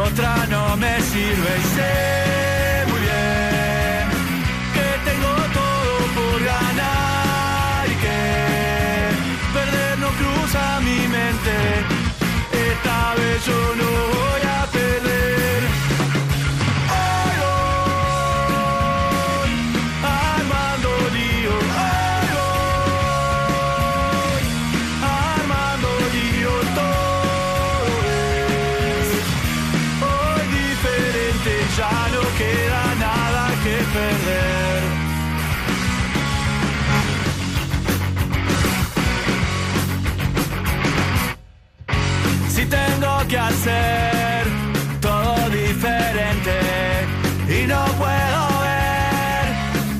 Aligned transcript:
otra 0.00 0.46
no 0.48 0.76
me 0.76 1.00
sirve 1.02 1.50
y 1.58 1.66
sé 1.76 2.84
muy 2.90 3.00
bien 3.00 4.04
que 4.74 5.10
tengo 5.10 5.32
todo 5.58 5.92
por 6.16 6.38
ganar 6.42 7.86
y 7.86 7.96
que 8.04 8.18
perder 9.56 9.98
no 9.98 10.08
cruza 10.20 10.80
mi 10.80 11.00
mente, 11.16 11.56
esta 12.70 13.14
vez 13.14 13.44
yo 13.46 13.74
no 13.76 14.29
que 43.30 43.38
hacer 43.38 44.44
todo 45.00 45.36
diferente 45.50 46.58
y 47.48 47.64
no 47.68 47.84
puedo 47.96 48.60
ver 48.66 49.46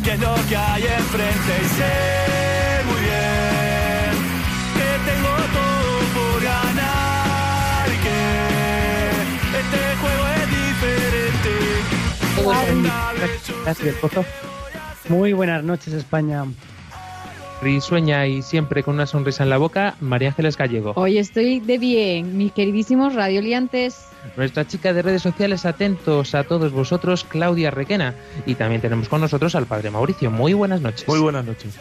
qué 0.03 0.13
es 0.15 0.21
lo 0.21 0.35
que 0.49 0.57
hay 0.57 0.83
enfrente 0.83 1.53
y 1.63 1.69
sé 1.79 1.95
muy 2.87 3.01
bien 3.09 4.13
que 4.75 4.89
tengo 5.09 5.33
todo 5.59 5.93
por 6.17 6.43
ganar 6.43 7.87
y 7.87 7.99
que 8.05 8.21
este 9.61 9.81
juego 10.01 10.25
es 10.41 10.47
diferente. 10.67 11.53
Muy 15.09 15.33
buenas 15.35 15.63
noches, 15.63 15.95
España. 15.95 16.47
Risueña 17.63 18.27
y 18.27 18.43
siempre 18.43 18.83
con 18.83 18.95
una 18.95 19.07
sonrisa 19.07 19.43
en 19.43 19.51
la 19.51 19.59
boca, 19.59 19.95
María 20.01 20.29
Ángeles 20.29 20.57
Gallego. 20.57 20.93
Hoy 20.97 21.19
estoy 21.19 21.61
de 21.61 21.79
bien, 21.79 22.39
mis 22.39 22.53
queridísimos 22.53 23.15
radioliantes. 23.15 24.07
Nuestra 24.37 24.67
chica 24.67 24.93
de 24.93 25.03
redes 25.03 25.23
sociales, 25.23 25.67
atentos 25.67 26.35
a 26.35 26.45
todos 26.45 26.73
vosotros, 26.73 27.25
Claudia 27.25 27.71
Requena. 27.71 28.15
Y 28.47 28.55
también 28.55 28.81
tenemos 28.81 29.09
con 29.09 29.21
nosotros 29.21 29.55
al 29.55 29.67
padre 29.67 29.91
Mauricio. 29.91 30.31
Muy 30.31 30.55
buenas 30.55 30.81
noches. 30.81 31.07
Muy 31.07 31.21
buenas 31.21 31.45
noches. 31.45 31.75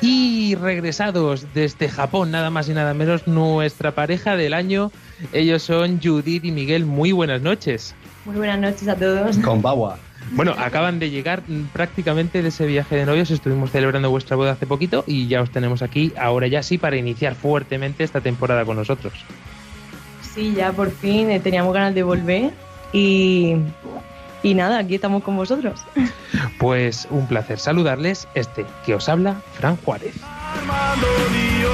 Y 0.00 0.54
regresados 0.54 1.46
desde 1.54 1.88
Japón, 1.88 2.30
nada 2.30 2.50
más 2.50 2.68
y 2.68 2.74
nada 2.74 2.94
menos, 2.94 3.26
nuestra 3.26 3.94
pareja 3.94 4.36
del 4.36 4.54
año. 4.54 4.90
Ellos 5.32 5.62
son 5.62 6.00
Judith 6.02 6.44
y 6.44 6.52
Miguel. 6.52 6.86
Muy 6.86 7.12
buenas 7.12 7.42
noches. 7.42 7.94
Muy 8.24 8.36
buenas 8.36 8.60
noches 8.60 8.88
a 8.88 8.96
todos. 8.96 9.38
Con 9.38 9.60
Bagua. 9.60 9.98
Bueno, 10.32 10.54
acaban 10.58 10.98
de 10.98 11.10
llegar 11.10 11.42
prácticamente 11.72 12.42
de 12.42 12.48
ese 12.48 12.66
viaje 12.66 12.96
de 12.96 13.06
novios. 13.06 13.30
Estuvimos 13.30 13.70
celebrando 13.70 14.10
vuestra 14.10 14.36
boda 14.36 14.52
hace 14.52 14.66
poquito 14.66 15.04
y 15.06 15.26
ya 15.28 15.42
os 15.42 15.50
tenemos 15.50 15.82
aquí, 15.82 16.12
ahora 16.18 16.46
ya 16.46 16.62
sí, 16.62 16.78
para 16.78 16.96
iniciar 16.96 17.34
fuertemente 17.34 18.04
esta 18.04 18.20
temporada 18.20 18.64
con 18.64 18.76
nosotros. 18.76 19.12
Sí, 20.34 20.54
ya 20.54 20.72
por 20.72 20.90
fin 20.90 21.30
eh, 21.30 21.40
teníamos 21.40 21.74
ganas 21.74 21.94
de 21.94 22.02
volver 22.02 22.52
y, 22.92 23.56
y 24.42 24.54
nada, 24.54 24.78
aquí 24.78 24.94
estamos 24.94 25.22
con 25.22 25.36
vosotros. 25.36 25.80
Pues 26.58 27.06
un 27.10 27.28
placer 27.28 27.60
saludarles. 27.60 28.26
Este 28.34 28.66
que 28.84 28.94
os 28.94 29.08
habla, 29.08 29.40
Fran 29.54 29.76
Juárez. 29.76 30.14
Armando 30.24 31.06
lío, 31.32 31.70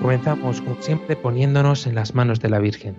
Comenzamos, 0.00 0.62
como 0.62 0.80
siempre, 0.80 1.14
poniéndonos 1.14 1.86
en 1.86 1.94
las 1.94 2.14
manos 2.14 2.40
de 2.40 2.48
la 2.48 2.58
Virgen. 2.58 2.96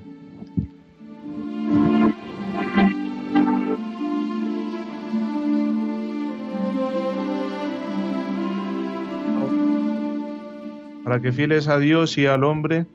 Para 11.03 11.19
que 11.22 11.31
fieles 11.31 11.67
a 11.67 11.79
Dios 11.79 12.17
y 12.19 12.28
al 12.28 12.44
hombre, 12.44 12.85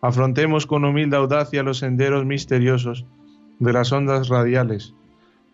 afrontemos 0.00 0.66
con 0.66 0.84
humilde 0.84 1.16
audacia 1.16 1.64
los 1.64 1.78
senderos 1.78 2.24
misteriosos 2.24 3.04
de 3.58 3.72
las 3.72 3.90
ondas 3.92 4.28
radiales, 4.28 4.94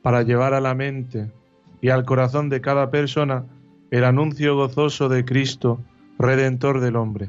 para 0.02 0.22
llevar 0.22 0.52
a 0.52 0.60
la 0.60 0.74
mente 0.74 1.32
y 1.80 1.88
al 1.88 2.04
corazón 2.04 2.50
de 2.50 2.60
cada 2.60 2.90
persona 2.90 3.46
el 3.90 4.04
anuncio 4.04 4.54
gozoso 4.54 5.08
de 5.08 5.24
Cristo, 5.24 5.80
Redentor 6.18 6.80
del 6.80 6.96
hombre. 6.96 7.28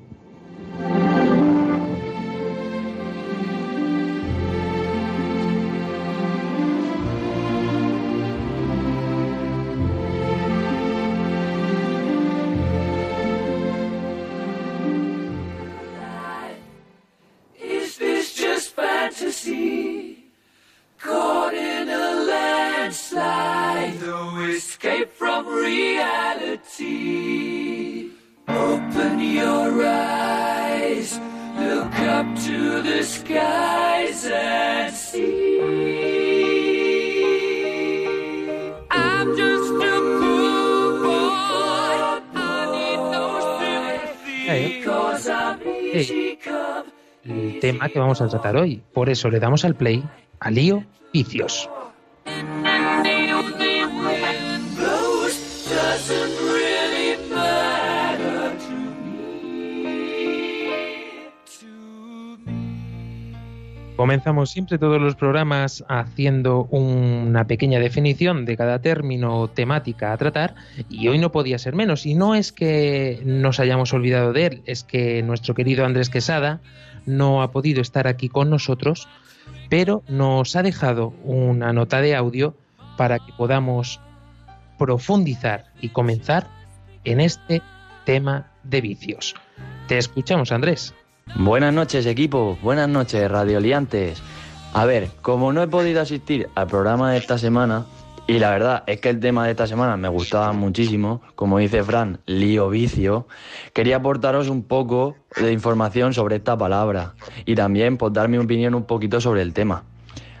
tratar 48.31 48.57
hoy. 48.57 48.81
Por 48.93 49.09
eso 49.09 49.29
le 49.29 49.39
damos 49.39 49.63
al 49.65 49.75
play 49.75 50.03
a 50.39 50.49
Lío 50.49 50.83
Vicios. 51.13 51.69
Comenzamos 64.01 64.49
siempre 64.49 64.79
todos 64.79 64.99
los 64.99 65.15
programas 65.15 65.83
haciendo 65.87 66.63
una 66.71 67.45
pequeña 67.45 67.79
definición 67.79 68.45
de 68.45 68.57
cada 68.57 68.81
término 68.81 69.37
o 69.37 69.47
temática 69.47 70.11
a 70.11 70.17
tratar 70.17 70.55
y 70.89 71.07
hoy 71.07 71.19
no 71.19 71.31
podía 71.31 71.59
ser 71.59 71.75
menos. 71.75 72.07
Y 72.07 72.15
no 72.15 72.33
es 72.33 72.51
que 72.51 73.21
nos 73.25 73.59
hayamos 73.59 73.93
olvidado 73.93 74.33
de 74.33 74.45
él, 74.47 74.61
es 74.65 74.83
que 74.83 75.21
nuestro 75.21 75.53
querido 75.53 75.85
Andrés 75.85 76.09
Quesada 76.09 76.61
no 77.05 77.41
ha 77.41 77.51
podido 77.51 77.81
estar 77.81 78.07
aquí 78.07 78.29
con 78.29 78.49
nosotros 78.49 79.07
pero 79.69 80.03
nos 80.07 80.55
ha 80.55 80.63
dejado 80.63 81.13
una 81.23 81.71
nota 81.73 82.01
de 82.01 82.15
audio 82.15 82.55
para 82.97 83.19
que 83.19 83.31
podamos 83.33 84.01
profundizar 84.77 85.71
y 85.79 85.89
comenzar 85.89 86.47
en 87.03 87.21
este 87.21 87.61
tema 88.05 88.51
de 88.63 88.81
vicios. 88.81 89.35
Te 89.87 89.97
escuchamos, 89.97 90.51
Andrés. 90.51 90.93
Buenas 91.35 91.73
noches, 91.73 92.05
equipo. 92.05 92.57
Buenas 92.61 92.89
noches, 92.89 93.31
radioliantes. 93.31 94.21
A 94.73 94.85
ver, 94.85 95.09
como 95.21 95.53
no 95.53 95.63
he 95.63 95.67
podido 95.67 96.01
asistir 96.01 96.49
al 96.55 96.67
programa 96.67 97.11
de 97.11 97.19
esta 97.19 97.37
semana, 97.37 97.85
y 98.31 98.39
la 98.39 98.49
verdad 98.49 98.83
es 98.87 99.01
que 99.01 99.09
el 99.09 99.19
tema 99.19 99.43
de 99.43 99.51
esta 99.51 99.67
semana 99.67 99.97
me 99.97 100.07
gustaba 100.07 100.53
muchísimo, 100.53 101.21
como 101.35 101.57
dice 101.57 101.83
Fran, 101.83 102.21
lío 102.25 102.69
vicio, 102.69 103.27
quería 103.73 103.97
aportaros 103.97 104.47
un 104.47 104.63
poco 104.63 105.17
de 105.35 105.51
información 105.51 106.13
sobre 106.13 106.37
esta 106.37 106.57
palabra 106.57 107.13
y 107.45 107.55
también 107.55 107.97
pues, 107.97 108.13
dar 108.13 108.29
mi 108.29 108.37
opinión 108.37 108.73
un 108.73 108.85
poquito 108.85 109.19
sobre 109.19 109.41
el 109.41 109.51
tema. 109.51 109.83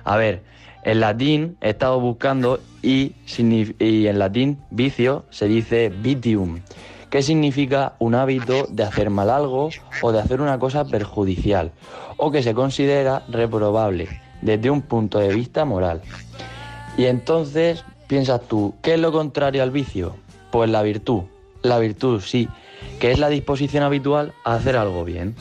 A 0.05 0.15
ver, 0.15 0.41
en 0.85 1.01
latín 1.01 1.57
he 1.59 1.71
estado 1.71 1.99
buscando 1.99 2.61
y, 2.81 3.13
y 3.77 4.07
en 4.07 4.19
latín 4.19 4.59
vicio 4.69 5.25
se 5.29 5.49
dice 5.49 5.89
vitium, 5.89 6.61
que 7.09 7.21
significa 7.21 7.95
un 7.99 8.15
hábito 8.15 8.67
de 8.69 8.83
hacer 8.83 9.09
mal 9.09 9.29
algo 9.29 9.69
o 10.01 10.11
de 10.13 10.19
hacer 10.21 10.39
una 10.39 10.57
cosa 10.59 10.85
perjudicial, 10.85 11.73
o 12.15 12.31
que 12.31 12.41
se 12.41 12.53
considera 12.53 13.23
reprobable 13.27 14.07
desde 14.41 14.69
un 14.69 14.81
punto 14.81 15.19
de 15.19 15.35
vista 15.35 15.65
moral. 15.65 16.01
Y 16.97 17.05
entonces 17.05 17.83
piensas 18.07 18.41
tú, 18.47 18.75
¿qué 18.81 18.95
es 18.95 18.99
lo 18.99 19.11
contrario 19.11 19.63
al 19.63 19.71
vicio? 19.71 20.15
Pues 20.51 20.69
la 20.69 20.81
virtud. 20.81 21.23
La 21.63 21.79
virtud, 21.79 22.21
sí, 22.21 22.49
que 22.99 23.11
es 23.11 23.19
la 23.19 23.29
disposición 23.29 23.83
habitual 23.83 24.33
a 24.43 24.55
hacer 24.55 24.75
algo 24.75 25.05
bien. 25.05 25.35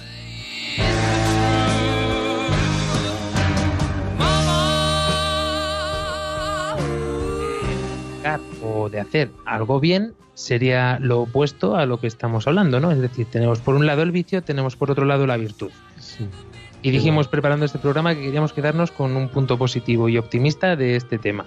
o 8.62 8.88
de 8.88 9.00
hacer 9.00 9.30
algo 9.46 9.80
bien 9.80 10.14
sería 10.34 10.98
lo 11.00 11.22
opuesto 11.22 11.76
a 11.76 11.86
lo 11.86 12.00
que 12.00 12.06
estamos 12.06 12.46
hablando, 12.46 12.80
¿no? 12.80 12.90
Es 12.90 13.00
decir, 13.00 13.26
tenemos 13.30 13.60
por 13.60 13.74
un 13.74 13.86
lado 13.86 14.02
el 14.02 14.10
vicio, 14.10 14.42
tenemos 14.42 14.76
por 14.76 14.90
otro 14.90 15.04
lado 15.04 15.26
la 15.26 15.36
virtud. 15.36 15.70
Sí. 15.98 16.26
Y 16.82 16.90
dijimos 16.90 17.28
preparando 17.28 17.66
este 17.66 17.78
programa 17.78 18.14
que 18.14 18.22
queríamos 18.22 18.52
quedarnos 18.52 18.90
con 18.90 19.16
un 19.16 19.28
punto 19.28 19.58
positivo 19.58 20.08
y 20.08 20.16
optimista 20.18 20.76
de 20.76 20.96
este 20.96 21.18
tema. 21.18 21.44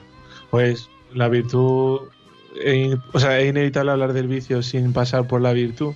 Pues 0.51 0.89
la 1.13 1.27
virtud, 1.27 2.01
eh, 2.63 2.95
o 3.13 3.19
sea, 3.19 3.39
es 3.39 3.49
inevitable 3.49 3.91
hablar 3.91 4.13
del 4.13 4.27
vicio 4.27 4.61
sin 4.61 4.93
pasar 4.93 5.27
por 5.27 5.41
la 5.41 5.53
virtud, 5.53 5.95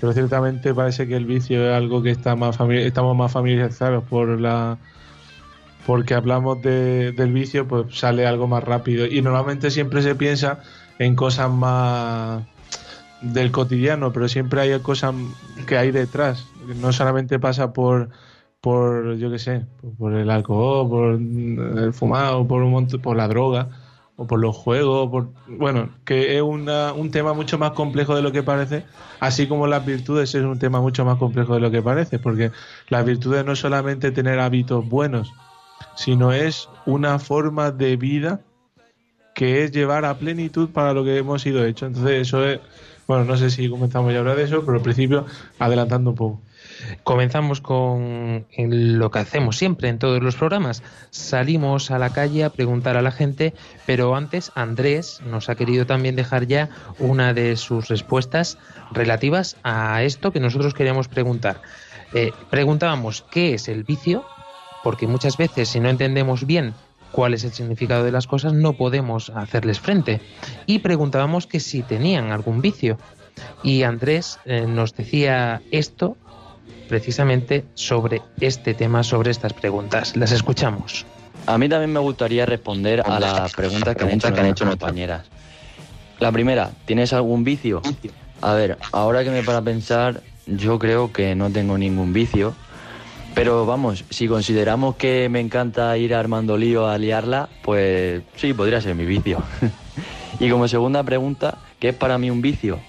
pero 0.00 0.12
ciertamente 0.12 0.74
parece 0.74 1.08
que 1.08 1.16
el 1.16 1.24
vicio 1.24 1.66
es 1.70 1.74
algo 1.74 2.02
que 2.02 2.10
está 2.10 2.36
más 2.36 2.58
estamos 2.60 3.16
más 3.16 3.32
familiarizados 3.32 4.04
por 4.04 4.40
la 4.40 4.78
porque 5.86 6.12
hablamos 6.12 6.60
de- 6.60 7.12
del 7.12 7.32
vicio, 7.32 7.66
pues 7.66 7.98
sale 7.98 8.26
algo 8.26 8.46
más 8.46 8.62
rápido 8.62 9.06
y 9.06 9.22
normalmente 9.22 9.70
siempre 9.70 10.02
se 10.02 10.14
piensa 10.14 10.60
en 10.98 11.16
cosas 11.16 11.50
más 11.50 12.42
del 13.22 13.50
cotidiano, 13.50 14.12
pero 14.12 14.28
siempre 14.28 14.60
hay 14.60 14.78
cosas 14.80 15.14
que 15.66 15.78
hay 15.78 15.90
detrás. 15.90 16.46
No 16.76 16.92
solamente 16.92 17.38
pasa 17.38 17.72
por 17.72 18.10
por 18.68 19.16
yo 19.16 19.30
qué 19.30 19.38
sé, 19.38 19.62
por- 19.98 20.12
el 20.12 20.28
alcohol, 20.30 20.88
por 20.90 21.14
el 21.14 21.92
fumado, 21.94 22.46
por 22.46 22.62
un 22.62 22.70
montón, 22.72 23.00
por 23.00 23.16
la 23.16 23.26
droga 23.26 23.68
o 24.16 24.26
por 24.26 24.40
los 24.40 24.54
juegos, 24.54 25.08
por 25.10 25.28
bueno, 25.46 25.88
que 26.04 26.36
es 26.36 26.42
una- 26.42 26.92
un 26.92 27.10
tema 27.10 27.32
mucho 27.32 27.56
más 27.56 27.70
complejo 27.70 28.14
de 28.14 28.20
lo 28.20 28.30
que 28.30 28.42
parece, 28.42 28.84
así 29.20 29.46
como 29.46 29.66
las 29.66 29.86
virtudes 29.86 30.34
es 30.34 30.44
un 30.44 30.58
tema 30.58 30.80
mucho 30.82 31.04
más 31.06 31.16
complejo 31.16 31.54
de 31.54 31.60
lo 31.60 31.70
que 31.70 31.80
parece, 31.80 32.18
porque 32.18 32.50
las 32.90 33.04
virtudes 33.06 33.42
no 33.44 33.52
es 33.52 33.58
solamente 33.58 34.10
tener 34.10 34.38
hábitos 34.38 34.86
buenos, 34.86 35.32
sino 35.94 36.32
es 36.32 36.68
una 36.84 37.18
forma 37.18 37.70
de 37.70 37.96
vida 37.96 38.40
que 39.34 39.62
es 39.64 39.70
llevar 39.70 40.04
a 40.04 40.18
plenitud 40.18 40.68
para 40.70 40.92
lo 40.92 41.04
que 41.04 41.16
hemos 41.16 41.40
sido 41.42 41.64
hecho. 41.64 41.86
Entonces, 41.86 42.20
eso 42.22 42.44
es, 42.44 42.60
bueno, 43.06 43.24
no 43.24 43.36
sé 43.36 43.50
si 43.50 43.70
comenzamos 43.70 44.10
ya 44.12 44.18
a 44.18 44.20
hablar 44.20 44.36
de 44.36 44.42
eso, 44.42 44.62
pero 44.64 44.76
al 44.78 44.82
principio 44.82 45.24
adelantando 45.58 46.10
un 46.10 46.16
poco. 46.16 46.40
Comenzamos 47.04 47.60
con 47.60 48.46
lo 48.56 49.10
que 49.10 49.18
hacemos 49.18 49.56
siempre 49.56 49.88
en 49.88 49.98
todos 49.98 50.22
los 50.22 50.36
programas. 50.36 50.82
Salimos 51.10 51.90
a 51.90 51.98
la 51.98 52.10
calle 52.10 52.44
a 52.44 52.50
preguntar 52.50 52.96
a 52.96 53.02
la 53.02 53.10
gente, 53.10 53.54
pero 53.86 54.14
antes 54.14 54.52
Andrés 54.54 55.20
nos 55.26 55.48
ha 55.48 55.54
querido 55.54 55.86
también 55.86 56.16
dejar 56.16 56.46
ya 56.46 56.68
una 56.98 57.34
de 57.34 57.56
sus 57.56 57.88
respuestas 57.88 58.58
relativas 58.92 59.56
a 59.62 60.02
esto 60.02 60.32
que 60.32 60.40
nosotros 60.40 60.74
queríamos 60.74 61.08
preguntar. 61.08 61.60
Eh, 62.14 62.32
preguntábamos 62.50 63.24
qué 63.30 63.54
es 63.54 63.68
el 63.68 63.84
vicio, 63.84 64.24
porque 64.82 65.06
muchas 65.06 65.36
veces 65.36 65.68
si 65.68 65.80
no 65.80 65.88
entendemos 65.88 66.46
bien 66.46 66.74
cuál 67.12 67.34
es 67.34 67.44
el 67.44 67.52
significado 67.52 68.04
de 68.04 68.12
las 68.12 68.26
cosas 68.26 68.52
no 68.52 68.74
podemos 68.74 69.30
hacerles 69.30 69.80
frente. 69.80 70.20
Y 70.66 70.80
preguntábamos 70.80 71.46
que 71.46 71.60
si 71.60 71.82
tenían 71.82 72.32
algún 72.32 72.60
vicio. 72.60 72.98
Y 73.62 73.82
Andrés 73.84 74.38
eh, 74.44 74.66
nos 74.66 74.94
decía 74.94 75.62
esto 75.70 76.16
precisamente 76.88 77.64
sobre 77.74 78.22
este 78.40 78.74
tema, 78.74 79.04
sobre 79.04 79.30
estas 79.30 79.52
preguntas. 79.52 80.16
Las 80.16 80.32
escuchamos. 80.32 81.06
A 81.46 81.56
mí 81.56 81.68
también 81.68 81.92
me 81.92 82.00
gustaría 82.00 82.44
responder 82.44 83.02
a 83.06 83.20
las 83.20 83.54
preguntas 83.54 83.94
que 83.94 84.04
han 84.04 84.10
hecho, 84.10 84.30
nuestras 84.42 84.70
compañeras. 84.70 85.26
La 86.18 86.32
primera, 86.32 86.72
¿tienes 86.84 87.12
algún 87.12 87.44
vicio? 87.44 87.80
A 88.40 88.54
ver, 88.54 88.76
ahora 88.92 89.22
que 89.22 89.30
me 89.30 89.42
para 89.42 89.62
pensar, 89.62 90.22
yo 90.46 90.78
creo 90.78 91.12
que 91.12 91.34
no 91.34 91.50
tengo 91.50 91.78
ningún 91.78 92.12
vicio. 92.12 92.54
Pero 93.34 93.66
vamos, 93.66 94.04
si 94.10 94.26
consideramos 94.26 94.96
que 94.96 95.28
me 95.28 95.38
encanta 95.38 95.96
ir 95.96 96.14
armando 96.14 96.56
lío 96.56 96.88
a 96.88 96.98
liarla, 96.98 97.48
pues 97.62 98.22
sí, 98.36 98.52
podría 98.52 98.80
ser 98.80 98.96
mi 98.96 99.04
vicio. 99.04 99.42
y 100.40 100.50
como 100.50 100.66
segunda 100.66 101.04
pregunta, 101.04 101.58
¿qué 101.78 101.90
es 101.90 101.94
para 101.94 102.18
mí 102.18 102.30
un 102.30 102.42
vicio? 102.42 102.80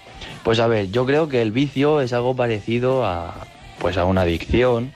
Pues 0.42 0.58
a 0.58 0.66
ver, 0.66 0.90
yo 0.90 1.06
creo 1.06 1.28
que 1.28 1.40
el 1.40 1.52
vicio 1.52 2.00
es 2.00 2.12
algo 2.12 2.34
parecido 2.34 3.06
a, 3.06 3.34
pues 3.80 3.96
a 3.96 4.04
una 4.04 4.20
adicción 4.20 4.92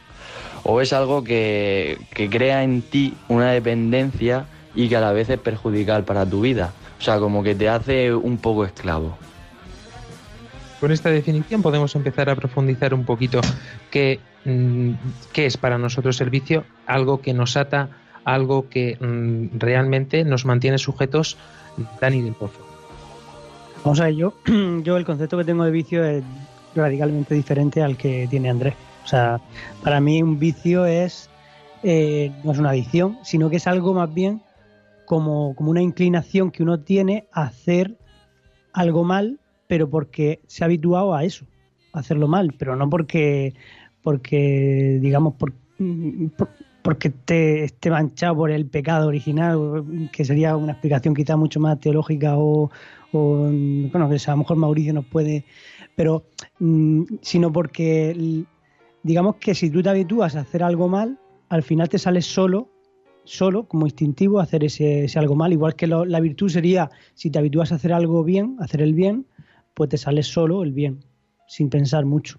o 0.62 0.80
es 0.80 0.92
algo 0.92 1.24
que, 1.24 1.98
que 2.14 2.30
crea 2.30 2.62
en 2.62 2.82
ti 2.82 3.14
una 3.28 3.50
dependencia 3.50 4.46
y 4.74 4.88
que 4.88 4.96
a 4.96 5.00
la 5.00 5.12
vez 5.12 5.28
es 5.30 5.38
perjudicial 5.38 6.04
para 6.04 6.24
tu 6.24 6.40
vida. 6.40 6.72
O 6.98 7.02
sea, 7.02 7.18
como 7.18 7.42
que 7.42 7.54
te 7.54 7.68
hace 7.68 8.14
un 8.14 8.38
poco 8.38 8.64
esclavo. 8.64 9.16
Con 10.80 10.92
esta 10.92 11.10
definición 11.10 11.62
podemos 11.62 11.94
empezar 11.94 12.30
a 12.30 12.36
profundizar 12.36 12.94
un 12.94 13.04
poquito 13.04 13.40
qué, 13.90 14.20
mm, 14.44 14.92
qué 15.32 15.46
es 15.46 15.56
para 15.56 15.78
nosotros 15.78 16.20
el 16.20 16.30
vicio, 16.30 16.64
algo 16.86 17.20
que 17.20 17.34
nos 17.34 17.56
ata, 17.56 17.90
algo 18.24 18.68
que 18.68 18.96
mm, 19.00 19.58
realmente 19.58 20.24
nos 20.24 20.44
mantiene 20.44 20.78
sujetos. 20.78 21.36
Dani 22.00 22.22
del 22.22 22.34
Pozo. 22.34 22.60
Vamos 23.82 24.00
a 24.00 24.04
ver, 24.04 24.14
yo, 24.14 24.34
yo 24.82 24.96
el 24.96 25.04
concepto 25.04 25.36
que 25.36 25.44
tengo 25.44 25.64
de 25.64 25.70
vicio 25.70 26.04
es 26.04 26.22
radicalmente 26.74 27.34
diferente 27.34 27.82
al 27.82 27.96
que 27.96 28.26
tiene 28.28 28.50
Andrés. 28.50 28.74
O 29.04 29.06
sea, 29.06 29.40
para 29.82 30.00
mí 30.00 30.22
un 30.22 30.38
vicio 30.38 30.86
es 30.86 31.30
eh, 31.82 32.32
no 32.42 32.52
es 32.52 32.58
una 32.58 32.70
adicción, 32.70 33.18
sino 33.22 33.50
que 33.50 33.56
es 33.56 33.66
algo 33.66 33.92
más 33.92 34.12
bien 34.12 34.40
como, 35.04 35.54
como 35.54 35.70
una 35.70 35.82
inclinación 35.82 36.50
que 36.50 36.62
uno 36.62 36.80
tiene 36.80 37.26
a 37.30 37.42
hacer 37.42 37.98
algo 38.72 39.04
mal, 39.04 39.38
pero 39.66 39.90
porque 39.90 40.40
se 40.46 40.64
ha 40.64 40.66
habituado 40.66 41.14
a 41.14 41.24
eso, 41.24 41.44
a 41.92 42.00
hacerlo 42.00 42.26
mal, 42.26 42.54
pero 42.58 42.74
no 42.74 42.88
porque, 42.88 43.54
porque 44.02 44.98
digamos, 45.00 45.34
por, 45.34 45.52
por- 46.36 46.54
porque 46.84 47.08
esté, 47.08 47.64
esté 47.64 47.88
manchado 47.88 48.36
por 48.36 48.50
el 48.50 48.66
pecado 48.66 49.08
original, 49.08 50.10
que 50.12 50.22
sería 50.22 50.54
una 50.54 50.72
explicación 50.72 51.14
quizá 51.14 51.34
mucho 51.34 51.58
más 51.58 51.80
teológica 51.80 52.36
o, 52.36 52.70
o, 53.12 53.36
bueno, 53.90 54.10
que 54.10 54.16
a 54.16 54.30
lo 54.32 54.36
mejor 54.36 54.58
Mauricio 54.58 54.92
nos 54.92 55.06
puede, 55.06 55.46
pero 55.96 56.24
mm, 56.58 57.04
sino 57.22 57.50
porque 57.50 58.44
digamos 59.02 59.36
que 59.36 59.54
si 59.54 59.70
tú 59.70 59.82
te 59.82 59.88
habitúas 59.88 60.36
a 60.36 60.40
hacer 60.40 60.62
algo 60.62 60.86
mal, 60.86 61.18
al 61.48 61.62
final 61.62 61.88
te 61.88 61.98
sales 61.98 62.26
solo, 62.26 62.68
solo, 63.24 63.66
como 63.66 63.86
instintivo, 63.86 64.38
a 64.38 64.42
hacer 64.42 64.62
ese, 64.62 65.06
algo 65.16 65.36
mal. 65.36 65.54
Igual 65.54 65.76
que 65.76 65.86
la 65.86 66.20
virtud 66.20 66.50
sería, 66.50 66.90
si 67.14 67.30
te 67.30 67.38
habitúas 67.38 67.72
a 67.72 67.76
hacer 67.76 67.94
algo 67.94 68.22
bien, 68.24 68.58
a 68.60 68.64
hacer 68.64 68.82
el 68.82 68.92
bien, 68.92 69.24
pues 69.72 69.88
te 69.88 69.96
sales 69.96 70.26
solo 70.26 70.62
el 70.62 70.72
bien, 70.72 71.02
sin 71.46 71.70
pensar 71.70 72.04
mucho. 72.04 72.38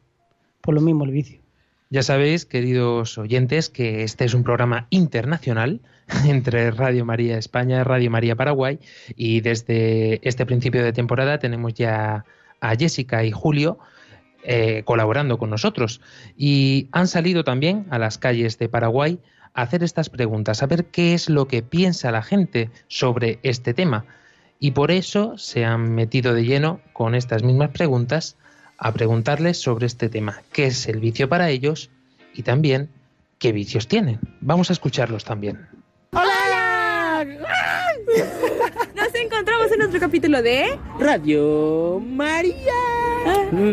Por 0.62 0.76
lo 0.76 0.82
mismo 0.82 1.04
el 1.04 1.10
vicio. 1.10 1.45
Ya 1.92 2.02
sabéis, 2.02 2.48
queridos 2.48 3.20
oyentes, 3.20 3.70
que 3.70 4.02
este 4.02 4.26
es 4.26 4.34
un 4.34 4.44
programa 4.44 4.88
internacional 4.90 5.82
entre 6.26 6.72
Radio 6.72 7.06
María 7.06 7.38
España 7.38 7.80
y 7.80 7.84
Radio 7.84 8.10
María 8.10 8.36
Paraguay 8.36 8.80
y 9.16 9.42
desde 9.42 10.20
este 10.28 10.48
principio 10.48 10.84
de 10.84 10.94
temporada 10.94 11.38
tenemos 11.38 11.76
ya 11.76 12.26
a 12.60 12.76
Jessica 12.76 13.24
y 13.24 13.32
Julio 13.32 13.78
eh, 14.44 14.82
colaborando 14.84 15.38
con 15.38 15.52
nosotros. 15.52 16.02
Y 16.36 16.90
han 16.92 17.08
salido 17.08 17.44
también 17.44 17.86
a 17.92 18.00
las 18.00 18.18
calles 18.18 18.58
de 18.58 18.68
Paraguay 18.68 19.20
a 19.54 19.62
hacer 19.62 19.84
estas 19.84 20.10
preguntas, 20.10 20.64
a 20.64 20.68
ver 20.68 20.86
qué 20.86 21.14
es 21.14 21.30
lo 21.30 21.48
que 21.48 21.62
piensa 21.62 22.12
la 22.12 22.24
gente 22.24 22.72
sobre 22.88 23.38
este 23.44 23.76
tema. 23.76 24.06
Y 24.60 24.72
por 24.72 24.90
eso 24.90 25.38
se 25.38 25.66
han 25.66 25.94
metido 25.94 26.34
de 26.34 26.46
lleno 26.46 26.82
con 26.94 27.14
estas 27.14 27.44
mismas 27.44 27.70
preguntas 27.70 28.38
a 28.78 28.92
preguntarles 28.92 29.60
sobre 29.62 29.86
este 29.86 30.10
tema, 30.10 30.42
qué 30.52 30.68
es 30.68 30.88
el 30.88 31.00
vicio 31.00 31.30
para 31.30 31.50
ellos 31.50 31.90
y 32.34 32.44
también 32.44 32.90
qué 33.40 33.52
vicios 33.52 33.88
tienen. 33.88 34.20
Vamos 34.42 34.70
a 34.70 34.74
escucharlos 34.74 35.24
también. 35.24 35.68
¡Hola! 36.12 37.26
Nos 38.96 39.16
encontramos 39.16 39.72
en 39.72 39.82
otro 39.82 40.00
capítulo 40.00 40.42
de 40.42 40.78
Radio 41.00 42.02
María. 42.06 42.56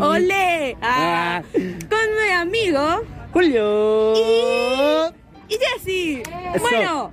¡Ole! 0.01 0.77
Ah. 0.81 1.43
Ah, 1.43 1.43
con 1.53 1.59
mi 1.59 2.31
amigo 2.35 3.03
Julio. 3.33 4.15
y, 4.17 5.55
y 5.55 5.59
Jessy. 5.59 6.23
Bueno, 6.61 7.13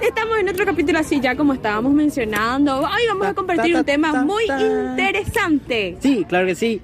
estamos 0.00 0.38
en 0.38 0.48
otro 0.48 0.64
capítulo 0.64 0.98
así 0.98 1.20
ya 1.20 1.36
como 1.36 1.52
estábamos 1.52 1.92
mencionando. 1.92 2.78
Hoy 2.80 3.02
vamos 3.08 3.26
a 3.26 3.34
compartir 3.34 3.76
un 3.76 3.84
tema 3.84 4.24
muy 4.24 4.44
interesante. 4.44 5.96
Sí, 6.00 6.24
claro 6.28 6.46
que 6.46 6.54
sí. 6.54 6.80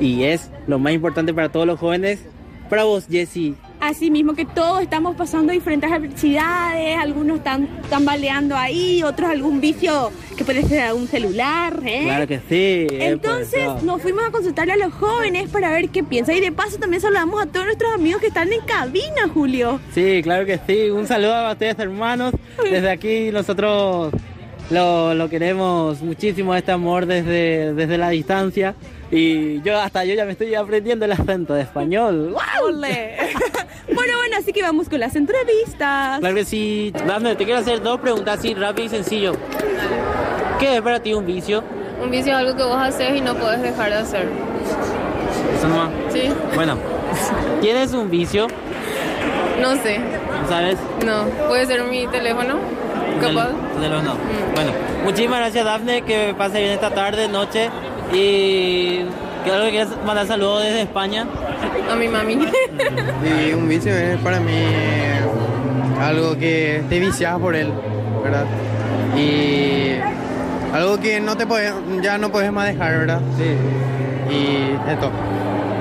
Y 0.00 0.24
es 0.24 0.50
lo 0.66 0.78
más 0.78 0.92
importante 0.94 1.32
para 1.34 1.50
todos 1.50 1.66
los 1.66 1.78
jóvenes. 1.78 2.20
Para 2.68 2.84
vos, 2.84 3.06
Jessy. 3.10 3.54
Así 3.80 4.10
mismo 4.10 4.34
que 4.34 4.44
todos 4.44 4.80
estamos 4.82 5.16
pasando 5.16 5.52
diferentes 5.52 5.90
adversidades, 5.90 6.96
algunos 6.98 7.38
están 7.38 7.66
tambaleando 7.88 8.54
ahí, 8.56 9.02
otros 9.02 9.28
algún 9.30 9.60
vicio 9.60 10.12
que 10.36 10.44
puede 10.44 10.62
ser 10.64 10.82
algún 10.82 11.08
celular, 11.08 11.80
¿eh? 11.84 12.02
Claro 12.04 12.26
que 12.28 12.38
sí. 12.38 12.86
eh, 12.94 13.08
Entonces 13.08 13.64
pues, 13.64 13.82
nos 13.82 14.00
fuimos 14.02 14.22
a 14.24 14.30
consultarle 14.30 14.74
a 14.74 14.76
los 14.76 14.92
jóvenes 14.92 15.48
para 15.48 15.70
ver 15.72 15.88
qué 15.88 16.04
piensan 16.04 16.36
y 16.36 16.40
de 16.40 16.52
paso 16.52 16.78
también 16.78 17.00
saludamos 17.00 17.42
a 17.42 17.46
todos 17.46 17.66
nuestros 17.66 17.92
amigos 17.94 18.20
que 18.20 18.28
están 18.28 18.52
en 18.52 18.60
cabina, 18.60 19.28
Julio. 19.32 19.80
Sí, 19.92 20.20
claro 20.22 20.44
que 20.46 20.60
sí. 20.66 20.90
Un 20.90 21.06
saludo 21.08 21.34
a 21.34 21.52
ustedes, 21.52 21.78
hermanos. 21.78 22.34
Desde 22.62 22.90
aquí 22.90 23.30
nosotros 23.32 24.12
lo, 24.70 25.14
lo 25.14 25.28
queremos 25.30 26.02
muchísimo, 26.02 26.54
este 26.54 26.70
amor 26.70 27.06
desde, 27.06 27.72
desde 27.74 27.98
la 27.98 28.10
distancia. 28.10 28.74
Y 29.10 29.60
yo 29.62 29.76
hasta 29.76 30.04
yo 30.04 30.14
ya 30.14 30.24
me 30.24 30.32
estoy 30.32 30.54
aprendiendo 30.54 31.04
el 31.04 31.12
acento 31.12 31.54
de 31.54 31.62
español. 31.62 32.34
¡Ole! 32.62 33.16
bueno, 33.94 34.16
bueno, 34.18 34.36
así 34.38 34.52
que 34.52 34.62
vamos 34.62 34.88
con 34.88 35.00
las 35.00 35.16
entrevistas. 35.16 36.20
Claro 36.20 36.34
que 36.34 36.44
sí. 36.44 36.92
Dame, 37.06 37.34
te 37.34 37.44
quiero 37.44 37.60
hacer 37.60 37.82
dos 37.82 37.98
preguntas 38.00 38.38
así 38.38 38.54
rápido 38.54 38.86
y 38.86 38.88
sencillo. 38.88 39.32
¿Qué 40.60 40.76
es 40.76 40.82
para 40.82 41.00
ti 41.00 41.12
un 41.12 41.26
vicio? 41.26 41.64
Un 42.00 42.10
vicio 42.10 42.32
es 42.32 42.38
algo 42.38 42.56
que 42.56 42.62
vos 42.62 42.76
haces 42.76 43.16
y 43.16 43.20
no 43.20 43.34
puedes 43.34 43.60
dejar 43.62 43.90
de 43.90 43.96
hacer. 43.96 44.28
Eso 45.56 45.68
nomás. 45.68 45.90
Sí. 46.12 46.30
Bueno, 46.54 46.76
¿tienes 47.60 47.92
un 47.92 48.10
vicio? 48.10 48.46
No 49.60 49.74
sé. 49.82 49.98
¿No 49.98 50.48
¿Sabes? 50.48 50.76
No. 51.04 51.24
Puede 51.48 51.66
ser 51.66 51.82
mi 51.82 52.06
teléfono. 52.06 52.58
Capaz. 53.20 53.50
Tu 53.74 53.80
teléfono. 53.80 54.14
Bueno, 54.54 54.72
muchísimas 55.04 55.40
gracias 55.40 55.64
Dafne, 55.64 56.02
que 56.02 56.34
pase 56.38 56.60
bien 56.60 56.72
esta 56.72 56.90
tarde, 56.90 57.28
noche. 57.28 57.70
Y 58.12 59.00
creo 59.44 59.64
que 59.64 59.70
quieres 59.70 59.88
mandar 60.04 60.26
saludos 60.26 60.64
desde 60.64 60.82
España. 60.82 61.26
A 61.90 61.94
mi 61.96 62.08
mami. 62.08 62.38
Y 63.48 63.52
un 63.52 63.68
vicio 63.68 63.92
es 63.92 64.18
para 64.20 64.40
mí 64.40 64.52
algo 66.00 66.36
que 66.36 66.82
te 66.88 66.98
vicias 66.98 67.38
por 67.38 67.54
él, 67.54 67.72
¿verdad? 68.22 68.46
Y 69.16 69.96
algo 70.72 70.98
que 70.98 71.20
no 71.20 71.36
te 71.36 71.46
puedes, 71.46 71.72
ya 72.02 72.16
no 72.16 72.30
puedes 72.30 72.52
más 72.52 72.66
dejar, 72.66 72.98
¿verdad? 72.98 73.20
Sí. 73.36 74.34
Y 74.34 74.90
esto. 74.90 75.10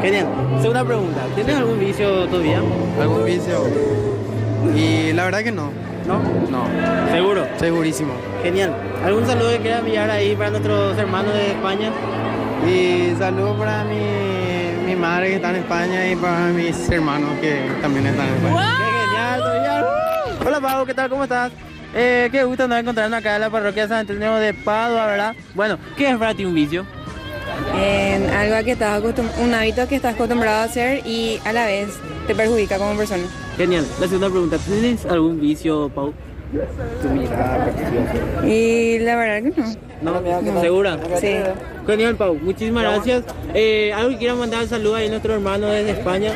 Genial. 0.02 0.28
Segunda 0.60 0.84
pregunta, 0.84 1.22
¿tienes 1.36 1.56
algún 1.56 1.80
vicio 1.80 2.26
todavía? 2.28 2.62
¿Algún 3.00 3.26
vicio? 3.26 3.64
Y 4.76 5.14
la 5.14 5.26
verdad 5.26 5.44
que 5.44 5.52
no. 5.52 5.72
¿No? 6.10 6.18
No. 6.50 6.66
¿Seguro? 7.12 7.48
Segurísimo. 7.60 8.14
Genial. 8.42 8.74
¿Algún 9.06 9.28
saludo 9.28 9.52
que 9.52 9.60
quieras 9.60 9.82
enviar 9.82 10.10
ahí 10.10 10.36
para 10.36 10.50
nuestros 10.50 10.98
hermanos 10.98 11.36
de 11.36 11.52
España? 11.52 11.92
Y 12.68 13.14
saludos 13.20 13.56
para 13.60 13.84
mi, 13.84 14.88
mi 14.88 14.96
madre 14.96 15.28
que 15.28 15.36
está 15.36 15.52
en 15.52 15.58
España 15.58 16.10
y 16.10 16.16
para 16.16 16.48
mis 16.48 16.90
hermanos 16.90 17.30
que 17.40 17.62
también 17.80 18.08
están 18.08 18.28
en 18.28 18.36
España. 18.38 18.78
¡Qué 18.80 19.06
genial, 19.06 19.44
genial! 19.54 19.86
Hola 20.48 20.60
Pau, 20.60 20.86
¿qué 20.88 20.94
tal? 20.96 21.10
¿Cómo 21.12 21.24
estás? 21.26 21.52
Eh, 21.94 22.30
qué 22.32 22.44
gusto 22.44 22.68
nos 22.68 22.80
encontrarnos 22.80 23.20
acá 23.20 23.36
en 23.36 23.42
la 23.42 23.52
parroquia 23.52 23.84
de 23.84 23.90
San 23.90 24.00
Antonio 24.00 24.34
de 24.38 24.56
Padua, 24.56 25.06
¿verdad? 25.06 25.36
Bueno, 25.54 25.78
¿qué 25.96 26.10
es 26.10 26.18
para 26.18 26.34
ti 26.34 26.44
un 26.44 26.56
vicio? 26.56 26.88
En 27.80 28.28
algo 28.32 28.66
que 28.66 28.72
estás 28.72 29.00
un 29.40 29.54
hábito 29.54 29.88
que 29.88 29.98
estás 29.98 30.16
acostumbrado 30.16 30.62
a 30.62 30.64
hacer 30.64 31.06
y 31.06 31.40
a 31.46 31.54
la 31.54 31.66
vez 31.66 32.00
te 32.26 32.34
perjudica 32.34 32.80
como 32.80 32.98
persona. 32.98 33.26
Genial. 33.60 33.86
La 34.00 34.08
segunda 34.08 34.30
pregunta, 34.30 34.58
¿tienes 34.58 35.06
algún 35.06 35.42
vicio, 35.42 35.90
Pau? 35.90 36.14
Y 38.48 39.00
la 39.00 39.18
verdad 39.18 39.52
que 39.52 39.62
no. 40.02 40.22
¿No? 40.22 40.62
¿Segura? 40.62 40.98
Sí. 41.20 41.36
Genial, 41.86 42.16
Pau. 42.16 42.36
Muchísimas 42.42 42.84
gracias. 42.84 43.26
Eh, 43.54 43.92
¿Algo 43.94 44.12
que 44.12 44.18
quieran 44.18 44.40
mandar 44.40 44.66
saludos 44.66 45.00
ahí 45.00 45.08
a 45.08 45.10
nuestro 45.10 45.34
hermano 45.34 45.68
desde 45.68 45.92
España? 45.92 46.32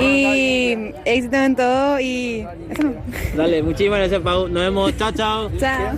Y 0.00 0.94
éxito 1.04 1.36
en 1.36 1.54
todo 1.54 2.00
y 2.00 2.46
eso 2.70 2.82
no. 2.82 2.94
Dale, 3.36 3.62
muchísimas 3.62 3.98
gracias, 3.98 4.22
Pau. 4.22 4.48
Nos 4.48 4.62
vemos. 4.62 4.96
Chao, 4.96 5.12
chao. 5.12 5.50
Chao. 5.58 5.96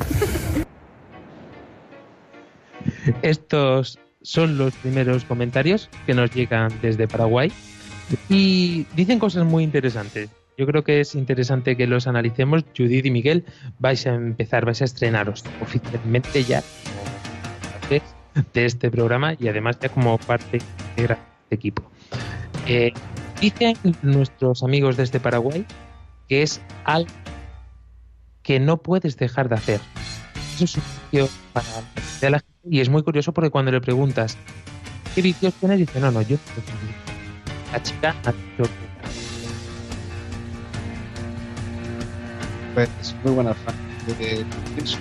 Estos 3.23 4.01
son 4.23 4.59
los 4.59 4.75
primeros 4.75 5.25
comentarios 5.25 5.89
que 6.07 6.15
nos 6.15 6.33
llegan 6.35 6.73
desde 6.83 7.07
Paraguay 7.07 7.53
y 8.29 8.87
dicen 8.95 9.19
cosas 9.19 9.45
muy 9.45 9.65
interesantes. 9.65 10.31
Yo 10.57 10.67
creo 10.67 10.85
que 10.85 11.01
es 11.01 11.15
interesante 11.15 11.77
que 11.77 11.87
los 11.87 12.07
analicemos. 12.07 12.65
Judith 12.77 13.07
y 13.07 13.11
Miguel, 13.11 13.45
vais 13.79 14.07
a 14.07 14.15
empezar, 14.15 14.65
vais 14.65 14.81
a 14.83 14.85
estrenaros 14.85 15.45
oficialmente 15.61 16.45
ya 16.45 16.63
de 18.53 18.65
este 18.67 18.91
programa 18.91 19.35
y 19.39 19.49
además 19.49 19.79
ya 19.81 19.89
como 19.89 20.19
parte 20.19 20.59
de 20.97 21.05
este 21.05 21.19
equipo. 21.51 21.83
Eh, 22.67 22.93
dicen 23.41 23.77
nuestros 24.03 24.63
amigos 24.63 24.97
desde 24.97 25.21
Paraguay 25.21 25.67
que 26.29 26.43
es 26.43 26.61
algo 26.85 27.13
que 28.43 28.59
no 28.61 28.79
puedes 28.79 29.17
dejar 29.17 29.49
de 29.49 29.57
hacer. 29.57 29.81
Eso 30.55 30.65
es 30.65 30.77
un 30.77 30.83
vicio 31.11 31.29
para 31.53 31.67
la 32.31 32.39
gente 32.39 32.69
y 32.71 32.81
es 32.81 32.89
muy 32.89 33.03
curioso 33.03 33.33
porque 33.33 33.51
cuando 33.51 33.71
le 33.71 33.81
preguntas 33.81 34.39
¿qué 35.15 35.23
vicios 35.23 35.55
tienes? 35.55 35.79
dice 35.79 36.01
no, 36.01 36.11
no, 36.11 36.23
yo 36.23 36.37
no 36.37 36.63
tengo 36.63 36.81
vicios". 36.81 37.04
La 37.75 37.83
chica 37.83 38.15
Pues 42.73 42.89
muy 43.25 43.33
buena. 43.35 43.51
Eh, 44.21 44.45
eso. 44.81 44.97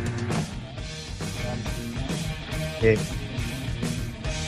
Eh, 2.82 2.98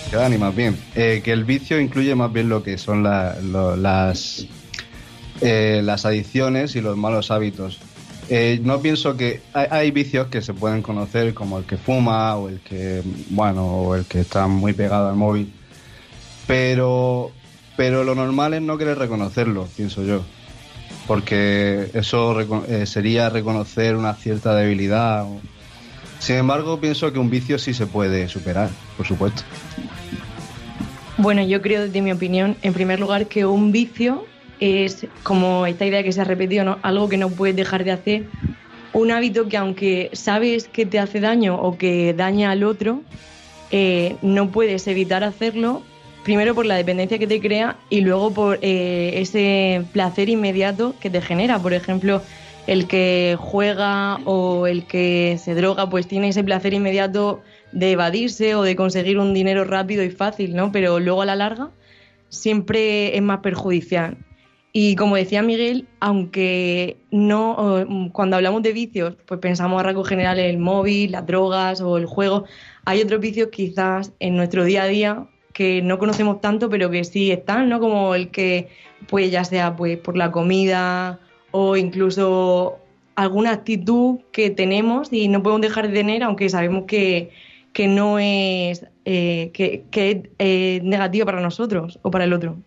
que 0.10 0.38
más 0.40 0.56
bien. 0.56 0.76
Eh, 0.96 1.22
que 1.24 1.34
el 1.34 1.44
vicio 1.44 1.80
incluye 1.80 2.16
más 2.16 2.34
bien 2.34 2.50
lo 2.50 2.64
que 2.64 2.80
son 2.80 3.04
las, 3.04 4.48
eh, 5.42 5.82
las 5.84 6.06
adicciones 6.08 6.76
y 6.76 6.82
los 6.82 6.98
malos 6.98 7.30
hábitos. 7.30 7.80
Eh, 8.30 8.60
no 8.64 8.82
pienso 8.82 9.16
que 9.18 9.42
hay 9.54 9.92
vicios 9.92 10.30
que 10.30 10.42
se 10.42 10.56
pueden 10.56 10.82
conocer 10.82 11.36
como 11.36 11.60
el 11.60 11.66
que 11.66 11.78
fuma 11.78 12.38
o 12.38 12.50
el 12.50 12.60
que 12.62 13.04
bueno 13.30 13.68
o 13.68 13.96
el 13.96 14.06
que 14.06 14.22
está 14.22 14.48
muy 14.48 14.74
pegado 14.74 15.10
al 15.10 15.16
móvil 15.16 15.54
pero 16.48 17.32
pero 17.78 18.04
lo 18.04 18.16
normal 18.16 18.54
es 18.54 18.62
no 18.62 18.78
querer 18.78 18.98
reconocerlo 18.98 19.68
pienso 19.76 20.04
yo 20.04 20.24
porque 21.08 21.90
eso 21.94 22.40
eh, 22.68 22.86
sería 22.86 23.30
reconocer 23.30 23.96
una 23.96 24.14
cierta 24.14 24.56
debilidad 24.56 25.26
sin 26.20 26.38
embargo 26.38 26.80
pienso 26.80 27.12
que 27.14 27.20
un 27.20 27.30
vicio 27.30 27.60
sí 27.60 27.74
se 27.74 27.88
puede 27.88 28.28
superar 28.28 28.70
por 28.98 29.06
supuesto 29.06 29.44
Bueno, 31.18 31.42
yo 31.44 31.62
creo, 31.62 31.84
desde 31.84 32.02
mi 32.02 32.12
opinión, 32.12 32.58
en 32.62 32.74
primer 32.74 33.00
lugar, 33.00 33.28
que 33.28 33.46
un 33.46 33.72
vicio 33.72 34.26
es 34.60 35.08
como 35.24 35.66
esta 35.66 35.86
idea 35.86 36.04
que 36.04 36.12
se 36.12 36.22
ha 36.22 36.26
repetido, 36.26 36.66
¿no? 36.66 36.78
Algo 36.82 37.08
que 37.08 37.18
no 37.18 37.30
puedes 37.30 37.56
dejar 37.56 37.84
de 37.84 37.92
hacer. 37.92 38.24
Un 38.94 39.12
hábito 39.12 39.48
que 39.48 39.58
aunque 39.58 40.10
sabes 40.14 40.68
que 40.68 40.86
te 40.86 41.00
hace 41.00 41.20
daño 41.22 41.56
o 41.56 41.78
que 41.78 42.14
daña 42.14 42.52
al 42.52 42.64
otro, 42.64 43.02
eh, 43.72 44.18
no 44.22 44.52
puedes 44.52 44.88
evitar 44.88 45.24
hacerlo, 45.24 45.84
primero 46.26 46.56
por 46.56 46.66
la 46.66 46.76
dependencia 46.76 47.20
que 47.20 47.28
te 47.28 47.40
crea 47.40 47.78
y 47.92 48.02
luego 48.02 48.34
por 48.34 48.58
eh, 48.64 49.22
ese 49.22 49.86
placer 49.94 50.28
inmediato 50.28 50.96
que 51.00 51.12
te 51.12 51.22
genera. 51.22 51.60
Por 51.60 51.74
ejemplo, 51.74 52.22
el 52.66 52.88
que 52.88 53.38
juega 53.40 54.18
o 54.26 54.66
el 54.66 54.88
que 54.88 55.38
se 55.40 55.54
droga, 55.54 55.88
pues 55.88 56.08
tiene 56.08 56.30
ese 56.30 56.44
placer 56.44 56.74
inmediato 56.74 57.42
de 57.72 57.92
evadirse 57.92 58.56
o 58.56 58.64
de 58.64 58.76
conseguir 58.76 59.20
un 59.20 59.36
dinero 59.36 59.66
rápido 59.66 60.04
y 60.04 60.10
fácil, 60.10 60.56
¿no? 60.56 60.72
Pero 60.72 61.00
luego 61.00 61.22
a 61.22 61.26
la 61.26 61.36
larga 61.36 61.70
siempre 62.30 63.16
es 63.16 63.22
más 63.22 63.40
perjudicial. 63.42 64.18
Y 64.74 64.96
como 64.96 65.16
decía 65.16 65.44
Miguel, 65.44 65.88
aunque 66.00 66.98
no, 67.12 67.82
eh, 67.82 68.10
cuando 68.12 68.36
hablamos 68.36 68.64
de 68.64 68.74
vicios, 68.74 69.16
pues 69.28 69.40
pensamos 69.40 69.80
a 69.80 69.84
rasgo 69.84 70.04
general 70.04 70.40
el 70.40 70.58
móvil, 70.58 71.12
las 71.12 71.28
drogas 71.28 71.82
o 71.82 71.98
el 71.98 72.08
juego, 72.08 72.46
hay 72.84 73.04
otros 73.04 73.22
vicios 73.22 73.50
quizás 73.52 74.12
en 74.20 74.36
nuestro 74.36 74.66
día 74.66 74.84
a 74.84 74.88
día 74.88 75.28
que 75.56 75.82
no 75.82 75.98
conocemos 75.98 76.42
tanto, 76.42 76.70
pero 76.70 76.92
que 76.92 77.06
sí 77.06 77.32
están, 77.32 77.70
¿no? 77.70 77.80
Como 77.80 78.14
el 78.14 78.30
que, 78.30 78.68
pues 79.08 79.32
ya 79.32 79.46
sea 79.46 79.78
pues 79.78 79.98
por 79.98 80.18
la 80.18 80.30
comida 80.30 81.22
o 81.52 81.78
incluso 81.78 82.80
alguna 83.16 83.52
actitud 83.52 84.20
que 84.34 84.50
tenemos 84.50 85.14
y 85.14 85.30
no 85.30 85.42
podemos 85.42 85.62
dejar 85.62 85.88
de 85.88 85.94
tener, 85.94 86.24
aunque 86.24 86.50
sabemos 86.50 86.84
que, 86.88 87.32
que 87.72 87.88
no 87.88 88.20
es, 88.20 88.86
eh, 89.06 89.52
que, 89.54 89.86
que 89.92 90.12
es 90.12 90.18
eh, 90.40 90.82
negativa 90.84 91.26
para 91.26 91.40
nosotros 91.40 92.00
o 92.02 92.12
para 92.12 92.26
el 92.26 92.34
otro. 92.34 92.58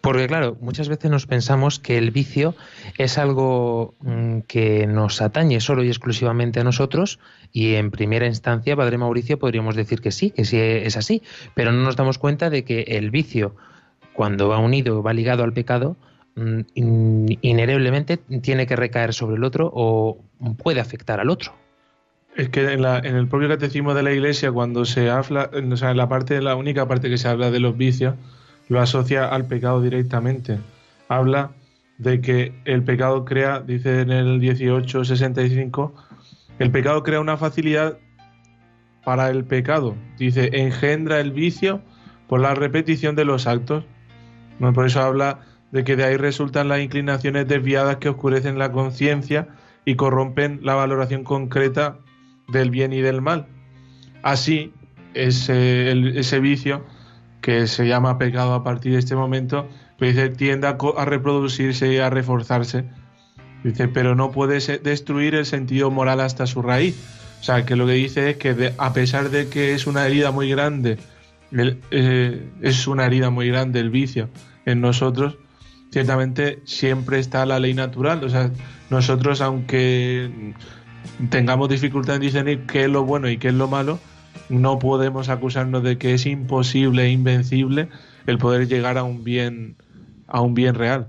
Porque 0.00 0.28
claro, 0.28 0.56
muchas 0.60 0.88
veces 0.88 1.10
nos 1.10 1.26
pensamos 1.26 1.80
que 1.80 1.98
el 1.98 2.12
vicio 2.12 2.54
es 2.98 3.18
algo 3.18 3.94
mm, 4.00 4.40
que 4.46 4.86
nos 4.86 5.20
atañe 5.20 5.60
solo 5.60 5.82
y 5.82 5.88
exclusivamente 5.88 6.60
a 6.60 6.64
nosotros 6.64 7.18
y 7.52 7.74
en 7.74 7.90
primera 7.90 8.26
instancia, 8.26 8.76
Padre 8.76 8.96
Mauricio, 8.96 9.38
podríamos 9.38 9.74
decir 9.74 10.00
que 10.00 10.12
sí, 10.12 10.30
que 10.30 10.44
sí 10.44 10.56
es 10.58 10.96
así, 10.96 11.22
pero 11.54 11.72
no 11.72 11.82
nos 11.82 11.96
damos 11.96 12.18
cuenta 12.18 12.48
de 12.48 12.62
que 12.64 12.82
el 12.82 13.10
vicio, 13.10 13.56
cuando 14.12 14.48
va 14.48 14.58
unido, 14.58 15.02
va 15.02 15.12
ligado 15.12 15.42
al 15.42 15.52
pecado, 15.52 15.96
mm, 16.36 16.60
in- 16.74 17.38
inereblemente 17.42 18.18
tiene 18.18 18.66
que 18.68 18.76
recaer 18.76 19.12
sobre 19.12 19.36
el 19.36 19.42
otro 19.44 19.68
o 19.74 20.22
puede 20.62 20.80
afectar 20.80 21.18
al 21.18 21.28
otro. 21.28 21.54
Es 22.36 22.50
que 22.50 22.72
en, 22.72 22.82
la- 22.82 22.98
en 23.00 23.16
el 23.16 23.26
propio 23.26 23.48
catecismo 23.48 23.94
de 23.94 24.04
la 24.04 24.12
Iglesia, 24.12 24.52
cuando 24.52 24.84
se 24.84 25.10
habla, 25.10 25.50
o 25.52 25.76
sea, 25.76 25.90
en 25.90 25.96
la 25.96 26.08
parte, 26.08 26.40
la 26.40 26.54
única 26.54 26.86
parte 26.86 27.10
que 27.10 27.18
se 27.18 27.26
habla 27.26 27.50
de 27.50 27.58
los 27.58 27.76
vicios, 27.76 28.14
lo 28.68 28.80
asocia 28.80 29.26
al 29.26 29.46
pecado 29.46 29.80
directamente. 29.82 30.58
Habla 31.08 31.52
de 31.98 32.20
que 32.20 32.52
el 32.64 32.84
pecado 32.84 33.24
crea, 33.24 33.60
dice 33.60 34.00
en 34.00 34.10
el 34.10 34.38
1865, 34.38 35.94
el 36.58 36.70
pecado 36.70 37.02
crea 37.02 37.20
una 37.20 37.36
facilidad 37.36 37.98
para 39.04 39.30
el 39.30 39.44
pecado. 39.44 39.96
Dice, 40.18 40.50
engendra 40.52 41.20
el 41.20 41.32
vicio 41.32 41.80
por 42.28 42.40
la 42.40 42.54
repetición 42.54 43.16
de 43.16 43.24
los 43.24 43.46
actos. 43.46 43.84
Por 44.74 44.86
eso 44.86 45.00
habla 45.00 45.40
de 45.70 45.84
que 45.84 45.96
de 45.96 46.04
ahí 46.04 46.16
resultan 46.16 46.68
las 46.68 46.80
inclinaciones 46.80 47.46
desviadas 47.46 47.96
que 47.96 48.08
oscurecen 48.08 48.58
la 48.58 48.72
conciencia 48.72 49.48
y 49.84 49.94
corrompen 49.94 50.60
la 50.62 50.74
valoración 50.74 51.24
concreta 51.24 51.98
del 52.48 52.70
bien 52.70 52.92
y 52.92 53.00
del 53.00 53.22
mal. 53.22 53.46
Así, 54.22 54.72
ese, 55.14 56.18
ese 56.18 56.40
vicio, 56.40 56.84
que 57.40 57.66
se 57.66 57.86
llama 57.86 58.18
pecado 58.18 58.54
a 58.54 58.64
partir 58.64 58.92
de 58.92 58.98
este 58.98 59.14
momento, 59.16 59.68
pues 59.98 60.14
dice, 60.14 60.28
tiende 60.30 60.66
a, 60.66 61.04
reproducirse 61.04 61.92
y 61.92 61.98
a 61.98 62.10
reforzarse. 62.10 62.84
Dice, 63.64 63.88
pero 63.88 64.14
no 64.14 64.30
puede 64.30 64.60
se- 64.60 64.78
destruir 64.78 65.34
el 65.34 65.46
sentido 65.46 65.90
moral 65.90 66.20
hasta 66.20 66.46
su 66.46 66.62
raíz. 66.62 66.96
O 67.40 67.44
sea, 67.44 67.64
que 67.64 67.76
lo 67.76 67.86
que 67.86 67.92
dice 67.92 68.30
es 68.30 68.36
que 68.36 68.72
a 68.78 68.92
pesar 68.92 69.30
de 69.30 69.48
que 69.48 69.74
es 69.74 69.86
una 69.86 70.06
herida 70.06 70.30
muy 70.30 70.50
grande, 70.50 70.98
eh, 71.52 72.48
es 72.60 72.86
una 72.86 73.06
herida 73.06 73.30
muy 73.30 73.48
grande 73.48 73.80
el 73.80 73.90
vicio 73.90 74.28
en 74.66 74.80
nosotros, 74.80 75.38
ciertamente 75.90 76.60
siempre 76.64 77.18
está 77.18 77.46
la 77.46 77.58
ley 77.58 77.74
natural. 77.74 78.22
O 78.24 78.28
sea, 78.28 78.50
nosotros, 78.90 79.40
aunque 79.40 80.54
tengamos 81.30 81.68
dificultad 81.68 82.16
en 82.16 82.22
discernir 82.22 82.66
qué 82.66 82.84
es 82.84 82.90
lo 82.90 83.04
bueno 83.04 83.28
y 83.28 83.38
qué 83.38 83.48
es 83.48 83.54
lo 83.54 83.68
malo, 83.68 83.98
no 84.48 84.78
podemos 84.78 85.28
acusarnos 85.28 85.82
de 85.82 85.98
que 85.98 86.14
es 86.14 86.26
imposible 86.26 87.04
e 87.04 87.10
invencible 87.10 87.88
el 88.26 88.38
poder 88.38 88.68
llegar 88.68 88.98
a 88.98 89.04
un 89.04 89.24
bien, 89.24 89.76
a 90.26 90.40
un 90.40 90.54
bien 90.54 90.74
real. 90.74 91.08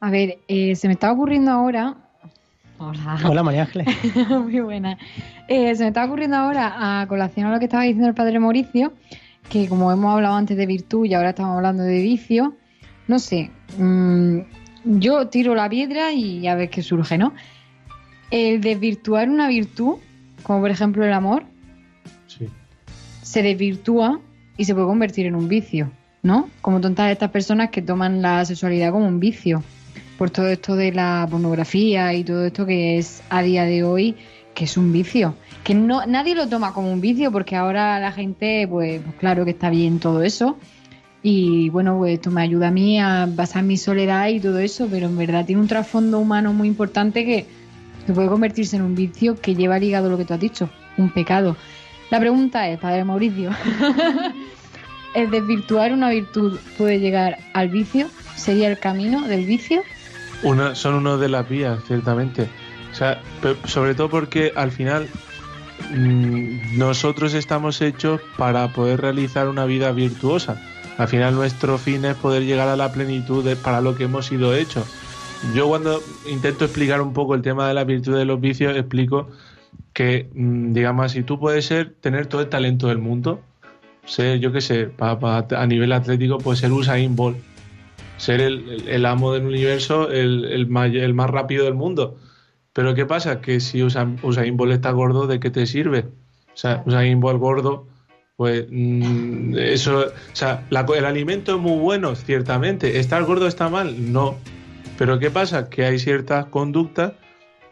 A 0.00 0.10
ver, 0.10 0.38
eh, 0.48 0.76
se 0.76 0.86
me 0.86 0.94
está 0.94 1.10
ocurriendo 1.12 1.50
ahora. 1.50 1.96
Hola. 2.78 3.18
Hola, 3.24 3.42
María 3.42 3.62
Ángeles. 3.62 3.88
Muy 4.28 4.60
buena. 4.60 4.96
Eh, 5.48 5.74
se 5.74 5.82
me 5.82 5.88
está 5.88 6.04
ocurriendo 6.04 6.36
ahora, 6.36 7.00
a 7.00 7.06
colación 7.08 7.46
a 7.46 7.52
lo 7.52 7.58
que 7.58 7.64
estaba 7.64 7.82
diciendo 7.82 8.08
el 8.08 8.14
padre 8.14 8.38
Mauricio, 8.38 8.92
que 9.48 9.68
como 9.68 9.90
hemos 9.90 10.14
hablado 10.14 10.36
antes 10.36 10.56
de 10.56 10.66
virtud 10.66 11.06
y 11.06 11.14
ahora 11.14 11.30
estamos 11.30 11.56
hablando 11.56 11.82
de 11.82 12.00
vicio, 12.00 12.54
no 13.08 13.18
sé, 13.18 13.50
mm, 13.78 14.38
yo 14.84 15.28
tiro 15.28 15.54
la 15.54 15.68
piedra 15.68 16.12
y 16.12 16.46
a 16.46 16.54
ver 16.54 16.70
qué 16.70 16.82
surge, 16.82 17.18
¿no? 17.18 17.34
El 18.30 18.60
desvirtuar 18.60 19.28
una 19.28 19.48
virtud, 19.48 19.96
como 20.42 20.60
por 20.60 20.70
ejemplo 20.70 21.04
el 21.04 21.12
amor. 21.12 21.44
Se 23.28 23.42
desvirtúa 23.42 24.20
y 24.56 24.64
se 24.64 24.74
puede 24.74 24.86
convertir 24.86 25.26
en 25.26 25.34
un 25.34 25.48
vicio, 25.48 25.90
¿no? 26.22 26.48
Como 26.62 26.80
tontas 26.80 27.12
estas 27.12 27.30
personas 27.30 27.68
que 27.68 27.82
toman 27.82 28.22
la 28.22 28.42
sexualidad 28.46 28.90
como 28.90 29.06
un 29.06 29.20
vicio, 29.20 29.62
por 30.16 30.30
todo 30.30 30.48
esto 30.48 30.76
de 30.76 30.92
la 30.92 31.26
pornografía 31.30 32.14
y 32.14 32.24
todo 32.24 32.46
esto 32.46 32.64
que 32.64 32.96
es 32.96 33.22
a 33.28 33.42
día 33.42 33.64
de 33.64 33.84
hoy, 33.84 34.16
que 34.54 34.64
es 34.64 34.78
un 34.78 34.92
vicio. 34.92 35.34
Que 35.62 35.74
no, 35.74 36.06
nadie 36.06 36.34
lo 36.34 36.48
toma 36.48 36.72
como 36.72 36.90
un 36.90 37.02
vicio 37.02 37.30
porque 37.30 37.54
ahora 37.54 38.00
la 38.00 38.12
gente, 38.12 38.66
pues, 38.66 39.02
pues 39.02 39.14
claro 39.16 39.44
que 39.44 39.50
está 39.50 39.68
bien 39.68 40.00
todo 40.00 40.22
eso. 40.22 40.56
Y 41.22 41.68
bueno, 41.68 41.98
pues 41.98 42.14
esto 42.14 42.30
me 42.30 42.40
ayuda 42.40 42.68
a 42.68 42.70
mí 42.70 42.98
a 42.98 43.28
basar 43.30 43.62
mi 43.62 43.76
soledad 43.76 44.28
y 44.28 44.40
todo 44.40 44.58
eso, 44.58 44.88
pero 44.90 45.06
en 45.06 45.18
verdad 45.18 45.44
tiene 45.44 45.60
un 45.60 45.68
trasfondo 45.68 46.18
humano 46.18 46.54
muy 46.54 46.66
importante 46.66 47.26
que, 47.26 47.44
que 48.06 48.12
puede 48.14 48.28
convertirse 48.28 48.76
en 48.76 48.82
un 48.82 48.94
vicio 48.94 49.38
que 49.38 49.54
lleva 49.54 49.78
ligado 49.78 50.08
lo 50.08 50.16
que 50.16 50.24
tú 50.24 50.32
has 50.32 50.40
dicho, 50.40 50.70
un 50.96 51.10
pecado. 51.10 51.56
La 52.10 52.18
pregunta 52.20 52.68
es, 52.68 52.78
Padre 52.78 53.04
Mauricio, 53.04 53.50
¿el 55.14 55.30
desvirtuar 55.30 55.92
una 55.92 56.10
virtud 56.10 56.58
puede 56.76 57.00
llegar 57.00 57.38
al 57.52 57.68
vicio? 57.68 58.08
¿Sería 58.36 58.68
el 58.68 58.78
camino 58.78 59.26
del 59.28 59.44
vicio? 59.44 59.82
Una, 60.42 60.74
son 60.74 60.94
uno 60.94 61.18
de 61.18 61.28
las 61.28 61.48
vías, 61.48 61.78
ciertamente. 61.86 62.48
O 62.92 62.94
sea, 62.94 63.20
sobre 63.64 63.94
todo 63.94 64.08
porque 64.08 64.52
al 64.56 64.70
final 64.70 65.08
mm, 65.94 66.78
nosotros 66.78 67.34
estamos 67.34 67.80
hechos 67.82 68.20
para 68.36 68.68
poder 68.72 69.00
realizar 69.00 69.48
una 69.48 69.64
vida 69.66 69.92
virtuosa. 69.92 70.60
Al 70.96 71.08
final 71.08 71.34
nuestro 71.34 71.78
fin 71.78 72.04
es 72.04 72.14
poder 72.16 72.44
llegar 72.44 72.68
a 72.68 72.76
la 72.76 72.90
plenitud 72.92 73.44
de- 73.44 73.56
para 73.56 73.80
lo 73.80 73.94
que 73.96 74.04
hemos 74.04 74.26
sido 74.26 74.54
hechos. 74.54 74.84
Yo 75.54 75.68
cuando 75.68 76.02
intento 76.28 76.64
explicar 76.64 77.00
un 77.00 77.12
poco 77.12 77.34
el 77.34 77.42
tema 77.42 77.68
de 77.68 77.74
la 77.74 77.84
virtud 77.84 78.16
de 78.16 78.24
los 78.24 78.40
vicios, 78.40 78.76
explico 78.76 79.28
que, 79.98 80.28
mm, 80.32 80.74
digamos 80.74 81.06
así, 81.06 81.24
tú 81.24 81.40
puedes 81.40 81.66
ser, 81.66 81.94
tener 82.00 82.28
todo 82.28 82.40
el 82.42 82.48
talento 82.48 82.86
del 82.86 82.98
mundo, 82.98 83.40
ser, 84.04 84.38
yo 84.38 84.52
qué 84.52 84.60
sé, 84.60 84.86
pa- 84.86 85.18
pa- 85.18 85.44
a 85.50 85.66
nivel 85.66 85.90
atlético, 85.90 86.38
pues 86.38 86.60
ser 86.60 86.70
Usain 86.70 87.16
Bolt, 87.16 87.36
ser 88.16 88.40
el, 88.40 88.84
el- 88.86 89.04
amo 89.06 89.32
del 89.32 89.44
universo, 89.44 90.08
el, 90.08 90.44
el, 90.44 90.68
may- 90.68 90.96
el 90.98 91.14
más 91.14 91.28
rápido 91.30 91.64
del 91.64 91.74
mundo. 91.74 92.16
Pero 92.72 92.94
¿qué 92.94 93.06
pasa? 93.06 93.40
Que 93.40 93.58
si 93.58 93.82
Usain, 93.82 94.18
Usain 94.22 94.56
Bolt 94.56 94.72
está 94.72 94.92
gordo, 94.92 95.26
¿de 95.26 95.40
qué 95.40 95.50
te 95.50 95.66
sirve? 95.66 96.04
O 96.54 96.56
sea, 96.56 96.84
Usain 96.86 97.18
Bolt 97.18 97.40
gordo, 97.40 97.88
pues 98.36 98.66
mm, 98.70 99.56
eso, 99.58 99.98
o 100.06 100.12
sea, 100.36 100.64
la 100.70 100.86
el 100.96 101.06
alimento 101.06 101.56
es 101.56 101.60
muy 101.60 101.76
bueno, 101.80 102.14
ciertamente. 102.14 103.00
¿Estar 103.00 103.24
gordo 103.24 103.48
está 103.48 103.68
mal? 103.68 104.12
No. 104.12 104.36
Pero 104.96 105.18
¿qué 105.18 105.32
pasa? 105.32 105.68
Que 105.68 105.84
hay 105.86 105.98
ciertas 105.98 106.46
conductas 106.46 107.14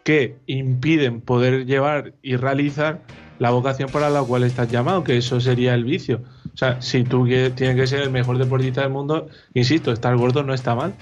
que 0.06 0.36
impiden 0.46 1.20
poder 1.20 1.66
llevar 1.66 2.12
y 2.22 2.36
realizar 2.36 3.00
la 3.40 3.50
vocación 3.50 3.90
para 3.90 4.08
la 4.08 4.22
cual 4.22 4.44
estás 4.44 4.70
llamado, 4.70 5.02
que 5.02 5.16
eso 5.16 5.40
sería 5.40 5.74
el 5.74 5.82
vicio. 5.82 6.22
O 6.54 6.56
sea, 6.56 6.80
si 6.80 7.02
tú 7.02 7.26
tienes 7.26 7.74
que 7.74 7.88
ser 7.88 8.02
el 8.02 8.10
mejor 8.12 8.38
deportista 8.38 8.82
del 8.82 8.90
mundo, 8.90 9.26
insisto, 9.52 9.90
estar 9.90 10.16
gordo 10.16 10.44
no 10.44 10.54
está 10.54 10.76
mal, 10.76 10.94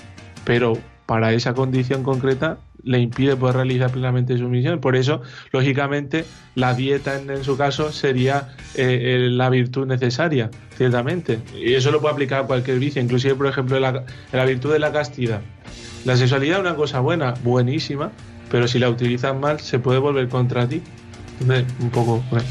pero 0.46 0.78
para 1.04 1.34
esa 1.34 1.52
condición 1.52 2.02
concreta 2.02 2.56
le 2.82 2.98
impide 2.98 3.36
poder 3.36 3.56
realizar 3.56 3.90
plenamente 3.90 4.38
su 4.38 4.48
misión. 4.48 4.80
Por 4.80 4.96
eso, 4.96 5.20
lógicamente, 5.52 6.24
la 6.54 6.72
dieta 6.72 7.20
en, 7.20 7.44
su 7.44 7.58
caso 7.58 7.92
sería 7.92 8.54
eh, 8.74 9.28
la 9.30 9.50
virtud 9.50 9.86
necesaria, 9.86 10.50
ciertamente. 10.78 11.40
Y 11.54 11.74
eso 11.74 11.90
lo 11.90 12.00
puede 12.00 12.14
aplicar 12.14 12.44
a 12.44 12.46
cualquier 12.46 12.78
vicio, 12.78 13.02
inclusive, 13.02 13.34
por 13.34 13.48
ejemplo, 13.48 13.78
la, 13.78 14.06
la 14.32 14.44
virtud 14.46 14.72
de 14.72 14.78
la 14.78 14.92
castidad. 14.92 15.42
La 16.06 16.16
sexualidad 16.16 16.56
es 16.56 16.60
una 16.60 16.74
cosa 16.74 17.00
buena, 17.00 17.34
buenísima, 17.44 18.10
pero 18.50 18.68
si 18.68 18.78
la 18.78 18.88
utilizas 18.88 19.34
mal 19.34 19.60
se 19.60 19.78
puede 19.78 19.98
volver 19.98 20.28
contra 20.28 20.68
ti. 20.68 20.82
Entonces, 21.40 21.66
un 21.80 21.90
poco... 21.90 22.22
bueno. 22.30 22.46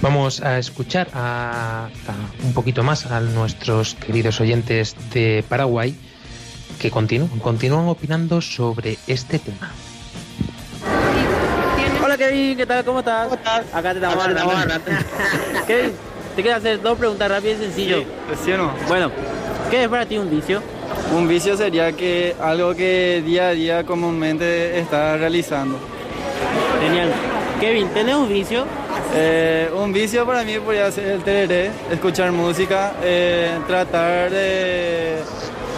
Vamos 0.00 0.42
a 0.42 0.58
escuchar 0.58 1.08
a, 1.12 1.86
a 1.86 2.44
un 2.44 2.52
poquito 2.54 2.84
más 2.84 3.06
a 3.06 3.20
nuestros 3.20 3.94
queridos 3.94 4.40
oyentes 4.40 4.94
de 5.12 5.44
Paraguay 5.48 5.96
que 6.78 6.90
continúan, 6.90 7.38
continúan 7.40 7.88
opinando 7.88 8.40
sobre 8.40 8.96
este 9.06 9.38
tema. 9.38 9.72
Hola 12.02 12.16
Kevin, 12.16 12.56
¿qué 12.56 12.64
tal? 12.64 12.84
¿Cómo 12.84 13.00
estás? 13.00 13.32
Acá 13.72 13.92
te 13.92 13.98
estamos 13.98 14.24
hablando. 14.24 14.54
Kevin, 15.66 15.92
te 16.36 16.42
quiero 16.42 16.56
hacer 16.56 16.80
dos 16.80 16.96
preguntas 16.96 17.28
rápidas 17.28 17.58
y 17.58 17.64
sencillo. 17.64 18.04
¿Sí 18.44 18.52
o 18.52 18.56
no? 18.56 18.72
Bueno, 18.86 19.10
¿qué 19.70 19.82
es 19.82 19.88
para 19.88 20.06
ti 20.06 20.16
un 20.16 20.30
vicio? 20.30 20.62
Un 21.14 21.26
vicio 21.26 21.56
sería 21.56 21.92
que 21.92 22.34
algo 22.40 22.74
que 22.74 23.22
día 23.24 23.48
a 23.48 23.52
día 23.52 23.84
comúnmente 23.84 24.78
estás 24.78 25.18
realizando. 25.18 25.78
Genial. 26.82 27.08
Kevin, 27.60 27.88
¿tenés 27.88 28.14
un 28.14 28.28
vicio? 28.28 28.64
Eh, 29.14 29.68
un 29.74 29.92
vicio 29.92 30.24
para 30.26 30.44
mí 30.44 30.54
podría 30.58 30.90
ser 30.92 31.06
el 31.08 31.22
tereré, 31.22 31.70
escuchar 31.90 32.30
música, 32.30 32.92
eh, 33.02 33.50
tratar 33.66 34.30
de 34.30 35.16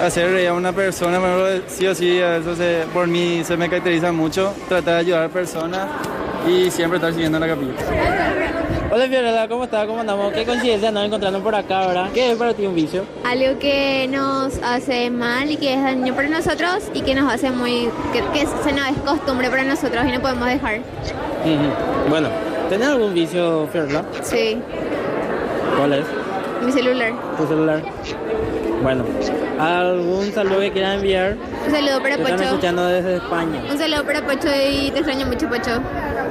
hacer 0.02 0.30
reír 0.32 0.48
a 0.48 0.54
una 0.54 0.72
persona, 0.72 1.16
ejemplo, 1.18 1.62
sí 1.68 1.86
o 1.86 1.94
sí, 1.94 2.18
eso 2.18 2.54
se- 2.56 2.84
por 2.92 3.06
mí 3.06 3.42
se 3.44 3.56
me 3.56 3.68
caracteriza 3.68 4.12
mucho, 4.12 4.52
tratar 4.68 4.94
de 4.94 5.00
ayudar 5.00 5.24
a 5.24 5.28
personas 5.28 5.86
y 6.48 6.70
siempre 6.70 6.96
estar 6.96 7.12
siguiendo 7.12 7.38
la 7.38 7.46
capilla. 7.46 8.59
Hola 8.92 9.06
Fiorella, 9.06 9.46
¿cómo 9.48 9.64
estás? 9.64 9.86
¿Cómo 9.86 10.00
andamos? 10.00 10.32
Qué 10.32 10.44
coincidencia 10.44 10.88
andamos 10.88 11.06
encontrando 11.08 11.40
por 11.40 11.54
acá, 11.54 11.86
¿verdad? 11.86 12.08
¿Qué 12.12 12.32
es 12.32 12.36
para 12.38 12.54
ti 12.54 12.66
un 12.66 12.74
vicio? 12.74 13.04
algo 13.24 13.58
que 13.60 14.08
nos 14.10 14.58
hace 14.64 15.10
mal 15.10 15.48
y 15.50 15.56
que 15.56 15.74
es 15.74 15.82
daño 15.82 16.14
para 16.14 16.28
nosotros 16.28 16.90
y 16.92 17.02
que 17.02 17.14
nos 17.14 17.32
hace 17.32 17.50
muy 17.52 17.88
que, 18.12 18.20
que 18.32 18.46
se 18.46 18.72
nos 18.72 18.88
es 18.88 18.96
costumbre 19.04 19.48
para 19.48 19.62
nosotros 19.62 20.04
y 20.08 20.12
no 20.12 20.20
podemos 20.20 20.46
dejar. 20.46 20.80
Bueno, 22.08 22.28
¿tenés 22.68 22.88
algún 22.88 23.14
vicio, 23.14 23.68
Fiorella? 23.70 24.04
sí 24.22 24.58
¿Cuál 25.76 25.92
es? 25.94 26.04
mi 26.64 26.72
celular 26.72 27.12
¿Tu 27.38 27.46
celular? 27.46 27.82
Bueno, 28.82 29.04
¿Algún 29.58 30.32
saludo 30.32 30.60
que 30.60 30.72
quieras 30.72 30.96
enviar? 30.96 31.36
Un 31.66 31.70
saludo 31.72 32.02
para 32.02 32.16
Te 32.16 32.22
están 32.22 32.36
Pocho. 32.38 32.48
escuchando 32.48 32.86
desde 32.86 33.16
España. 33.16 33.62
Un 33.70 33.78
saludo 33.78 34.04
para 34.04 34.26
Pocho 34.26 34.48
y 34.48 34.90
te 34.90 34.98
extraño 35.00 35.26
mucho, 35.26 35.48
Pocho. 35.48 35.80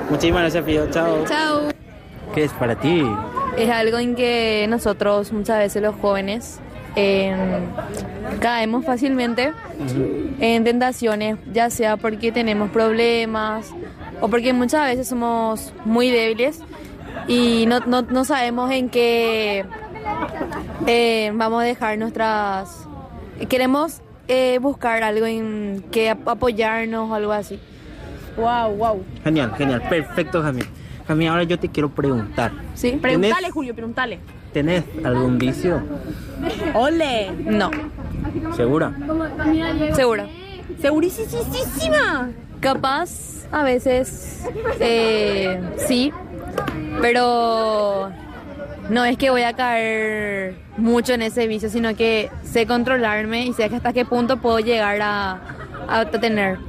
Muchísimas 0.09 0.41
gracias, 0.41 0.65
Fío. 0.65 0.87
Chao. 0.89 1.23
Chao. 1.27 1.78
¿Qué 2.33 2.43
es 2.43 2.51
para 2.53 2.75
ti? 2.75 3.03
Es 3.57 3.69
algo 3.69 3.97
en 3.97 4.15
que 4.15 4.65
nosotros 4.69 5.31
muchas 5.33 5.57
veces 5.59 5.81
los 5.81 5.95
jóvenes 5.95 6.59
eh, 6.95 7.35
caemos 8.39 8.85
fácilmente 8.85 9.51
en 10.39 10.63
tentaciones, 10.63 11.37
ya 11.51 11.69
sea 11.69 11.97
porque 11.97 12.31
tenemos 12.31 12.69
problemas 12.69 13.73
o 14.21 14.27
porque 14.29 14.53
muchas 14.53 14.85
veces 14.85 15.07
somos 15.07 15.73
muy 15.85 16.09
débiles 16.09 16.59
y 17.27 17.65
no, 17.67 17.79
no- 17.81 18.03
no 18.03 18.23
sabemos 18.25 18.71
en 18.71 18.89
qué 18.89 19.65
eh, 20.87 21.31
vamos 21.33 21.61
a 21.61 21.65
dejar 21.65 21.97
nuestras... 21.97 22.87
Queremos 23.47 24.01
eh, 24.27 24.59
buscar 24.61 25.01
algo 25.03 25.25
en 25.25 25.83
que 25.91 26.09
ap- 26.09 26.27
apoyarnos 26.27 27.09
o 27.09 27.13
algo 27.15 27.31
así. 27.31 27.59
Wow, 28.37 28.75
wow. 28.75 29.03
Genial, 29.23 29.53
genial. 29.57 29.81
Perfecto, 29.89 30.41
Jamie. 30.41 30.65
Jamie, 31.09 31.27
ahora 31.27 31.41
yo 31.41 31.57
te 31.57 31.69
quiero 31.69 31.89
preguntar. 31.89 32.51
Sí, 32.75 32.91
Preguntale, 33.01 33.49
Julio, 33.49 33.73
preguntale. 33.73 34.19
¿Tenés 34.53 34.83
algún 35.03 35.39
vicio? 35.39 35.81
¡Ole! 36.75 37.31
No. 37.45 37.71
¿Segura? 38.55 38.93
Segura. 39.95 40.27
Segurísima. 40.79 42.29
Capaz, 42.59 43.47
a 43.51 43.63
veces, 43.63 44.43
eh, 44.79 45.59
sí, 45.77 46.13
pero 47.01 48.11
no 48.91 49.03
es 49.03 49.17
que 49.17 49.31
voy 49.31 49.41
a 49.41 49.53
caer 49.53 50.53
mucho 50.77 51.13
en 51.13 51.23
ese 51.23 51.47
vicio, 51.47 51.71
sino 51.71 51.95
que 51.95 52.29
sé 52.43 52.67
controlarme 52.67 53.47
y 53.47 53.53
sé 53.53 53.63
hasta 53.63 53.93
qué 53.93 54.05
punto 54.05 54.37
puedo 54.37 54.59
llegar 54.59 55.01
a, 55.01 55.39
a 55.87 56.05
tener. 56.05 56.59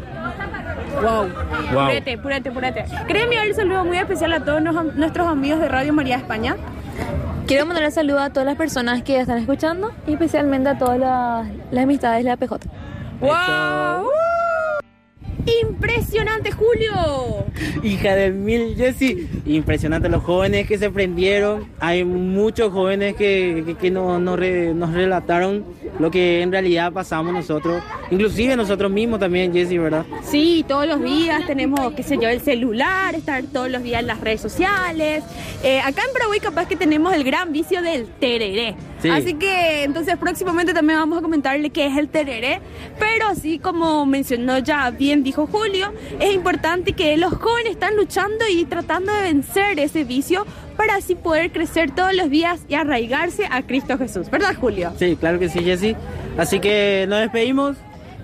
Wow. 1.01 1.29
Wow. 1.73 1.85
Purete, 1.87 2.19
purete, 2.19 2.51
purete. 2.51 2.85
¿Querés 3.07 3.25
enviar 3.25 3.47
un 3.49 3.55
saludo 3.55 3.85
muy 3.85 3.99
especial 3.99 4.33
a 4.33 4.45
todos 4.45 4.61
nos- 4.63 4.95
nuestros 4.95 5.27
amigos 5.29 5.61
de 5.61 5.69
Radio 5.69 5.93
María 5.93 6.17
España? 6.17 6.57
Quiero 7.47 7.67
mandar 7.67 7.85
un 7.85 7.93
saludo 7.93 8.21
a 8.21 8.31
todas 8.31 8.47
las 8.47 8.57
personas 8.57 9.03
que 9.03 9.19
están 9.21 9.39
escuchando 9.39 9.93
y 10.07 10.13
especialmente 10.13 10.69
a 10.69 10.79
todas 10.79 10.99
las, 10.99 11.47
las 11.71 11.85
amistades 11.85 12.25
de 12.25 12.31
la 12.31 12.37
PJ. 12.37 12.59
¡Wow! 13.21 14.09
¡Impresionante, 15.63 16.51
Julio! 16.53 17.45
Hija 17.83 18.15
de 18.15 18.31
mil, 18.31 18.75
Jessy. 18.77 19.29
Impresionante 19.47 20.09
los 20.09 20.23
jóvenes 20.23 20.67
que 20.67 20.79
se 20.79 20.91
prendieron. 20.91 21.69
Hay 21.81 22.05
muchos 22.05 22.73
jóvenes 22.73 23.15
que, 23.17 23.63
que, 23.67 23.75
que 23.77 23.91
no- 23.91 24.19
nos, 24.19 24.39
re- 24.39 24.75
nos 24.75 24.93
relataron 24.93 25.65
lo 25.99 26.11
que 26.11 26.43
en 26.43 26.53
realidad 26.53 26.93
pasamos 26.93 27.33
nosotros. 27.33 27.83
Inclusive 28.11 28.57
nosotros 28.57 28.91
mismos 28.91 29.21
también, 29.21 29.53
Jessy, 29.53 29.79
¿verdad? 29.79 30.05
Sí, 30.23 30.65
todos 30.69 30.87
los 30.87 31.03
días 31.03 31.47
tenemos, 31.47 31.93
qué 31.95 32.03
sé 32.03 32.19
yo, 32.21 32.29
el 32.29 32.41
celular, 32.41 33.15
estar 33.15 33.43
todos 33.45 33.71
los 33.71 33.83
días 33.83 34.01
en 34.01 34.07
las 34.09 34.21
redes 34.21 34.41
sociales. 34.41 35.25
Eh, 35.63 35.81
acá 35.81 36.03
en 36.07 36.13
Paraguay 36.13 36.41
capaz 36.41 36.67
que 36.67 36.77
tenemos 36.77 37.15
el 37.15 37.25
gran 37.25 37.53
vicio 37.53 37.83
del 37.83 38.07
tereré. 38.07 38.75
Sí. 39.03 39.09
Así 39.09 39.35
que 39.35 39.85
entonces 39.85 40.17
próximamente 40.17 40.75
también 40.75 40.99
vamos 40.99 41.19
a 41.19 41.23
comentarle 41.23 41.71
qué 41.71 41.87
es 41.87 41.97
el 41.97 42.09
tereré. 42.09 42.61
Pero 42.99 43.29
así 43.29 43.59
como 43.59 44.05
mencionó 44.07 44.59
ya 44.59 44.91
bien 44.91 45.23
dijo 45.23 45.47
Julio, 45.47 45.93
es 46.19 46.35
importante 46.35 46.93
que 46.93 47.17
los 47.17 47.33
jóvenes 47.35 47.73
están 47.73 47.97
luchando 47.97 48.47
y 48.51 48.65
tratando 48.65 49.13
de 49.13 49.23
vencer 49.23 49.79
ese 49.79 50.05
vicio 50.05 50.47
para 50.77 50.97
así 50.97 51.15
poder 51.15 51.53
crecer 51.53 51.91
todos 51.91 52.15
los 52.15 52.31
días 52.31 52.61
y 52.69 52.75
arraigarse 52.75 53.47
a 53.51 53.63
Cristo 53.63 53.99
Jesús. 53.99 54.31
¿Verdad, 54.31 54.55
Julio? 54.59 54.93
Sí, 54.99 55.17
claro 55.17 55.39
que 55.39 55.49
sí, 55.49 55.61
Jessy. 55.61 55.95
Así 56.39 56.59
que 56.61 57.07
nos 57.09 57.21
despedimos. 57.21 57.77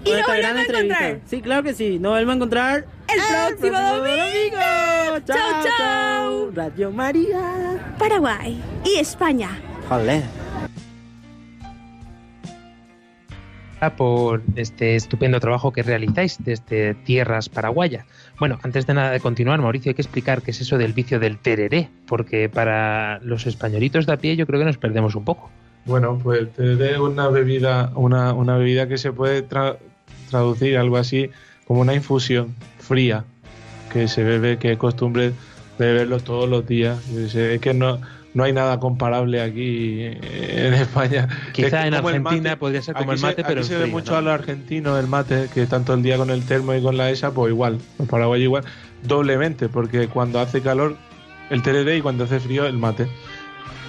Y 0.04 0.10
nos 0.10 0.26
volvemos 0.26 0.56
a 0.56 0.62
encontrar. 0.62 1.20
Sí, 1.26 1.40
claro 1.42 1.62
que 1.62 1.74
sí. 1.74 1.98
Nos 1.98 2.12
volvemos 2.12 2.32
a 2.32 2.36
encontrar 2.36 2.84
El 3.08 3.56
próximo 3.56 3.78
domingo. 3.78 4.56
Chao, 5.26 5.36
Chao, 5.36 5.64
chao. 5.78 6.50
Radio 6.54 6.90
María. 6.92 7.94
Paraguay 7.98 8.58
y 8.84 9.00
España. 9.00 9.58
Joder. 9.88 10.45
Por 13.96 14.42
este 14.56 14.96
estupendo 14.96 15.38
trabajo 15.38 15.72
que 15.72 15.82
realizáis 15.82 16.38
desde 16.42 16.94
tierras 16.94 17.48
paraguayas. 17.48 18.06
Bueno, 18.38 18.58
antes 18.62 18.86
de 18.86 18.94
nada 18.94 19.10
de 19.10 19.20
continuar, 19.20 19.60
Mauricio, 19.60 19.90
hay 19.90 19.94
que 19.94 20.02
explicar 20.02 20.42
qué 20.42 20.50
es 20.50 20.60
eso 20.60 20.78
del 20.78 20.92
vicio 20.92 21.20
del 21.20 21.38
tereré, 21.38 21.90
porque 22.06 22.48
para 22.48 23.18
los 23.20 23.46
españolitos 23.46 24.06
de 24.06 24.12
a 24.14 24.16
pie 24.16 24.36
yo 24.36 24.46
creo 24.46 24.60
que 24.60 24.66
nos 24.66 24.78
perdemos 24.78 25.14
un 25.14 25.24
poco. 25.24 25.50
Bueno, 25.84 26.18
pues 26.22 26.52
te 26.54 26.90
es 26.92 26.98
una 26.98 27.28
bebida, 27.28 27.92
una, 27.94 28.32
una 28.32 28.56
bebida 28.56 28.88
que 28.88 28.98
se 28.98 29.12
puede 29.12 29.46
tra- 29.46 29.76
traducir 30.30 30.78
algo 30.78 30.96
así 30.96 31.30
como 31.66 31.80
una 31.80 31.94
infusión 31.94 32.54
fría 32.78 33.24
que 33.92 34.08
se 34.08 34.24
bebe, 34.24 34.58
que 34.58 34.72
es 34.72 34.78
costumbre 34.78 35.32
de 35.78 35.86
beberlo 35.86 36.18
todos 36.18 36.48
los 36.48 36.66
días. 36.66 36.98
Es 37.10 37.60
que 37.60 37.74
no, 37.74 38.00
no 38.36 38.44
hay 38.44 38.52
nada 38.52 38.78
comparable 38.78 39.40
aquí 39.40 40.02
en 40.02 40.74
España. 40.74 41.26
Quizá 41.54 41.66
Es 41.66 41.72
que 41.72 41.88
en 41.88 41.94
Argentina 41.94 42.58
podría 42.58 42.82
ser 42.82 42.94
como 42.94 43.12
aquí 43.12 43.20
el 43.20 43.26
mate, 43.26 43.42
se, 43.42 43.48
pero 43.48 43.60
aquí 43.60 43.68
se 43.68 43.74
ve 43.76 43.84
frío, 43.84 43.94
mucho 43.94 44.12
¿no? 44.12 44.18
a 44.18 44.20
los 44.20 44.34
argentinos 44.34 45.00
el 45.00 45.06
mate, 45.06 45.48
que 45.54 45.66
tanto 45.66 45.94
el 45.94 46.02
día 46.02 46.18
con 46.18 46.28
el 46.28 46.44
termo 46.44 46.74
y 46.74 46.82
con 46.82 46.98
la 46.98 47.08
esa, 47.08 47.30
pues 47.30 47.50
igual. 47.50 47.78
Los 47.98 48.06
paraguayos 48.06 48.44
igual, 48.44 48.64
doblemente, 49.04 49.70
porque 49.70 50.08
cuando 50.08 50.38
hace 50.38 50.60
calor 50.60 50.98
el 51.48 51.62
tereré 51.62 51.96
y 51.96 52.02
cuando 52.02 52.24
hace 52.24 52.38
frío 52.38 52.66
el 52.66 52.76
mate. 52.76 53.08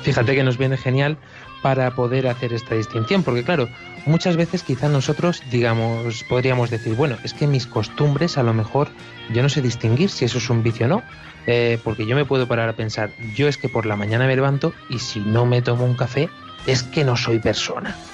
Fíjate 0.04 0.34
que 0.34 0.44
nos 0.44 0.58
viene 0.58 0.78
genial 0.78 1.18
para 1.62 1.92
poder 1.92 2.28
hacer 2.28 2.54
esta 2.54 2.76
distinción, 2.76 3.24
porque 3.24 3.44
claro, 3.44 3.68
muchas 4.06 4.38
veces 4.38 4.64
quizá 4.64 4.88
nosotros, 4.88 5.44
digamos, 5.52 6.24
podríamos 6.24 6.70
decir, 6.70 6.96
bueno, 6.96 7.18
es 7.26 7.34
que 7.34 7.48
mis 7.48 7.68
costumbres 7.68 8.38
a 8.38 8.44
lo 8.44 8.54
mejor 8.54 8.88
yo 9.34 9.44
no 9.44 9.50
sé 9.50 9.62
distinguir 9.62 10.10
si 10.10 10.24
eso 10.24 10.38
es 10.38 10.50
un 10.50 10.64
vicio 10.64 10.86
o 10.86 10.90
no, 10.90 11.04
eh, 11.48 11.80
porque 11.84 12.06
yo 12.06 12.16
me 12.16 12.26
puedo 12.26 12.48
parar 12.48 12.68
a 12.68 12.74
pensar, 12.74 13.10
yo 13.34 13.48
es 13.48 13.58
que 13.58 13.70
por 13.70 13.86
la 13.86 13.96
mañana 13.96 14.28
me 14.28 14.36
levanto 14.36 14.74
y 14.90 15.00
si 15.00 15.22
no 15.22 15.46
me 15.46 15.62
tomo 15.62 15.86
un 15.86 15.96
café, 15.96 16.30
es 16.68 16.84
que 16.84 17.04
no 17.04 17.18
soy 17.18 17.40
persona. 17.40 17.96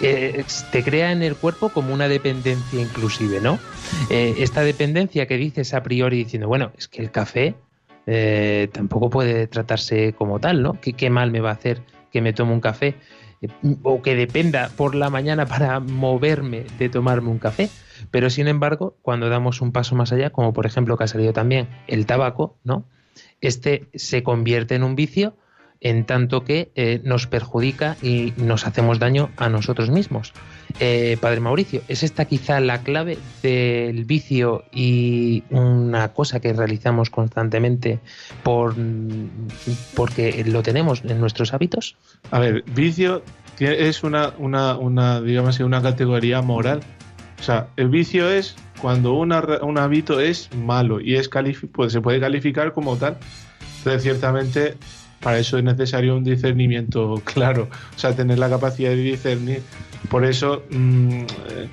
Eh, 0.00 0.44
te 0.70 0.84
crea 0.84 1.10
en 1.10 1.24
el 1.24 1.34
cuerpo 1.34 1.70
como 1.70 1.92
una 1.92 2.06
dependencia 2.06 2.80
inclusive, 2.80 3.40
¿no? 3.40 3.58
Eh, 4.10 4.36
esta 4.38 4.60
dependencia 4.60 5.26
que 5.26 5.36
dices 5.36 5.74
a 5.74 5.82
priori 5.82 6.18
diciendo, 6.18 6.46
bueno, 6.46 6.70
es 6.78 6.86
que 6.86 7.02
el 7.02 7.10
café 7.10 7.56
tampoco 8.70 9.10
puede 9.10 9.48
tratarse 9.48 10.12
como 10.12 10.38
tal, 10.38 10.62
¿no? 10.62 10.80
¿Qué, 10.80 10.92
qué 10.92 11.10
mal 11.10 11.32
me 11.32 11.40
va 11.40 11.50
a 11.50 11.54
hacer 11.54 11.82
que 12.12 12.22
me 12.22 12.32
tome 12.32 12.52
un 12.52 12.60
café? 12.60 12.94
O 13.82 14.02
que 14.02 14.16
dependa 14.16 14.70
por 14.76 14.94
la 14.94 15.10
mañana 15.10 15.46
para 15.52 15.80
moverme 15.80 16.64
de 16.78 16.88
tomarme 16.88 17.30
un 17.30 17.38
café. 17.38 17.68
Pero 18.10 18.30
sin 18.30 18.48
embargo, 18.48 18.96
cuando 19.02 19.28
damos 19.28 19.60
un 19.60 19.72
paso 19.72 19.94
más 19.94 20.12
allá, 20.12 20.30
como 20.30 20.52
por 20.52 20.66
ejemplo 20.66 20.96
que 20.96 21.04
ha 21.04 21.08
salido 21.08 21.32
también 21.32 21.68
el 21.86 22.06
tabaco, 22.06 22.56
¿no? 22.64 22.84
Este 23.40 23.88
se 23.94 24.22
convierte 24.22 24.74
en 24.74 24.82
un 24.82 24.94
vicio 24.94 25.36
en 25.80 26.04
tanto 26.04 26.44
que 26.44 26.72
eh, 26.74 27.00
nos 27.04 27.26
perjudica 27.26 27.96
y 28.02 28.32
nos 28.36 28.66
hacemos 28.66 28.98
daño 28.98 29.30
a 29.36 29.48
nosotros 29.48 29.90
mismos. 29.90 30.32
Eh, 30.80 31.16
Padre 31.20 31.40
Mauricio, 31.40 31.82
¿es 31.88 32.02
esta 32.02 32.24
quizá 32.24 32.60
la 32.60 32.82
clave 32.82 33.18
del 33.42 34.04
vicio 34.04 34.64
y 34.72 35.42
una 35.50 36.08
cosa 36.12 36.40
que 36.40 36.52
realizamos 36.52 37.10
constantemente 37.10 37.98
por, 38.42 38.74
porque 39.94 40.44
lo 40.46 40.62
tenemos 40.62 41.02
en 41.04 41.20
nuestros 41.20 41.52
hábitos? 41.54 41.96
A 42.30 42.38
ver, 42.38 42.64
vicio 42.74 43.22
es 43.58 44.04
una, 44.04 44.32
digamos 45.20 45.54
así, 45.54 45.62
una 45.62 45.82
categoría 45.82 46.42
moral. 46.42 46.80
O 47.40 47.42
sea, 47.42 47.68
el 47.76 47.88
vicio 47.88 48.30
es 48.30 48.56
cuando 48.80 49.14
un 49.14 49.32
hábito 49.32 50.20
es 50.20 50.48
malo 50.54 51.00
y 51.00 51.16
es 51.16 51.28
pues 51.72 51.92
se 51.92 52.00
puede 52.00 52.20
calificar 52.20 52.72
como 52.72 52.96
tal. 52.96 53.16
Entonces, 53.78 54.02
ciertamente, 54.02 54.74
para 55.20 55.38
eso 55.38 55.58
es 55.58 55.64
necesario 55.64 56.16
un 56.16 56.24
discernimiento 56.24 57.20
claro. 57.24 57.68
O 57.94 57.98
sea, 57.98 58.14
tener 58.14 58.38
la 58.38 58.48
capacidad 58.48 58.90
de 58.90 58.96
discernir. 58.96 59.62
Por 60.10 60.24
eso, 60.24 60.62
mm, 60.70 61.10
eh, 61.12 61.68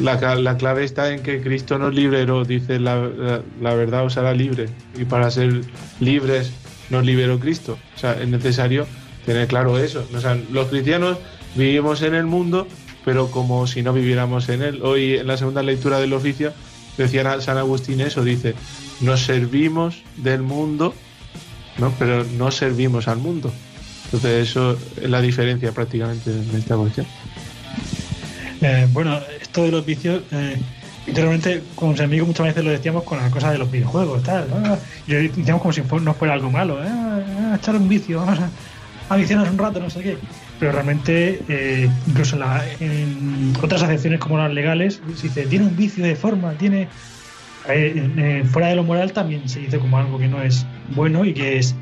la, 0.00 0.34
la 0.36 0.56
clave 0.56 0.84
está 0.84 1.12
en 1.12 1.22
que 1.22 1.40
Cristo 1.40 1.78
nos 1.78 1.94
liberó, 1.94 2.44
dice 2.44 2.78
la, 2.78 2.96
la- 2.96 3.42
la 3.60 3.74
verdad 3.74 4.04
os 4.04 4.16
hará 4.16 4.32
libre. 4.34 4.66
Y 4.98 5.04
para 5.04 5.30
ser 5.30 5.62
libres 6.00 6.52
nos 6.90 7.04
liberó 7.04 7.38
Cristo. 7.38 7.78
O 7.96 7.98
sea, 7.98 8.12
es 8.20 8.28
necesario 8.28 8.86
tener 9.24 9.48
claro 9.48 9.78
eso. 9.78 10.06
O 10.14 10.20
sea, 10.20 10.36
los 10.52 10.68
cristianos 10.68 11.18
vivimos 11.54 12.02
en 12.02 12.14
el 12.14 12.26
mundo, 12.26 12.68
pero 13.04 13.30
como 13.30 13.66
si 13.66 13.82
no 13.82 13.92
viviéramos 13.92 14.48
en 14.50 14.62
él. 14.62 14.80
Hoy 14.82 15.14
en 15.16 15.26
la 15.26 15.36
segunda 15.36 15.62
lectura 15.62 15.98
del 15.98 16.12
oficio 16.12 16.52
decía 16.98 17.40
San 17.40 17.58
Agustín 17.58 18.00
eso, 18.00 18.22
dice, 18.24 18.54
nos 19.00 19.20
servimos 19.24 20.02
del 20.16 20.42
mundo, 20.42 20.94
¿no? 21.78 21.92
pero 21.98 22.24
no 22.24 22.50
servimos 22.50 23.08
al 23.08 23.18
mundo. 23.18 23.52
Entonces 24.04 24.48
eso 24.50 24.78
es 25.00 25.10
la 25.10 25.20
diferencia 25.20 25.72
prácticamente 25.72 26.30
en 26.30 26.54
esta 26.54 26.76
cuestión. 26.76 27.06
Eh, 28.60 28.86
bueno, 28.90 29.20
esto 29.40 29.64
de 29.64 29.70
los 29.70 29.84
vicios, 29.84 30.22
eh, 30.32 30.56
literalmente 31.06 31.62
con 31.74 31.90
mis 31.90 32.00
amigos 32.00 32.26
muchas 32.28 32.46
veces 32.46 32.64
lo 32.64 32.70
decíamos 32.70 33.04
con 33.04 33.18
las 33.18 33.30
cosas 33.30 33.52
de 33.52 33.58
los 33.58 33.70
videojuegos, 33.70 34.22
tal. 34.22 34.46
Y 35.06 35.14
decíamos 35.14 35.60
como 35.62 35.72
si 35.72 35.82
no 35.82 36.14
fuera 36.14 36.34
algo 36.34 36.50
malo, 36.50 36.82
¿eh? 36.82 36.88
Ah, 36.88 37.56
echar 37.56 37.76
un 37.76 37.88
vicio, 37.88 38.18
vamos 38.20 38.38
a, 38.40 38.50
a 39.08 39.16
viciarnos 39.16 39.50
un 39.50 39.58
rato, 39.58 39.80
no 39.80 39.90
sé 39.90 40.02
qué. 40.02 40.18
pero 40.58 40.72
realmente, 40.72 41.44
eh, 41.48 41.90
incluso 42.06 42.36
en, 42.36 42.40
la- 42.40 42.64
en 42.80 43.52
otras 43.62 43.82
acepciones 43.82 44.20
como 44.20 44.38
las 44.38 44.52
legales, 44.52 45.02
se 45.14 45.26
dice, 45.28 45.46
tiene 45.46 45.66
un 45.66 45.76
vicio 45.76 46.04
de 46.04 46.16
forma, 46.16 46.56
tiene... 46.56 46.88
eh, 47.68 47.92
en- 47.96 48.46
fuera 48.46 48.68
de 48.68 48.76
lo 48.76 48.84
moral 48.84 49.12
también 49.12 49.48
se 49.48 49.60
dice 49.60 49.78
como 49.78 49.98
algo 49.98 50.18
que 50.18 50.28
no 50.28 50.42
es 50.42 50.66
bueno 50.94 51.24
y 51.24 51.32
que 51.34 51.58
es, 51.58 51.74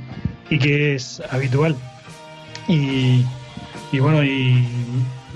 y 0.51 0.59
que 0.59 0.95
es 0.95 1.23
habitual. 1.31 1.77
Y, 2.69 3.25
y 3.93 3.99
bueno, 3.99 4.23
y, 4.25 4.67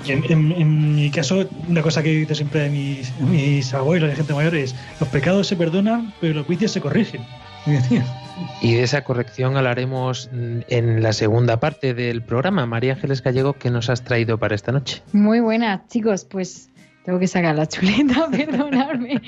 y 0.04 0.12
en, 0.12 0.24
en- 0.30 0.52
en 0.52 0.94
mi 0.96 1.10
caso, 1.10 1.48
una 1.68 1.82
cosa 1.82 2.02
que 2.02 2.10
dice 2.10 2.34
siempre 2.34 2.60
de 2.62 2.70
mis, 2.70 3.12
mis 3.20 3.74
abuelos 3.74 4.10
y 4.12 4.16
gente 4.16 4.32
mayor 4.32 4.54
es, 4.54 4.74
los 5.00 5.08
pecados 5.10 5.46
se 5.46 5.56
perdonan, 5.56 6.14
pero 6.20 6.34
los 6.34 6.48
vicios 6.48 6.72
se 6.72 6.80
corrigen. 6.80 7.22
Y 8.62 8.74
de 8.74 8.84
esa 8.84 9.02
corrección 9.02 9.56
hablaremos 9.56 10.30
en 10.32 11.02
la 11.02 11.12
segunda 11.12 11.58
parte 11.58 11.92
del 11.92 12.22
programa. 12.22 12.66
María 12.66 12.92
Ángeles 12.92 13.20
Gallego, 13.20 13.54
¿qué 13.54 13.68
nos 13.68 13.90
has 13.90 14.04
traído 14.04 14.38
para 14.38 14.54
esta 14.54 14.70
noche? 14.70 15.02
Muy 15.12 15.40
buenas, 15.40 15.80
chicos. 15.88 16.24
Pues 16.24 16.70
tengo 17.04 17.18
que 17.18 17.26
sacar 17.26 17.56
la 17.56 17.66
chuleta, 17.66 18.28
perdonadme. 18.30 19.20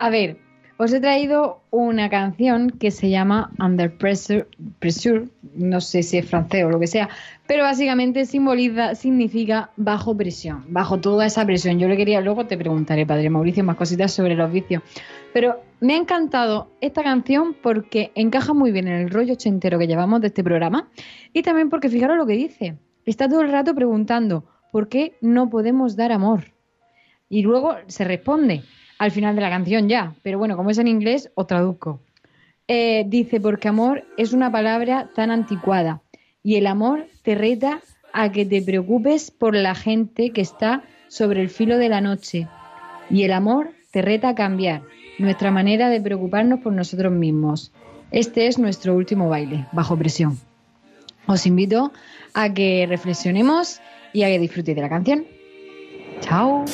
A 0.00 0.08
ver, 0.08 0.38
os 0.78 0.94
he 0.94 0.98
traído 0.98 1.60
una 1.68 2.08
canción 2.08 2.70
que 2.70 2.90
se 2.90 3.10
llama 3.10 3.50
Under 3.58 3.94
Pressure, 3.94 4.46
Pressure, 4.78 5.26
no 5.54 5.78
sé 5.82 6.02
si 6.02 6.16
es 6.16 6.26
francés 6.26 6.64
o 6.64 6.70
lo 6.70 6.80
que 6.80 6.86
sea, 6.86 7.10
pero 7.46 7.64
básicamente 7.64 8.24
simboliza, 8.24 8.94
significa 8.94 9.72
bajo 9.76 10.16
presión, 10.16 10.64
bajo 10.68 10.98
toda 10.98 11.26
esa 11.26 11.44
presión. 11.44 11.78
Yo 11.78 11.86
le 11.86 11.98
quería, 11.98 12.22
luego 12.22 12.46
te 12.46 12.56
preguntaré, 12.56 13.04
Padre 13.04 13.28
Mauricio, 13.28 13.62
más 13.62 13.76
cositas 13.76 14.10
sobre 14.10 14.36
los 14.36 14.50
vicios. 14.50 14.82
Pero 15.34 15.60
me 15.80 15.92
ha 15.92 15.98
encantado 15.98 16.70
esta 16.80 17.02
canción 17.02 17.54
porque 17.62 18.10
encaja 18.14 18.54
muy 18.54 18.72
bien 18.72 18.88
en 18.88 19.02
el 19.02 19.10
rollo 19.10 19.34
ochentero 19.34 19.78
que 19.78 19.86
llevamos 19.86 20.22
de 20.22 20.28
este 20.28 20.42
programa 20.42 20.88
y 21.34 21.42
también 21.42 21.68
porque 21.68 21.90
fijaros 21.90 22.16
lo 22.16 22.24
que 22.24 22.38
dice. 22.38 22.78
Está 23.04 23.28
todo 23.28 23.42
el 23.42 23.52
rato 23.52 23.74
preguntando, 23.74 24.46
¿por 24.72 24.88
qué 24.88 25.18
no 25.20 25.50
podemos 25.50 25.94
dar 25.94 26.10
amor? 26.10 26.54
Y 27.28 27.42
luego 27.42 27.76
se 27.86 28.04
responde 28.04 28.62
al 29.00 29.10
final 29.12 29.34
de 29.34 29.40
la 29.40 29.48
canción 29.48 29.88
ya, 29.88 30.12
pero 30.22 30.38
bueno, 30.38 30.58
como 30.58 30.68
es 30.68 30.76
en 30.76 30.86
inglés, 30.86 31.30
os 31.34 31.46
traduzco. 31.46 32.00
Eh, 32.68 33.04
dice, 33.08 33.40
porque 33.40 33.66
amor 33.66 34.04
es 34.18 34.34
una 34.34 34.52
palabra 34.52 35.08
tan 35.16 35.30
anticuada 35.30 36.02
y 36.42 36.56
el 36.56 36.66
amor 36.66 37.06
te 37.22 37.34
reta 37.34 37.80
a 38.12 38.30
que 38.30 38.44
te 38.44 38.60
preocupes 38.60 39.30
por 39.30 39.56
la 39.56 39.74
gente 39.74 40.30
que 40.30 40.42
está 40.42 40.84
sobre 41.08 41.40
el 41.40 41.48
filo 41.48 41.78
de 41.78 41.88
la 41.88 42.02
noche 42.02 42.46
y 43.08 43.22
el 43.22 43.32
amor 43.32 43.70
te 43.90 44.02
reta 44.02 44.28
a 44.28 44.34
cambiar 44.34 44.82
nuestra 45.18 45.50
manera 45.50 45.88
de 45.88 46.02
preocuparnos 46.02 46.60
por 46.60 46.74
nosotros 46.74 47.10
mismos. 47.10 47.72
Este 48.10 48.48
es 48.48 48.58
nuestro 48.58 48.94
último 48.94 49.30
baile, 49.30 49.66
bajo 49.72 49.96
presión. 49.96 50.38
Os 51.26 51.46
invito 51.46 51.90
a 52.34 52.52
que 52.52 52.84
reflexionemos 52.86 53.80
y 54.12 54.24
a 54.24 54.26
que 54.26 54.38
disfrutéis 54.38 54.76
de 54.76 54.82
la 54.82 54.90
canción. 54.90 55.24
Chao. 56.20 56.66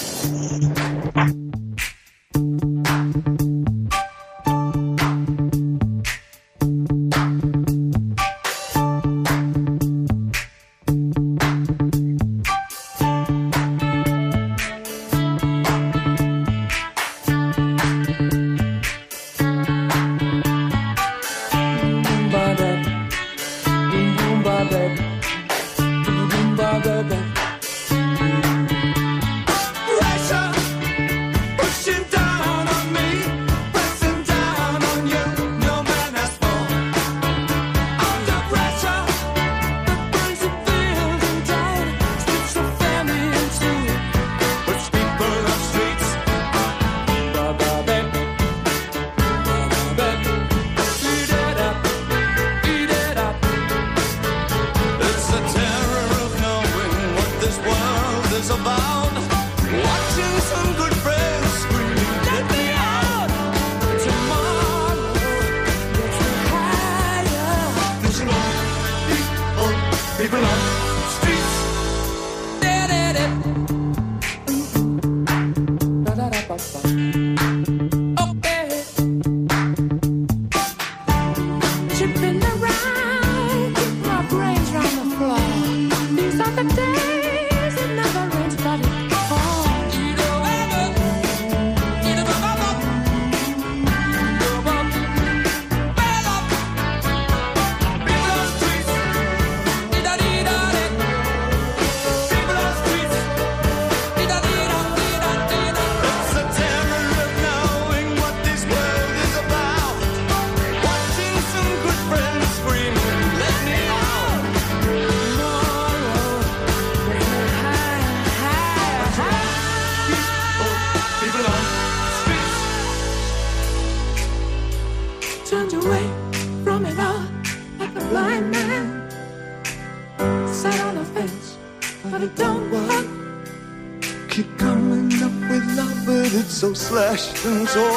So. 137.46 137.95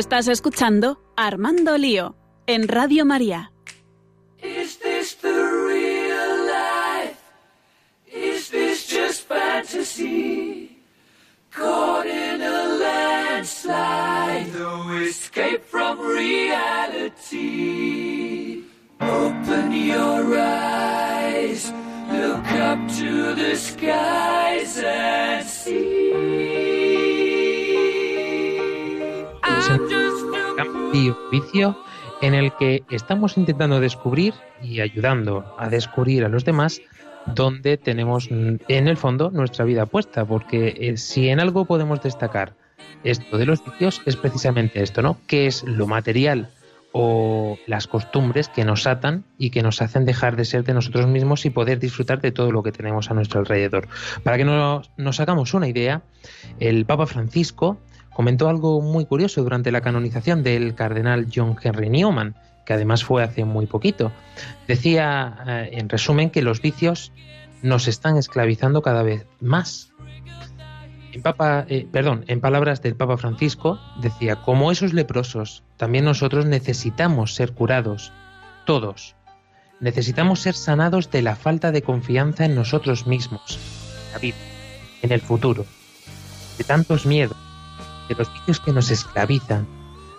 Estás 0.00 0.28
escuchando 0.28 0.98
Armando 1.14 1.76
Lío 1.76 2.16
en 2.46 2.68
Radio 2.68 3.04
María. 3.04 3.52
Is 4.42 4.78
this 4.78 5.14
the 5.20 5.28
real 5.28 6.46
life? 6.46 7.18
Is 8.06 8.48
this 8.48 8.88
just 8.88 9.28
fantasy? 9.28 10.78
Caught 11.50 12.06
in 12.06 12.40
a 12.40 12.78
landslide, 12.80 14.46
no 14.58 14.90
escape 15.02 15.62
from 15.70 15.98
reality. 16.00 17.44
Open 19.02 19.70
your 19.70 20.38
eyes, 20.38 20.59
el 32.40 32.52
que 32.56 32.82
estamos 32.90 33.36
intentando 33.36 33.80
descubrir 33.80 34.34
y 34.62 34.80
ayudando 34.80 35.54
a 35.58 35.68
descubrir 35.68 36.24
a 36.24 36.28
los 36.28 36.44
demás 36.44 36.80
donde 37.26 37.76
tenemos 37.76 38.28
en 38.30 38.88
el 38.88 38.96
fondo 38.96 39.30
nuestra 39.30 39.64
vida 39.64 39.86
puesta, 39.86 40.24
porque 40.24 40.74
eh, 40.80 40.96
si 40.96 41.28
en 41.28 41.40
algo 41.40 41.64
podemos 41.64 42.02
destacar 42.02 42.54
esto 43.04 43.38
de 43.38 43.46
los 43.46 43.64
vicios 43.64 44.02
es 44.06 44.16
precisamente 44.16 44.82
esto, 44.82 45.02
¿no? 45.02 45.18
Que 45.26 45.46
es 45.46 45.62
lo 45.64 45.86
material 45.86 46.48
o 46.92 47.56
las 47.66 47.86
costumbres 47.86 48.48
que 48.48 48.64
nos 48.64 48.86
atan 48.86 49.24
y 49.38 49.50
que 49.50 49.62
nos 49.62 49.80
hacen 49.80 50.04
dejar 50.04 50.36
de 50.36 50.44
ser 50.44 50.64
de 50.64 50.74
nosotros 50.74 51.06
mismos 51.06 51.46
y 51.46 51.50
poder 51.50 51.78
disfrutar 51.78 52.20
de 52.20 52.32
todo 52.32 52.50
lo 52.50 52.62
que 52.62 52.72
tenemos 52.72 53.10
a 53.10 53.14
nuestro 53.14 53.40
alrededor. 53.40 53.86
Para 54.24 54.36
que 54.36 54.44
nos, 54.44 54.90
nos 54.96 55.20
hagamos 55.20 55.54
una 55.54 55.68
idea, 55.68 56.02
el 56.58 56.84
Papa 56.86 57.06
Francisco 57.06 57.78
comentó 58.12 58.48
algo 58.48 58.80
muy 58.80 59.06
curioso 59.06 59.42
durante 59.42 59.72
la 59.72 59.80
canonización 59.80 60.42
del 60.42 60.74
cardenal 60.74 61.26
John 61.34 61.56
Henry 61.62 61.88
Newman, 61.88 62.34
que 62.64 62.74
además 62.74 63.04
fue 63.04 63.22
hace 63.22 63.44
muy 63.44 63.66
poquito. 63.66 64.12
Decía, 64.68 65.38
eh, 65.46 65.70
en 65.72 65.88
resumen, 65.88 66.30
que 66.30 66.42
los 66.42 66.60
vicios 66.60 67.12
nos 67.62 67.88
están 67.88 68.16
esclavizando 68.16 68.82
cada 68.82 69.02
vez 69.02 69.26
más. 69.40 69.92
En, 71.12 71.22
Papa, 71.22 71.66
eh, 71.68 71.88
perdón, 71.90 72.24
en 72.28 72.40
palabras 72.40 72.82
del 72.82 72.94
Papa 72.94 73.16
Francisco, 73.16 73.80
decía, 74.00 74.36
como 74.36 74.70
esos 74.70 74.92
leprosos, 74.92 75.64
también 75.76 76.04
nosotros 76.04 76.46
necesitamos 76.46 77.34
ser 77.34 77.52
curados, 77.52 78.12
todos. 78.64 79.16
Necesitamos 79.80 80.40
ser 80.40 80.54
sanados 80.54 81.10
de 81.10 81.22
la 81.22 81.36
falta 81.36 81.72
de 81.72 81.82
confianza 81.82 82.44
en 82.44 82.54
nosotros 82.54 83.06
mismos, 83.06 83.58
en 84.06 84.12
la 84.12 84.18
vida, 84.18 84.36
en 85.02 85.10
el 85.10 85.20
futuro, 85.20 85.64
de 86.58 86.64
tantos 86.64 87.06
miedos, 87.06 87.36
de 88.10 88.16
los 88.16 88.32
vicios 88.34 88.58
que 88.58 88.72
nos 88.72 88.90
esclavizan, 88.90 89.68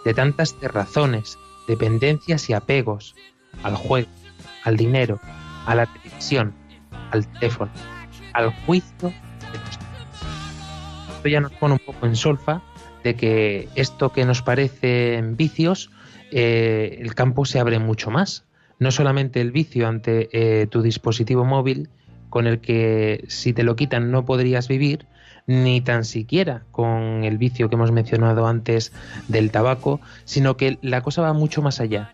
de 0.06 0.14
tantas 0.14 0.56
cerrazones, 0.58 1.38
dependencias 1.68 2.50
y 2.50 2.54
apegos 2.54 3.16
al 3.64 3.76
juego, 3.76 4.08
al 4.64 4.78
dinero, 4.78 5.20
a 5.66 5.76
la 5.76 5.86
televisión, 5.86 6.54
al 7.12 7.28
teléfono, 7.34 7.70
al 8.34 8.52
juicio 8.66 9.10
de 9.10 9.60
los 9.60 9.82
esto 11.18 11.28
ya 11.30 11.42
nos 11.42 11.52
pone 11.52 11.74
un 11.74 11.80
poco 11.80 12.08
en 12.08 12.16
solfa 12.16 12.64
de 13.04 13.16
que 13.16 13.68
esto 13.76 14.12
que 14.14 14.26
nos 14.26 14.42
parecen 14.42 15.36
vicios, 15.36 15.92
eh, 16.32 16.98
el 17.02 17.14
campo 17.14 17.46
se 17.46 17.60
abre 17.60 17.78
mucho 17.78 18.10
más. 18.10 18.46
No 18.80 18.90
solamente 18.90 19.42
el 19.42 19.52
vicio 19.52 19.88
ante 19.88 20.30
eh, 20.32 20.66
tu 20.68 20.82
dispositivo 20.82 21.44
móvil, 21.44 21.90
con 22.30 22.48
el 22.48 22.60
que 22.62 23.26
si 23.28 23.54
te 23.54 23.64
lo 23.64 23.76
quitan 23.76 24.10
no 24.10 24.26
podrías 24.26 24.68
vivir, 24.68 25.06
ni 25.48 25.82
tan 25.82 26.06
siquiera 26.06 26.64
con 26.72 27.24
el 27.24 27.38
vicio 27.38 27.70
que 27.70 27.76
hemos 27.76 27.92
mencionado 27.92 28.48
antes 28.48 28.92
del 29.28 29.52
tabaco, 29.52 30.00
sino 30.24 30.58
que 30.58 30.78
la 30.82 31.02
cosa 31.02 31.22
va 31.22 31.34
mucho 31.34 31.62
más 31.62 31.80
allá. 31.80 32.14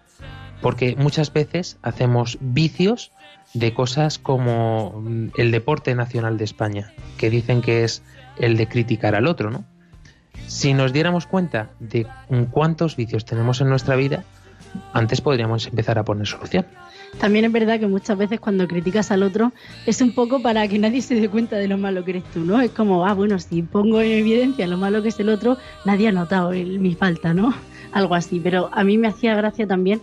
Porque 0.61 0.95
muchas 0.97 1.31
veces 1.31 1.77
hacemos 1.83 2.37
vicios 2.41 3.11
de 3.53 3.73
cosas 3.73 4.17
como 4.17 5.01
mm, 5.01 5.29
el 5.37 5.51
deporte 5.51 5.93
nacional 5.95 6.37
de 6.37 6.45
España, 6.45 6.93
que 7.17 7.29
dicen 7.29 7.61
que 7.61 7.83
es 7.83 8.01
el 8.37 8.57
de 8.57 8.67
criticar 8.67 9.15
al 9.15 9.27
otro, 9.27 9.51
¿no? 9.51 9.65
Si 10.47 10.73
nos 10.73 10.93
diéramos 10.93 11.25
cuenta 11.25 11.71
de 11.79 12.07
cuántos 12.51 12.95
vicios 12.95 13.25
tenemos 13.25 13.59
en 13.59 13.69
nuestra 13.69 13.95
vida, 13.95 14.23
antes 14.93 15.21
podríamos 15.21 15.67
empezar 15.67 15.99
a 15.99 16.05
poner 16.05 16.25
solución. 16.27 16.65
También 17.19 17.45
es 17.45 17.51
verdad 17.51 17.79
que 17.79 17.87
muchas 17.87 18.17
veces 18.17 18.39
cuando 18.39 18.67
criticas 18.67 19.09
al 19.11 19.23
otro 19.23 19.51
es 19.85 20.01
un 20.01 20.13
poco 20.13 20.41
para 20.41 20.67
que 20.67 20.77
nadie 20.77 21.01
se 21.01 21.15
dé 21.15 21.29
cuenta 21.29 21.55
de 21.55 21.67
lo 21.67 21.77
malo 21.77 22.03
que 22.03 22.11
eres 22.11 22.23
tú, 22.25 22.41
¿no? 22.41 22.61
Es 22.61 22.71
como, 22.71 23.05
ah, 23.05 23.13
bueno, 23.13 23.39
si 23.39 23.63
pongo 23.63 24.01
en 24.01 24.11
evidencia 24.11 24.67
lo 24.67 24.77
malo 24.77 25.01
que 25.01 25.09
es 25.09 25.19
el 25.19 25.29
otro, 25.29 25.57
nadie 25.83 26.09
ha 26.09 26.11
notado 26.11 26.51
mi 26.51 26.93
falta, 26.93 27.33
¿no? 27.33 27.55
Algo 27.91 28.13
así. 28.13 28.39
Pero 28.39 28.69
a 28.71 28.83
mí 28.83 28.97
me 28.97 29.07
hacía 29.07 29.35
gracia 29.35 29.65
también, 29.65 30.01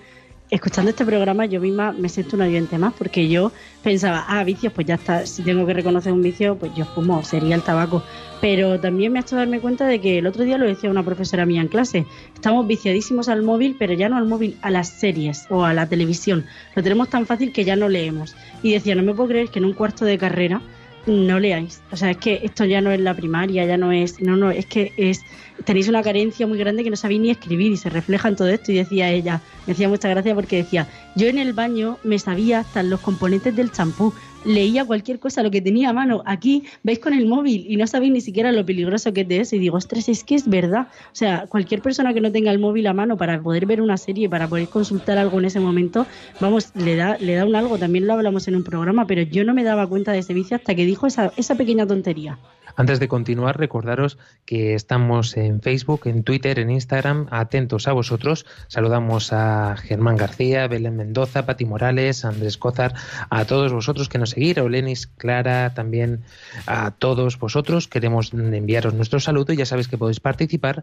escuchando 0.55 0.91
este 0.91 1.05
programa, 1.05 1.47
yo 1.47 1.61
misma 1.61 1.93
me 1.93 2.09
siento 2.09 2.37
un 2.37 2.43
oyente 2.43 2.79
más, 2.79 2.95
porque 2.95 3.29
yo 3.29 3.51
pensaba, 3.83 4.25
ah, 4.29 4.45
vicios, 4.45 4.73
pues 4.73 4.87
ya 4.87 4.95
está, 4.95 5.27
si 5.27 5.43
tengo 5.43 5.67
que 5.67 5.75
reconocer 5.75 6.13
un 6.13 6.23
vicio, 6.23 6.57
pues 6.57 6.73
yo 6.77 6.85
fumo, 6.85 7.25
sería 7.25 7.57
el 7.57 7.63
tabaco. 7.63 8.05
Pero 8.41 8.79
también 8.79 9.13
me 9.13 9.19
ha 9.19 9.23
hecho 9.23 9.35
darme 9.35 9.61
cuenta 9.61 9.87
de 9.87 10.01
que 10.01 10.19
el 10.19 10.27
otro 10.27 10.45
día 10.45 10.57
lo 10.57 10.67
decía 10.67 10.91
una 10.91 11.03
profesora 11.03 11.45
mía 11.45 11.61
en 11.61 11.69
clase, 11.69 12.07
estamos 12.35 12.67
viciadísimos 12.67 13.29
al 13.29 13.43
móvil, 13.43 13.75
pero 13.79 13.95
ya 13.95 14.09
no 14.09 14.17
al 14.17 14.27
móvil, 14.27 14.57
a 14.63 14.71
las 14.71 14.89
series 14.89 15.47
o 15.51 15.65
a 15.65 15.75
la 15.75 15.89
televisión. 15.89 16.47
Lo 16.77 16.83
tenemos 16.83 17.09
tan 17.09 17.27
fácil 17.27 17.53
que 17.53 17.65
ya 17.65 17.75
no 17.75 17.89
leemos. 17.89 18.37
Y 18.63 18.73
decía, 18.73 18.95
no 18.95 19.03
me 19.03 19.13
puedo 19.13 19.31
creer 19.31 19.49
que 19.49 19.59
en 19.59 19.65
un 19.65 19.73
cuarto 19.73 20.05
de 20.05 20.19
carrera 20.19 20.63
no 21.07 21.39
leáis. 21.39 21.83
O 21.93 21.97
sea, 21.97 22.11
es 22.11 22.17
que 22.17 22.41
esto 22.43 22.65
ya 22.65 22.81
no 22.81 22.91
es 22.91 23.01
la 23.01 23.15
primaria, 23.15 23.65
ya 23.65 23.77
no 23.77 23.93
es, 23.93 24.21
no, 24.21 24.37
no, 24.37 24.51
es 24.51 24.67
que 24.67 24.93
es, 24.97 25.23
tenéis 25.65 25.89
una 25.89 26.03
carencia 26.03 26.47
muy 26.47 26.59
grande 26.59 26.85
que 26.85 26.91
no 26.91 26.97
sabéis 26.97 27.21
ni 27.21 27.31
escribir 27.31 27.73
y 27.73 27.77
se 27.77 27.91
refleja 27.91 28.29
en 28.29 28.37
todo 28.37 28.49
esto. 28.49 28.73
Y 28.73 28.77
decía 28.77 29.11
ella, 29.11 29.41
me 29.67 29.73
hacía 29.73 29.89
mucha 29.89 30.09
gracia 30.09 30.35
porque 30.35 30.57
decía, 30.57 30.89
yo 31.17 31.27
en 31.29 31.39
el 31.39 31.53
baño 31.53 31.99
me 32.03 32.19
sabía 32.19 32.61
hasta 32.61 32.83
los 32.83 33.01
componentes 33.01 33.55
del 33.55 33.73
champú, 33.73 34.15
leía 34.45 34.85
cualquier 34.85 35.19
cosa, 35.19 35.43
lo 35.43 35.51
que 35.51 35.61
tenía 35.61 35.91
a 35.91 35.93
mano. 35.93 36.23
Aquí 36.27 36.65
veis 36.83 36.99
con 36.99 37.13
el 37.15 37.27
móvil 37.27 37.67
y 37.69 37.77
no 37.77 37.87
sabéis 37.87 38.13
ni 38.13 38.21
siquiera 38.21 38.53
lo 38.53 38.65
peligroso 38.65 39.13
que 39.13 39.23
es 39.23 39.31
eso. 39.31 39.57
Y 39.57 39.59
digo, 39.59 39.77
ostras, 39.77 40.09
es 40.09 40.25
que 40.25 40.35
es 40.35 40.49
verdad. 40.49 40.89
O 41.13 41.15
sea, 41.15 41.47
cualquier 41.49 41.83
persona 41.83 42.15
que 42.15 42.21
no 42.21 42.31
tenga 42.33 42.51
el 42.51 42.59
móvil 42.59 42.87
a 42.87 42.93
mano 42.93 43.17
para 43.17 43.41
poder 43.41 43.67
ver 43.67 43.81
una 43.81 43.97
serie, 43.97 44.29
para 44.29 44.49
poder 44.49 44.69
consultar 44.69 45.19
algo 45.19 45.39
en 45.39 45.47
ese 45.47 45.61
momento, 45.61 46.07
vamos, 46.41 46.71
le 46.75 46.97
da, 46.97 47.17
le 47.19 47.35
da 47.35 47.45
un 47.45 47.57
algo. 47.57 47.79
También 47.79 48.07
lo 48.07 48.15
hablamos 48.15 48.49
en 48.49 48.57
un 48.57 48.65
programa, 48.65 49.07
pero 49.07 49.23
yo 49.23 49.45
no 49.45 49.55
me 49.55 49.65
daba 49.65 49.87
cuenta 49.87 50.13
de 50.13 50.19
ese 50.19 50.35
vicio 50.35 50.57
hasta 50.57 50.75
que 50.75 50.85
dijo 50.85 51.07
esa, 51.07 51.33
esa 51.37 51.55
pequeña 51.55 51.87
tontería. 51.87 52.39
Antes 52.77 52.99
de 52.99 53.07
continuar, 53.07 53.59
recordaros 53.59 54.19
que 54.47 54.75
estamos 54.75 55.37
en 55.37 55.61
Facebook, 55.61 56.03
en 56.07 56.25
Twitter, 56.25 56.59
en 56.59 56.71
Instagram, 56.71 57.29
atentos 57.31 57.87
a 57.87 57.93
vosotros. 57.93 58.47
Saludamos 58.67 59.33
a 59.33 59.77
Germán 59.77 60.17
García, 60.17 60.67
Belén 60.67 60.97
Mendoza, 60.97 61.47
Pati 61.47 61.65
Morales, 61.65 62.25
Andrés 62.25 62.59
Cozar, 62.59 62.95
a 63.31 63.45
todos 63.45 63.73
vosotros 63.73 64.09
que 64.09 64.19
nos 64.19 64.31
seguís, 64.31 64.59
a 64.59 64.65
Olenis, 64.65 65.07
Clara, 65.07 65.73
también 65.75 66.25
a 66.67 66.91
todos 66.91 67.39
vosotros. 67.39 67.87
Queremos 67.87 68.33
enviaros 68.33 68.95
nuestro 68.95 69.21
saludo 69.21 69.53
y 69.53 69.57
ya 69.57 69.67
sabéis 69.67 69.87
que 69.87 69.99
podéis 69.99 70.19
participar 70.19 70.83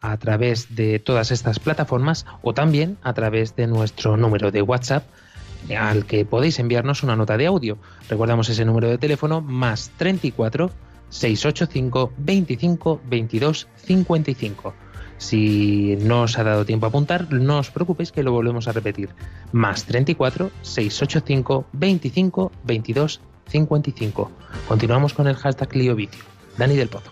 a 0.00 0.16
través 0.16 0.74
de 0.74 0.98
todas 0.98 1.30
estas 1.30 1.60
plataformas 1.60 2.26
o 2.42 2.52
también 2.52 2.98
a 3.02 3.12
través 3.14 3.54
de 3.54 3.68
nuestro 3.68 4.16
número 4.16 4.50
de 4.50 4.62
WhatsApp 4.62 5.04
al 5.76 6.06
que 6.06 6.24
podéis 6.24 6.58
enviarnos 6.58 7.02
una 7.02 7.16
nota 7.16 7.36
de 7.36 7.46
audio. 7.46 7.78
Recordamos 8.08 8.48
ese 8.48 8.64
número 8.64 8.88
de 8.88 8.98
teléfono 8.98 9.40
más 9.40 9.90
34 9.96 10.70
685 11.10 12.12
25 12.18 13.00
22 13.08 13.68
55. 13.76 14.74
Si 15.18 15.98
no 16.00 16.22
os 16.22 16.38
ha 16.38 16.44
dado 16.44 16.64
tiempo 16.64 16.86
a 16.86 16.90
apuntar, 16.90 17.32
no 17.32 17.58
os 17.58 17.70
preocupéis 17.70 18.12
que 18.12 18.22
lo 18.22 18.32
volvemos 18.32 18.68
a 18.68 18.72
repetir. 18.72 19.10
Más 19.52 19.84
34 19.84 20.50
685 20.62 21.66
25 21.72 22.52
22 22.64 23.20
55. 23.48 24.30
Continuamos 24.68 25.14
con 25.14 25.26
el 25.26 25.34
hashtag 25.34 25.74
Lío 25.74 25.96
Vicio. 25.96 26.22
Dani 26.56 26.76
del 26.76 26.88
Pozo. 26.88 27.10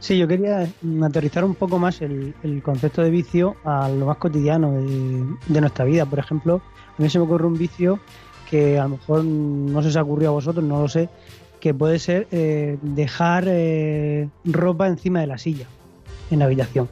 Sí, 0.00 0.18
yo 0.18 0.28
quería 0.28 0.68
aterrizar 1.02 1.44
un 1.44 1.54
poco 1.54 1.78
más 1.78 2.02
el, 2.02 2.34
el 2.42 2.62
concepto 2.62 3.02
de 3.02 3.10
vicio 3.10 3.56
a 3.64 3.88
lo 3.88 4.06
más 4.06 4.18
cotidiano 4.18 4.72
de, 4.72 5.24
de 5.46 5.60
nuestra 5.60 5.84
vida. 5.84 6.04
Por 6.04 6.18
ejemplo, 6.18 6.60
a 6.98 7.02
mí 7.02 7.08
se 7.08 7.18
me 7.18 7.24
ocurre 7.24 7.46
un 7.46 7.56
vicio 7.56 8.00
que 8.50 8.78
a 8.78 8.82
lo 8.84 8.90
mejor 8.90 9.24
no 9.24 9.80
se 9.82 9.88
os 9.88 9.96
ha 9.96 10.02
ocurrido 10.02 10.30
a 10.30 10.34
vosotros, 10.34 10.64
no 10.64 10.82
lo 10.82 10.88
sé, 10.88 11.08
que 11.64 11.72
puede 11.72 11.98
ser 11.98 12.28
eh, 12.30 12.76
dejar 12.82 13.46
eh, 13.48 14.28
ropa 14.44 14.86
encima 14.86 15.22
de 15.22 15.26
la 15.26 15.38
silla 15.38 15.64
en 16.30 16.40
la 16.40 16.44
habitación. 16.44 16.90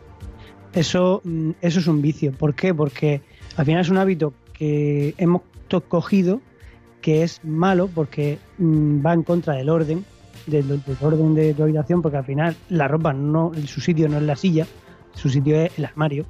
Eso, 0.73 1.21
mm, 1.25 1.51
eso 1.61 1.81
es 1.81 1.87
un 1.89 2.01
vicio. 2.01 2.33
¿Por 2.33 2.55
qué? 2.55 2.73
Porque 2.73 3.21
al 3.59 3.67
final 3.67 3.83
es 3.83 3.91
un 3.91 3.99
hábito 3.99 4.33
que 4.55 5.15
hemos 5.19 5.43
cogido 5.91 6.41
que 7.03 7.23
es 7.23 7.45
malo 7.45 7.87
porque 7.95 8.39
mm, 8.57 9.05
va 9.05 9.13
en 9.13 9.25
contra 9.25 9.53
del 9.57 9.69
orden, 9.69 10.07
del, 10.47 10.67
del 10.67 10.97
orden 11.03 11.35
de 11.35 11.53
tu 11.53 11.65
habitación, 11.65 12.01
porque 12.01 12.17
al 12.17 12.25
final 12.25 12.57
la 12.71 12.89
ropa 12.89 13.13
no, 13.13 13.53
su 13.67 13.83
sitio 13.83 14.09
no 14.09 14.17
es 14.17 14.23
la 14.23 14.37
silla, 14.37 14.67
su 15.13 15.29
sitio 15.29 15.61
es 15.61 15.79
el 15.79 15.85
armario. 15.85 16.25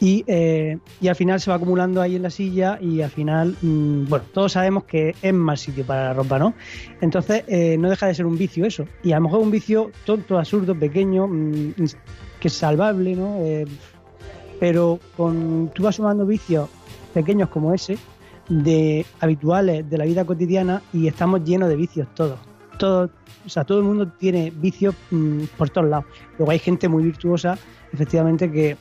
Y, 0.00 0.24
eh, 0.28 0.78
y 1.00 1.08
al 1.08 1.16
final 1.16 1.40
se 1.40 1.50
va 1.50 1.56
acumulando 1.56 2.00
ahí 2.00 2.14
en 2.14 2.22
la 2.22 2.30
silla 2.30 2.78
y 2.80 3.02
al 3.02 3.10
final, 3.10 3.56
mm, 3.60 4.04
bueno, 4.08 4.24
todos 4.32 4.52
sabemos 4.52 4.84
que 4.84 5.14
es 5.20 5.34
mal 5.34 5.58
sitio 5.58 5.84
para 5.84 6.04
la 6.04 6.14
ropa, 6.14 6.38
¿no? 6.38 6.54
Entonces 7.00 7.42
eh, 7.48 7.76
no 7.78 7.90
deja 7.90 8.06
de 8.06 8.14
ser 8.14 8.26
un 8.26 8.38
vicio 8.38 8.64
eso. 8.64 8.84
Y 9.02 9.12
a 9.12 9.16
lo 9.16 9.22
mejor 9.22 9.40
un 9.40 9.50
vicio 9.50 9.90
tonto, 10.04 10.38
absurdo, 10.38 10.78
pequeño, 10.78 11.26
mm, 11.26 11.74
que 12.38 12.48
es 12.48 12.54
salvable, 12.54 13.16
¿no? 13.16 13.38
Eh, 13.40 13.64
Pero 14.60 14.98
con, 15.16 15.70
tú 15.74 15.84
vas 15.84 15.96
sumando 15.96 16.26
vicios 16.26 16.68
pequeños 17.14 17.48
como 17.48 17.74
ese, 17.74 17.98
de 18.48 19.04
habituales 19.20 19.88
de 19.88 19.98
la 19.98 20.04
vida 20.04 20.24
cotidiana, 20.24 20.82
y 20.92 21.06
estamos 21.08 21.44
llenos 21.44 21.68
de 21.68 21.76
vicios 21.76 22.08
todos. 22.14 22.38
Todo, 22.78 23.10
o 23.44 23.48
sea, 23.48 23.64
todo 23.64 23.78
el 23.78 23.84
mundo 23.84 24.08
tiene 24.18 24.52
vicios 24.54 24.94
mm, 25.10 25.44
por 25.56 25.70
todos 25.70 25.88
lados. 25.88 26.06
Luego 26.38 26.52
hay 26.52 26.58
gente 26.60 26.88
muy 26.88 27.02
virtuosa, 27.02 27.58
efectivamente, 27.92 28.50
que, 28.50 28.76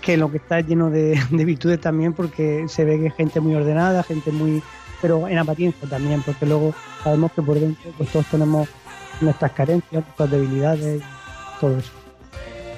que 0.00 0.16
lo 0.16 0.30
que 0.30 0.38
está 0.38 0.60
lleno 0.60 0.90
de, 0.90 1.20
de 1.30 1.44
virtudes 1.44 1.80
también, 1.80 2.12
porque 2.12 2.66
se 2.68 2.84
ve 2.84 2.98
que 2.98 3.06
es 3.06 3.14
gente 3.14 3.40
muy 3.40 3.54
ordenada, 3.54 4.02
gente 4.02 4.32
muy. 4.32 4.62
pero 5.00 5.28
en 5.28 5.38
apariencia 5.38 5.88
también, 5.88 6.22
porque 6.22 6.46
luego 6.46 6.74
sabemos 7.02 7.32
que 7.32 7.42
por 7.42 7.58
dentro 7.58 7.90
pues 7.96 8.10
todos 8.10 8.26
tenemos 8.26 8.68
nuestras 9.20 9.52
carencias, 9.52 10.04
nuestras 10.04 10.30
debilidades, 10.30 11.02
todo 11.60 11.78
eso. 11.78 11.90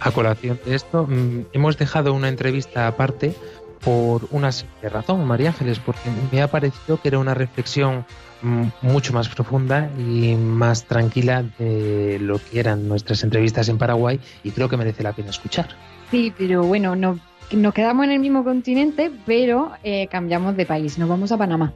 A 0.00 0.10
colación 0.12 0.58
de 0.64 0.74
esto, 0.74 1.06
mm, 1.06 1.46
hemos 1.52 1.76
dejado 1.76 2.14
una 2.14 2.28
entrevista 2.28 2.86
aparte 2.86 3.34
por 3.80 4.28
una 4.30 4.52
simple 4.52 4.88
razón, 4.88 5.24
María 5.26 5.50
Ángeles, 5.50 5.78
porque 5.78 6.10
me 6.30 6.42
ha 6.42 6.48
parecido 6.48 7.00
que 7.00 7.08
era 7.08 7.18
una 7.18 7.34
reflexión 7.34 8.04
mm, 8.42 8.64
mucho 8.82 9.12
más 9.12 9.28
profunda 9.28 9.90
y 9.98 10.34
más 10.34 10.84
tranquila 10.84 11.44
de 11.58 12.18
lo 12.20 12.38
que 12.38 12.60
eran 12.60 12.88
nuestras 12.88 13.22
entrevistas 13.24 13.68
en 13.68 13.78
Paraguay 13.78 14.20
y 14.42 14.50
creo 14.50 14.68
que 14.68 14.76
merece 14.76 15.02
la 15.02 15.12
pena 15.12 15.30
escuchar. 15.30 15.68
Sí, 16.10 16.32
pero 16.36 16.64
bueno, 16.64 16.96
no, 16.96 17.18
nos 17.52 17.74
quedamos 17.74 18.04
en 18.04 18.12
el 18.12 18.20
mismo 18.20 18.44
continente, 18.44 19.10
pero 19.26 19.72
eh, 19.82 20.08
cambiamos 20.10 20.56
de 20.56 20.66
país, 20.66 20.98
nos 20.98 21.08
vamos 21.08 21.32
a 21.32 21.38
Panamá. 21.38 21.72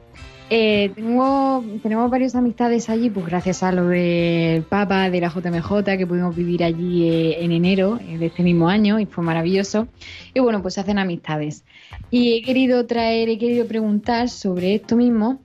Eh, 0.51 0.91
tengo, 0.93 1.63
tenemos 1.81 2.11
varias 2.11 2.35
amistades 2.35 2.89
allí, 2.89 3.09
pues 3.09 3.25
gracias 3.25 3.63
a 3.63 3.71
lo 3.71 3.87
del 3.87 4.61
Papa 4.61 5.09
de 5.09 5.19
la 5.19 5.29
JMJ, 5.29 5.97
que 5.97 6.05
pudimos 6.05 6.35
vivir 6.35 6.63
allí 6.63 7.09
eh, 7.09 7.43
en 7.43 7.51
enero 7.51 7.99
eh, 8.07 8.19
de 8.19 8.27
este 8.27 8.43
mismo 8.43 8.69
año 8.69 8.99
y 8.99 9.07
fue 9.07 9.23
maravilloso. 9.23 9.87
Y 10.35 10.39
bueno, 10.41 10.61
pues 10.61 10.75
se 10.75 10.81
hacen 10.81 10.99
amistades. 10.99 11.63
Y 12.11 12.33
he 12.33 12.43
querido 12.43 12.85
traer, 12.85 13.29
he 13.29 13.39
querido 13.39 13.65
preguntar 13.67 14.29
sobre 14.29 14.75
esto 14.75 14.95
mismo 14.95 15.41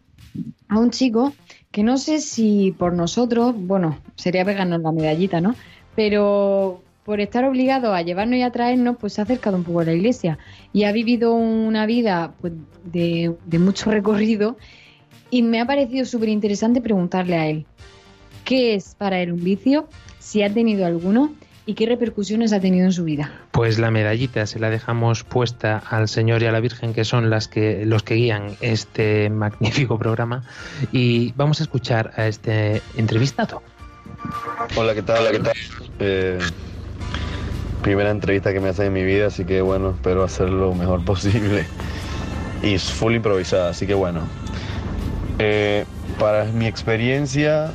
a 0.69 0.79
un 0.79 0.91
chico 0.91 1.33
que 1.71 1.83
no 1.83 1.97
sé 1.97 2.21
si 2.21 2.75
por 2.77 2.93
nosotros, 2.93 3.55
bueno, 3.57 3.99
sería 4.17 4.45
pegarnos 4.45 4.83
la 4.83 4.93
medallita, 4.93 5.41
¿no? 5.41 5.55
Pero 5.97 6.80
por 7.05 7.21
estar 7.21 7.45
obligado 7.45 7.95
a 7.95 8.03
llevarnos 8.03 8.37
y 8.37 8.43
a 8.43 8.51
traernos, 8.51 8.97
pues 9.01 9.15
se 9.15 9.21
ha 9.21 9.25
acercado 9.25 9.57
un 9.57 9.65
poco 9.65 9.81
a 9.81 9.85
la 9.85 9.93
iglesia 9.93 10.39
y 10.73 10.85
ha 10.85 10.93
vivido 10.93 11.33
una 11.35 11.87
vida 11.87 12.35
pues, 12.41 12.53
de, 12.85 13.35
de 13.47 13.59
mucho 13.59 13.91
recorrido 13.91 14.57
y 15.31 15.43
me 15.43 15.61
ha 15.61 15.67
parecido 15.67 16.05
súper 16.05 16.29
interesante 16.29 16.81
preguntarle 16.81 17.37
a 17.37 17.47
él 17.47 17.67
qué 18.45 18.75
es 18.75 18.95
para 18.97 19.21
él 19.21 19.33
un 19.33 19.43
vicio, 19.43 19.89
si 20.19 20.43
ha 20.43 20.53
tenido 20.53 20.85
alguno 20.85 21.33
y 21.67 21.75
qué 21.75 21.87
repercusiones 21.87 22.53
ha 22.53 22.61
tenido 22.61 22.85
en 22.87 22.93
su 22.93 23.05
vida. 23.05 23.33
Pues 23.53 23.79
la 23.79 23.91
medallita 23.91 24.47
se 24.47 24.59
la 24.59 24.71
dejamos 24.71 25.23
puesta 25.23 25.79
al 25.79 26.09
Señor 26.09 26.43
y 26.43 26.47
a 26.47 26.53
la 26.53 26.61
Virgen, 26.61 26.93
que 26.95 27.05
son 27.05 27.31
las 27.31 27.47
que, 27.47 27.85
los 27.87 28.03
que 28.03 28.15
guían 28.15 28.57
este 28.61 29.31
magnífico 29.31 29.99
programa. 29.99 30.43
Y 30.91 31.33
vamos 31.37 31.61
a 31.61 31.63
escuchar 31.63 32.13
a 32.17 32.27
este 32.27 32.83
entrevistado. 32.97 33.63
Hola, 34.77 34.95
¿qué 34.95 35.03
tal? 35.03 35.21
Hola, 35.21 35.31
¿qué 35.31 35.39
tal? 35.39 35.57
Eh, 36.01 36.39
primera 37.83 38.11
entrevista 38.11 38.53
que 38.53 38.61
me 38.61 38.69
hacen 38.69 38.87
en 38.87 38.93
mi 38.93 39.03
vida, 39.03 39.29
así 39.29 39.45
que 39.45 39.61
bueno, 39.61 39.91
espero 39.91 40.23
hacerlo 40.23 40.69
lo 40.69 40.75
mejor 40.75 41.05
posible. 41.05 41.65
Y 42.63 42.75
es 42.75 42.85
full 42.85 43.15
improvisada, 43.15 43.71
así 43.71 43.87
que 43.87 43.95
bueno. 43.95 44.21
Eh, 45.39 45.85
para 46.19 46.45
mi 46.45 46.67
experiencia, 46.67 47.73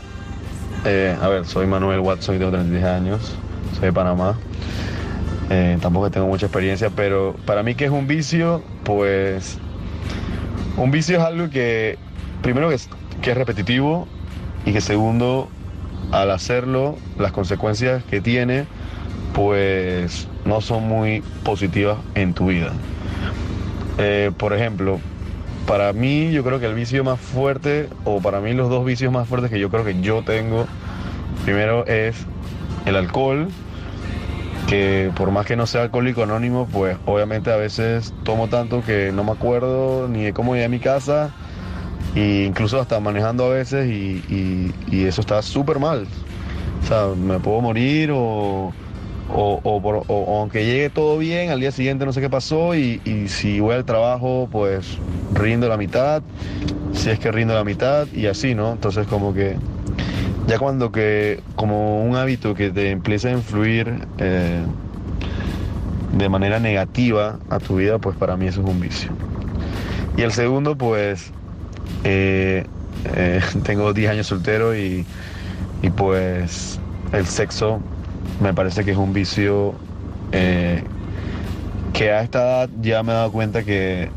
eh, 0.85 1.17
a 1.19 1.27
ver, 1.27 1.45
soy 1.45 1.65
Manuel 1.65 1.99
Watson 2.01 2.35
y 2.35 2.37
tengo 2.37 2.51
36 2.51 2.85
años, 2.85 3.35
soy 3.73 3.87
de 3.87 3.93
Panamá. 3.93 4.37
Eh, 5.49 5.77
tampoco 5.81 6.11
tengo 6.11 6.27
mucha 6.27 6.45
experiencia, 6.45 6.89
pero 6.89 7.35
para 7.45 7.63
mí 7.63 7.75
que 7.75 7.85
es 7.85 7.91
un 7.91 8.07
vicio, 8.07 8.63
pues 8.83 9.57
un 10.77 10.91
vicio 10.91 11.17
es 11.17 11.23
algo 11.23 11.49
que, 11.49 11.97
primero 12.41 12.71
es, 12.71 12.89
que 13.21 13.31
es 13.31 13.37
repetitivo 13.37 14.07
y 14.65 14.73
que 14.73 14.81
segundo, 14.81 15.49
al 16.11 16.31
hacerlo, 16.31 16.97
las 17.17 17.31
consecuencias 17.31 18.03
que 18.03 18.21
tiene, 18.21 18.65
pues 19.35 20.27
no 20.45 20.61
son 20.61 20.87
muy 20.87 21.21
positivas 21.43 21.97
en 22.15 22.33
tu 22.33 22.47
vida. 22.47 22.71
Eh, 23.97 24.31
por 24.37 24.53
ejemplo, 24.53 24.99
para 25.67 25.91
mí 25.93 26.31
yo 26.31 26.43
creo 26.43 26.59
que 26.59 26.65
el 26.67 26.73
vicio 26.73 27.03
más 27.03 27.19
fuerte, 27.19 27.89
o 28.05 28.21
para 28.21 28.39
mí 28.39 28.53
los 28.53 28.69
dos 28.69 28.85
vicios 28.85 29.11
más 29.11 29.27
fuertes 29.27 29.51
que 29.51 29.59
yo 29.59 29.69
creo 29.69 29.83
que 29.83 29.99
yo 30.01 30.23
tengo, 30.23 30.65
primero 31.43 31.85
es 31.85 32.15
el 32.85 32.95
alcohol, 32.95 33.49
que 34.67 35.11
por 35.15 35.31
más 35.31 35.45
que 35.45 35.55
no 35.55 35.67
sea 35.67 35.83
alcohólico 35.83 36.23
anónimo, 36.23 36.67
pues 36.71 36.97
obviamente 37.05 37.51
a 37.51 37.55
veces 37.57 38.13
tomo 38.23 38.47
tanto 38.47 38.83
que 38.83 39.11
no 39.13 39.23
me 39.23 39.31
acuerdo 39.33 40.07
ni 40.07 40.23
de 40.23 40.33
cómo 40.33 40.53
llegué 40.53 40.65
a 40.65 40.69
mi 40.69 40.79
casa, 40.79 41.31
e 42.15 42.45
incluso 42.47 42.79
hasta 42.79 42.99
manejando 43.01 43.45
a 43.45 43.49
veces, 43.49 43.89
y, 43.89 44.23
y- 44.29 44.73
y 44.89 45.03
eso 45.05 45.21
está 45.21 45.41
súper 45.41 45.79
mal. 45.79 46.07
O 46.83 46.87
sea, 46.87 47.07
me 47.15 47.39
puedo 47.39 47.61
morir 47.61 48.11
o, 48.13 48.71
o, 49.33 49.59
o 49.63 50.39
aunque 50.39 50.65
llegue 50.65 50.89
todo 50.89 51.17
bien, 51.17 51.49
al 51.49 51.59
día 51.59 51.71
siguiente 51.71 52.05
no 52.05 52.13
sé 52.13 52.21
qué 52.21 52.29
pasó 52.29 52.75
y, 52.75 53.01
y 53.05 53.27
si 53.27 53.59
voy 53.59 53.75
al 53.75 53.85
trabajo, 53.85 54.47
pues 54.51 54.97
rindo 55.33 55.67
la 55.67 55.77
mitad, 55.77 56.21
si 56.93 57.09
es 57.09 57.19
que 57.19 57.31
rindo 57.31 57.53
la 57.53 57.63
mitad 57.63 58.07
y 58.13 58.27
así, 58.27 58.55
¿no? 58.55 58.73
Entonces 58.73 59.07
como 59.07 59.33
que 59.33 59.57
ya 60.47 60.59
cuando 60.59 60.91
que, 60.91 61.41
como 61.55 62.03
un 62.03 62.15
hábito 62.15 62.53
que 62.53 62.69
te 62.71 62.91
empieza 62.91 63.29
a 63.29 63.31
influir 63.31 64.07
eh, 64.19 64.61
de 66.13 66.29
manera 66.29 66.59
negativa 66.59 67.39
a 67.49 67.59
tu 67.59 67.77
vida, 67.77 67.97
pues 67.97 68.15
para 68.15 68.37
mí 68.37 68.47
eso 68.47 68.61
es 68.61 68.67
un 68.67 68.79
vicio. 68.79 69.11
Y 70.17 70.21
el 70.21 70.31
segundo, 70.31 70.77
pues 70.77 71.31
eh, 72.03 72.65
eh, 73.15 73.41
tengo 73.63 73.93
10 73.93 74.11
años 74.11 74.27
soltero 74.27 74.75
y, 74.75 75.05
y 75.81 75.89
pues 75.89 76.79
el 77.11 77.25
sexo 77.25 77.81
me 78.41 78.53
parece 78.53 78.83
que 78.85 78.91
es 78.91 78.97
un 78.97 79.13
vicio 79.13 79.73
eh, 80.31 80.83
que 81.93 82.11
a 82.11 82.21
esta 82.21 82.39
edad 82.39 82.69
ya 82.81 83.03
me 83.03 83.11
he 83.11 83.15
dado 83.15 83.31
cuenta 83.31 83.63
que 83.63 84.09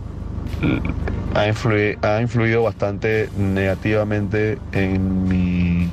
ha, 1.35 1.47
influi- 1.47 1.97
ha 2.05 2.21
influido 2.21 2.63
bastante 2.65 3.29
negativamente 3.37 4.59
en 4.73 5.29
mi, 5.29 5.89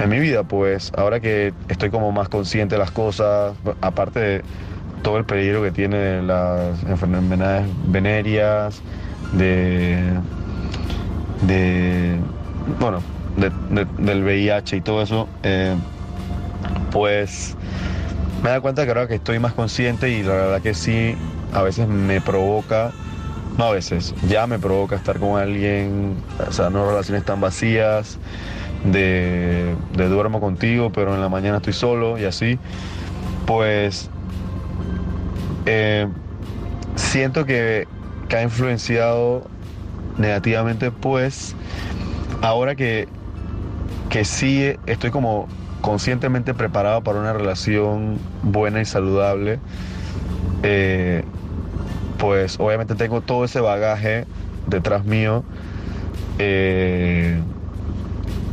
en 0.00 0.08
mi 0.08 0.18
vida, 0.20 0.44
pues 0.44 0.92
ahora 0.96 1.18
que 1.20 1.52
estoy 1.68 1.90
como 1.90 2.12
más 2.12 2.28
consciente 2.28 2.76
de 2.76 2.78
las 2.78 2.92
cosas, 2.92 3.54
aparte 3.80 4.20
de 4.20 4.42
todo 5.02 5.16
el 5.16 5.24
peligro 5.24 5.62
que 5.62 5.70
tiene 5.72 6.22
las 6.22 6.82
enfermedades 6.84 7.66
venéreas, 7.88 8.80
de, 9.32 10.12
de 11.46 12.16
bueno, 12.78 13.00
de- 13.36 13.86
del 14.04 14.22
VIH 14.24 14.76
y 14.76 14.80
todo 14.80 15.02
eso, 15.02 15.28
eh, 15.42 15.74
pues 16.90 17.56
me 18.42 18.50
da 18.50 18.60
cuenta 18.60 18.84
que 18.84 18.90
ahora 18.90 19.06
que 19.06 19.16
estoy 19.16 19.38
más 19.38 19.52
consciente 19.52 20.10
y 20.10 20.22
la 20.22 20.32
verdad 20.32 20.62
que 20.62 20.74
sí, 20.74 21.14
a 21.52 21.62
veces 21.62 21.88
me 21.88 22.20
provoca, 22.20 22.92
no 23.58 23.64
a 23.64 23.72
veces, 23.72 24.14
ya 24.28 24.46
me 24.46 24.58
provoca 24.58 24.96
estar 24.96 25.18
con 25.18 25.40
alguien, 25.40 26.16
o 26.48 26.52
sea, 26.52 26.70
no 26.70 26.88
relaciones 26.88 27.24
tan 27.24 27.40
vacías, 27.40 28.18
de, 28.84 29.74
de 29.94 30.08
duermo 30.08 30.40
contigo, 30.40 30.90
pero 30.90 31.14
en 31.14 31.20
la 31.20 31.28
mañana 31.28 31.58
estoy 31.58 31.74
solo 31.74 32.18
y 32.18 32.24
así, 32.24 32.58
pues 33.46 34.10
eh, 35.66 36.08
siento 36.94 37.44
que, 37.44 37.86
ha 38.34 38.42
influenciado 38.42 39.42
negativamente, 40.16 40.92
pues 40.92 41.56
ahora 42.42 42.76
que, 42.76 43.08
que 44.08 44.24
sí 44.24 44.72
estoy 44.86 45.10
como 45.10 45.48
conscientemente 45.80 46.54
preparado 46.54 47.02
para 47.02 47.20
una 47.20 47.32
relación 47.32 48.18
buena 48.42 48.80
y 48.80 48.84
saludable, 48.84 49.58
eh, 50.62 51.24
pues 52.18 52.58
obviamente 52.60 52.94
tengo 52.94 53.20
todo 53.20 53.44
ese 53.44 53.60
bagaje 53.60 54.26
detrás 54.66 55.04
mío 55.04 55.42
eh, 56.38 57.40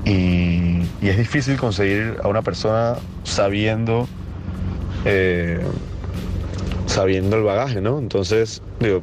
y, 0.05 0.81
es 1.01 1.17
difícil 1.17 1.57
conseguir 1.57 2.17
a 2.21 2.27
una 2.27 2.41
persona 2.41 2.95
sabiendo 3.23 4.07
eh, 5.05 5.61
sabiendo 6.85 7.37
el 7.37 7.43
bagaje, 7.43 7.79
¿no? 7.79 7.97
Entonces, 7.99 8.61
digo, 8.79 9.01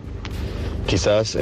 quizás 0.87 1.37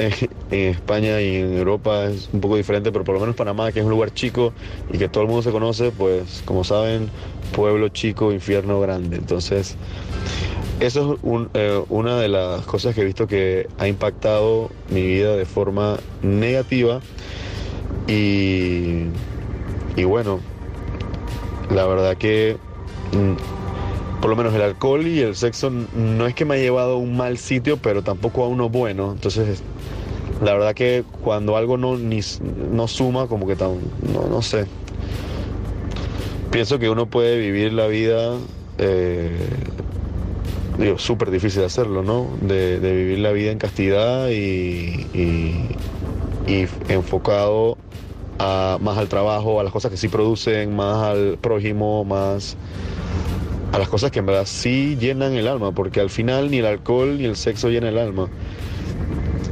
en, 0.53 0.69
España 0.69 1.21
y 1.21 1.37
en 1.37 1.57
Europa 1.57 2.05
es 2.05 2.29
un 2.31 2.41
poco 2.41 2.57
diferente, 2.57 2.91
pero 2.91 3.03
por 3.03 3.15
lo 3.15 3.21
menos 3.21 3.35
Panamá, 3.35 3.71
que 3.71 3.79
es 3.79 3.85
un 3.85 3.91
lugar 3.91 4.13
chico 4.13 4.53
y 4.91 4.97
que 4.97 5.09
todo 5.09 5.23
el 5.23 5.29
mundo 5.29 5.43
se 5.43 5.51
conoce, 5.51 5.91
pues 5.91 6.43
como 6.45 6.63
saben, 6.63 7.09
pueblo 7.55 7.89
chico, 7.89 8.31
infierno 8.31 8.79
grande. 8.79 9.17
Entonces, 9.17 9.75
eso 10.79 11.13
es 11.13 11.19
eh, 11.53 11.83
una 11.89 12.19
de 12.19 12.27
las 12.27 12.65
cosas 12.65 12.95
que 12.95 13.01
he 13.01 13.05
visto 13.05 13.27
que 13.27 13.67
ha 13.77 13.87
impactado 13.87 14.69
mi 14.89 15.01
vida 15.01 15.35
de 15.35 15.45
forma 15.45 15.97
negativa 16.21 17.01
y, 18.07 19.05
y 19.95 20.03
bueno, 20.03 20.39
la 21.69 21.85
verdad 21.85 22.17
que 22.17 22.57
mm, 23.13 24.21
por 24.21 24.29
lo 24.29 24.35
menos 24.35 24.53
el 24.53 24.61
alcohol 24.61 25.05
y 25.05 25.19
el 25.19 25.35
sexo 25.35 25.69
no 25.69 26.27
es 26.27 26.33
que 26.33 26.45
me 26.45 26.55
ha 26.55 26.57
llevado 26.57 26.93
a 26.93 26.97
un 26.97 27.17
mal 27.17 27.37
sitio, 27.37 27.77
pero 27.77 28.03
tampoco 28.03 28.43
a 28.43 28.47
uno 28.47 28.69
bueno. 28.69 29.11
Entonces, 29.11 29.61
la 30.43 30.53
verdad 30.53 30.73
que 30.75 31.03
cuando 31.21 31.55
algo 31.57 31.77
no, 31.77 31.97
ni, 31.97 32.19
no 32.71 32.87
suma, 32.87 33.27
como 33.27 33.47
que 33.47 33.55
tan, 33.55 33.77
no, 34.13 34.27
no 34.29 34.41
sé. 34.41 34.65
Pienso 36.51 36.77
que 36.79 36.89
uno 36.89 37.07
puede 37.07 37.37
vivir 37.39 37.73
la 37.73 37.87
vida, 37.87 38.35
eh, 38.77 39.31
digo, 40.77 40.99
súper 40.99 41.31
difícil 41.31 41.61
de 41.61 41.65
hacerlo, 41.65 42.03
¿no? 42.03 42.27
De, 42.41 42.79
de 42.79 42.95
vivir 42.95 43.19
la 43.19 43.31
vida 43.31 43.51
en 43.51 43.57
castidad 43.57 44.29
y, 44.29 45.07
y- 45.13 45.67
y 46.45 46.67
enfocado 46.89 47.77
a- 48.37 48.77
más 48.81 48.97
al 48.97 49.07
trabajo, 49.07 49.59
a 49.59 49.63
las 49.63 49.73
cosas 49.73 49.89
que 49.91 49.97
sí 49.97 50.09
producen, 50.09 50.75
más 50.75 50.97
al 51.03 51.37
prójimo, 51.39 52.03
más 52.05 52.55
a 53.71 53.79
las 53.79 53.89
cosas 53.89 54.11
que 54.11 54.19
en 54.19 54.27
verdad 54.27 54.45
sí 54.45 54.95
llenan 54.99 55.33
el 55.33 55.47
alma, 55.47 55.71
porque 55.71 55.99
al 55.99 56.11
final 56.11 56.51
ni 56.51 56.57
el 56.57 56.65
alcohol 56.67 57.17
ni 57.17 57.25
el 57.25 57.35
sexo 57.35 57.69
llena 57.69 57.89
el 57.89 57.97
alma. 57.97 58.27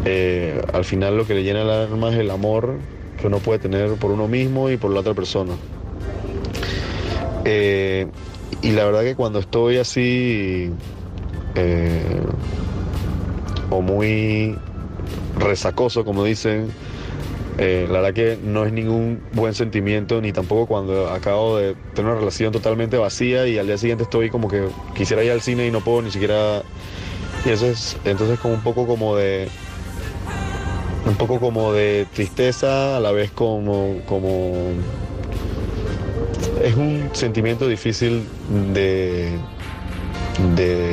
Eh, 0.06 0.62
al 0.74 0.84
final 0.84 1.16
lo 1.18 1.28
que 1.28 1.36
le 1.36 1.44
llena 1.44 1.62
el 1.62 1.70
alma 1.70 2.10
es 2.10 2.18
el 2.18 2.32
amor 2.32 2.76
que 3.20 3.28
uno 3.28 3.38
puede 3.38 3.60
tener 3.60 3.92
por 3.96 4.12
uno 4.12 4.28
mismo 4.28 4.70
y 4.70 4.78
por 4.78 4.92
la 4.92 5.02
otra 5.02 5.14
persona. 5.14 5.54
Eh, 7.46 8.08
y 8.62 8.72
la 8.72 8.86
verdad 8.86 9.02
que 9.04 9.16
cuando 9.16 9.40
estoy 9.40 9.78
así 9.78 10.72
eh, 11.56 12.22
o 13.70 13.82
muy 13.82 14.56
resacoso, 15.38 16.04
como 16.04 16.24
dicen, 16.24 16.72
la 17.58 18.02
verdad 18.02 18.14
que 18.14 18.40
no 18.44 18.66
es 18.66 18.74
ningún 18.74 19.22
buen 19.34 19.54
sentimiento, 19.54 20.20
ni 20.20 20.32
tampoco 20.32 20.66
cuando 20.66 21.10
acabo 21.12 21.58
de 21.58 21.76
tener 21.94 22.10
una 22.12 22.20
relación 22.20 22.52
totalmente 22.52 22.98
vacía 22.98 23.46
y 23.48 23.60
al 23.60 23.68
día 23.68 23.78
siguiente 23.78 24.04
estoy 24.06 24.32
como 24.32 24.48
que 24.48 24.68
quisiera 24.96 25.24
ir 25.24 25.32
al 25.32 25.42
cine 25.42 25.68
y 25.68 25.72
no 25.72 25.82
puedo 25.82 26.02
ni 26.02 26.10
siquiera... 26.10 26.64
Y 27.46 27.50
eso 27.50 27.68
es 27.68 27.98
entonces 28.04 28.40
como 28.40 28.56
un 28.56 28.62
poco 28.62 28.88
como 28.88 29.16
de... 29.16 29.48
Un 31.12 31.18
poco 31.18 31.42
como 31.42 31.74
de 31.74 32.08
tristeza, 32.14 32.96
a 32.96 33.00
la 33.02 33.12
vez 33.12 33.32
como... 33.32 33.98
como 34.08 34.54
es 36.64 36.76
un 36.76 37.10
sentimiento 37.12 37.68
difícil 37.68 38.24
de, 38.74 39.32
de, 40.56 40.92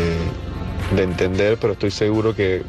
de 0.96 1.02
entender, 1.02 1.56
pero 1.60 1.74
estoy 1.74 1.92
seguro 1.92 2.34
que 2.34 2.62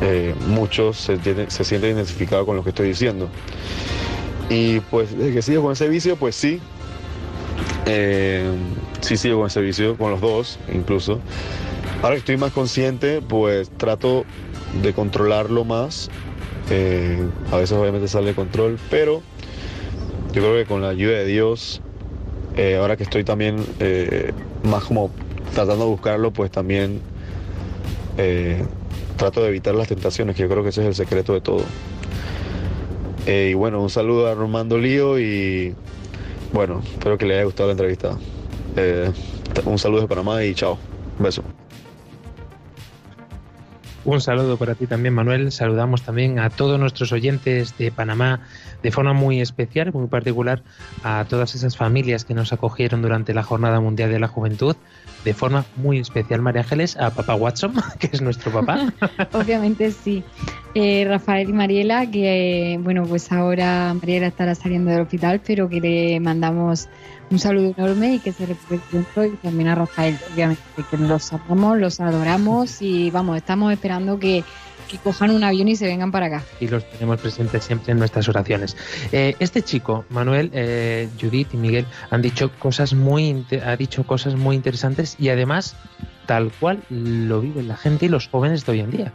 eh, 0.00 0.34
muchos 0.46 0.96
se, 0.96 1.18
tienen- 1.18 1.50
se 1.50 1.64
sienten 1.64 1.96
identificados 1.96 2.46
con 2.46 2.56
lo 2.56 2.64
que 2.64 2.70
estoy 2.70 2.88
diciendo. 2.88 3.28
Y 4.48 4.80
pues 4.80 5.16
desde 5.16 5.34
que 5.34 5.42
sigo 5.42 5.62
con 5.62 5.72
ese 5.72 5.88
vicio, 5.88 6.16
pues 6.16 6.34
sí. 6.34 6.60
Eh, 7.86 8.44
sí 9.00 9.16
sigo 9.16 9.38
con 9.38 9.48
ese 9.48 9.60
vicio, 9.60 9.96
con 9.96 10.12
los 10.12 10.20
dos 10.20 10.58
incluso. 10.72 11.20
Ahora 12.00 12.14
que 12.14 12.20
estoy 12.20 12.36
más 12.36 12.52
consciente, 12.52 13.20
pues 13.22 13.70
trato 13.76 14.24
de 14.80 14.92
controlarlo 14.92 15.64
más. 15.64 16.10
Eh, 16.70 17.28
a 17.50 17.56
veces 17.56 17.76
obviamente 17.76 18.08
sale 18.08 18.28
de 18.28 18.34
control, 18.34 18.78
pero 18.90 19.22
yo 20.32 20.42
creo 20.42 20.54
que 20.54 20.64
con 20.64 20.80
la 20.80 20.88
ayuda 20.88 21.18
de 21.18 21.26
Dios, 21.26 21.82
eh, 22.56 22.76
ahora 22.76 22.96
que 22.96 23.02
estoy 23.02 23.24
también 23.24 23.64
eh, 23.80 24.32
más 24.62 24.84
como 24.84 25.10
tratando 25.54 25.84
de 25.84 25.90
buscarlo, 25.90 26.30
pues 26.32 26.50
también 26.50 27.00
trato 29.16 29.42
de 29.42 29.48
evitar 29.48 29.74
las 29.74 29.88
tentaciones, 29.88 30.36
que 30.36 30.42
yo 30.42 30.48
creo 30.48 30.62
que 30.62 30.68
ese 30.68 30.82
es 30.82 30.86
el 30.88 30.94
secreto 30.94 31.32
de 31.32 31.40
todo. 31.40 31.64
Y 33.26 33.54
bueno, 33.54 33.80
un 33.80 33.90
saludo 33.90 34.28
a 34.28 34.34
Romando 34.34 34.78
Lío 34.78 35.18
y 35.18 35.74
bueno, 36.52 36.82
espero 36.92 37.16
que 37.18 37.26
le 37.26 37.34
haya 37.34 37.44
gustado 37.44 37.68
la 37.68 37.72
entrevista. 37.72 38.18
Un 39.64 39.78
saludo 39.78 40.02
de 40.02 40.08
Panamá 40.08 40.44
y 40.44 40.54
chao. 40.54 40.78
Un 41.18 41.24
beso. 41.24 41.42
Un 44.04 44.20
saludo 44.20 44.56
para 44.56 44.74
ti 44.74 44.86
también, 44.86 45.14
Manuel. 45.14 45.52
Saludamos 45.52 46.02
también 46.02 46.40
a 46.40 46.50
todos 46.50 46.78
nuestros 46.78 47.12
oyentes 47.12 47.76
de 47.78 47.92
Panamá 47.92 48.40
de 48.82 48.90
forma 48.90 49.12
muy 49.12 49.40
especial, 49.40 49.92
muy 49.92 50.08
particular, 50.08 50.62
a 51.04 51.24
todas 51.28 51.54
esas 51.54 51.76
familias 51.76 52.24
que 52.24 52.34
nos 52.34 52.52
acogieron 52.52 53.00
durante 53.00 53.32
la 53.32 53.44
Jornada 53.44 53.80
Mundial 53.80 54.10
de 54.10 54.18
la 54.18 54.26
Juventud. 54.26 54.74
De 55.24 55.34
forma 55.34 55.64
muy 55.76 55.98
especial, 55.98 56.42
María 56.42 56.62
Ángeles, 56.62 56.96
a 56.96 57.10
papá 57.10 57.36
Watson, 57.36 57.74
que 58.00 58.08
es 58.12 58.20
nuestro 58.20 58.50
papá. 58.50 58.92
Obviamente 59.32 59.92
sí. 59.92 60.24
Eh, 60.74 61.04
Rafael 61.06 61.50
y 61.50 61.52
Mariela, 61.52 62.10
que 62.10 62.80
bueno, 62.82 63.04
pues 63.04 63.30
ahora 63.30 63.94
Mariela 63.94 64.26
estará 64.26 64.56
saliendo 64.56 64.90
del 64.90 65.02
hospital, 65.02 65.40
pero 65.46 65.68
que 65.68 65.80
le 65.80 66.18
mandamos 66.18 66.88
un 67.32 67.38
saludo 67.38 67.74
enorme 67.76 68.14
y 68.14 68.18
que 68.18 68.32
se 68.32 68.46
recupere 68.46 68.80
pronto. 68.90 69.24
Y 69.24 69.36
también 69.38 69.68
a 69.68 69.74
Rafael, 69.74 70.18
obviamente, 70.32 70.62
que 70.90 70.98
los 70.98 71.32
amamos, 71.32 71.78
los 71.78 72.00
adoramos 72.00 72.82
y 72.82 73.10
vamos, 73.10 73.36
estamos 73.36 73.72
esperando 73.72 74.18
que, 74.18 74.44
que 74.88 74.98
cojan 74.98 75.30
un 75.30 75.42
avión 75.42 75.68
y 75.68 75.76
se 75.76 75.86
vengan 75.86 76.12
para 76.12 76.26
acá. 76.26 76.44
y 76.60 76.68
los 76.68 76.88
tenemos 76.90 77.20
presentes 77.20 77.64
siempre 77.64 77.92
en 77.92 77.98
nuestras 77.98 78.28
oraciones. 78.28 78.76
Eh, 79.10 79.34
este 79.38 79.62
chico, 79.62 80.04
Manuel, 80.10 80.50
eh, 80.52 81.08
Judith 81.20 81.54
y 81.54 81.56
Miguel, 81.56 81.86
han 82.10 82.22
dicho 82.22 82.52
cosas 82.58 82.92
muy 82.92 83.44
ha 83.64 83.76
dicho 83.76 84.04
cosas 84.04 84.36
muy 84.36 84.54
interesantes 84.54 85.16
y 85.18 85.30
además 85.30 85.74
tal 86.26 86.52
cual 86.60 86.82
lo 86.90 87.40
vive 87.40 87.62
la 87.62 87.76
gente 87.76 88.06
y 88.06 88.08
los 88.08 88.28
jóvenes 88.28 88.66
de 88.66 88.72
hoy 88.72 88.80
en 88.80 88.90
día. 88.90 89.12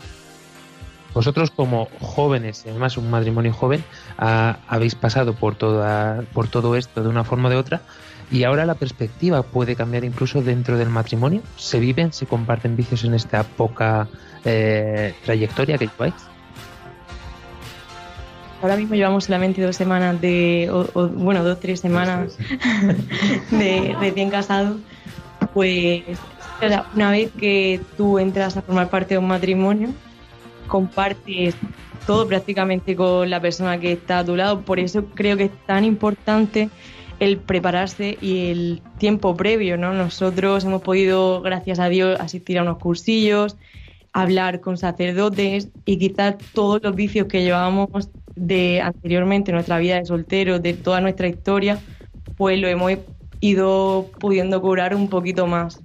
Vosotros 1.13 1.49
como 1.51 1.87
jóvenes, 1.99 2.63
y 2.65 2.69
además 2.69 2.97
un 2.97 3.09
matrimonio 3.09 3.51
joven, 3.53 3.83
ah, 4.17 4.57
habéis 4.67 4.93
pasado 4.95 5.33
por 5.33 5.55
toda, 5.55 6.21
por 6.33 6.47
todo 6.47 6.75
esto 6.75 7.01
de 7.01 7.09
una 7.09 7.23
forma 7.23 7.47
o 7.47 7.51
de 7.51 7.57
otra 7.57 7.81
y 8.29 8.43
ahora 8.43 8.65
la 8.65 8.75
perspectiva 8.75 9.41
puede 9.41 9.75
cambiar 9.75 10.03
incluso 10.03 10.41
dentro 10.41 10.77
del 10.77 10.89
matrimonio. 10.89 11.41
¿Se 11.55 11.79
viven, 11.79 12.11
se 12.11 12.25
comparten 12.25 12.75
vicios 12.75 13.03
en 13.05 13.13
esta 13.13 13.43
poca 13.43 14.07
eh, 14.43 15.15
trayectoria 15.23 15.77
que 15.77 15.87
lleváis? 15.87 16.13
Ahora 18.61 18.75
mismo 18.75 18.95
llevamos 18.95 19.25
solamente 19.25 19.61
dos 19.61 19.75
semanas 19.75 20.19
de, 20.19 20.67
o- 20.71 20.89
o, 20.93 21.07
bueno, 21.07 21.43
dos, 21.43 21.59
tres 21.59 21.79
semanas 21.79 22.37
de 23.51 23.95
recién 23.99 24.29
casados. 24.29 24.77
Pues 25.53 26.03
una 26.95 27.11
vez 27.11 27.31
que 27.39 27.79
tú 27.97 28.19
entras 28.19 28.57
a 28.57 28.61
formar 28.61 28.89
parte 28.89 29.13
de 29.13 29.19
un 29.19 29.27
matrimonio, 29.27 29.89
compartes 30.67 31.55
todo 32.05 32.27
prácticamente 32.27 32.95
con 32.95 33.29
la 33.29 33.41
persona 33.41 33.79
que 33.79 33.93
está 33.93 34.19
a 34.19 34.25
tu 34.25 34.35
lado. 34.35 34.61
Por 34.61 34.79
eso 34.79 35.05
creo 35.13 35.35
que 35.37 35.45
es 35.45 35.65
tan 35.65 35.83
importante 35.83 36.69
el 37.19 37.37
prepararse 37.37 38.17
y 38.21 38.47
el 38.47 38.81
tiempo 38.97 39.35
previo, 39.35 39.77
¿no? 39.77 39.93
Nosotros 39.93 40.63
hemos 40.65 40.81
podido, 40.81 41.41
gracias 41.41 41.79
a 41.79 41.89
Dios, 41.89 42.19
asistir 42.19 42.59
a 42.59 42.61
unos 42.61 42.77
cursillos, 42.77 43.57
hablar 44.13 44.61
con 44.61 44.77
sacerdotes 44.77 45.69
y 45.85 45.97
quizás 45.97 46.35
todos 46.53 46.81
los 46.81 46.95
vicios 46.95 47.27
que 47.27 47.43
llevábamos 47.43 48.09
de 48.35 48.81
anteriormente 48.81 49.51
en 49.51 49.55
nuestra 49.55 49.79
vida 49.79 49.95
de 49.95 50.05
solteros, 50.05 50.61
de 50.61 50.73
toda 50.73 51.01
nuestra 51.01 51.27
historia, 51.27 51.79
pues 52.37 52.59
lo 52.59 52.67
hemos 52.67 52.93
ido 53.39 54.09
pudiendo 54.19 54.61
curar 54.61 54.95
un 54.95 55.09
poquito 55.09 55.47
más. 55.47 55.81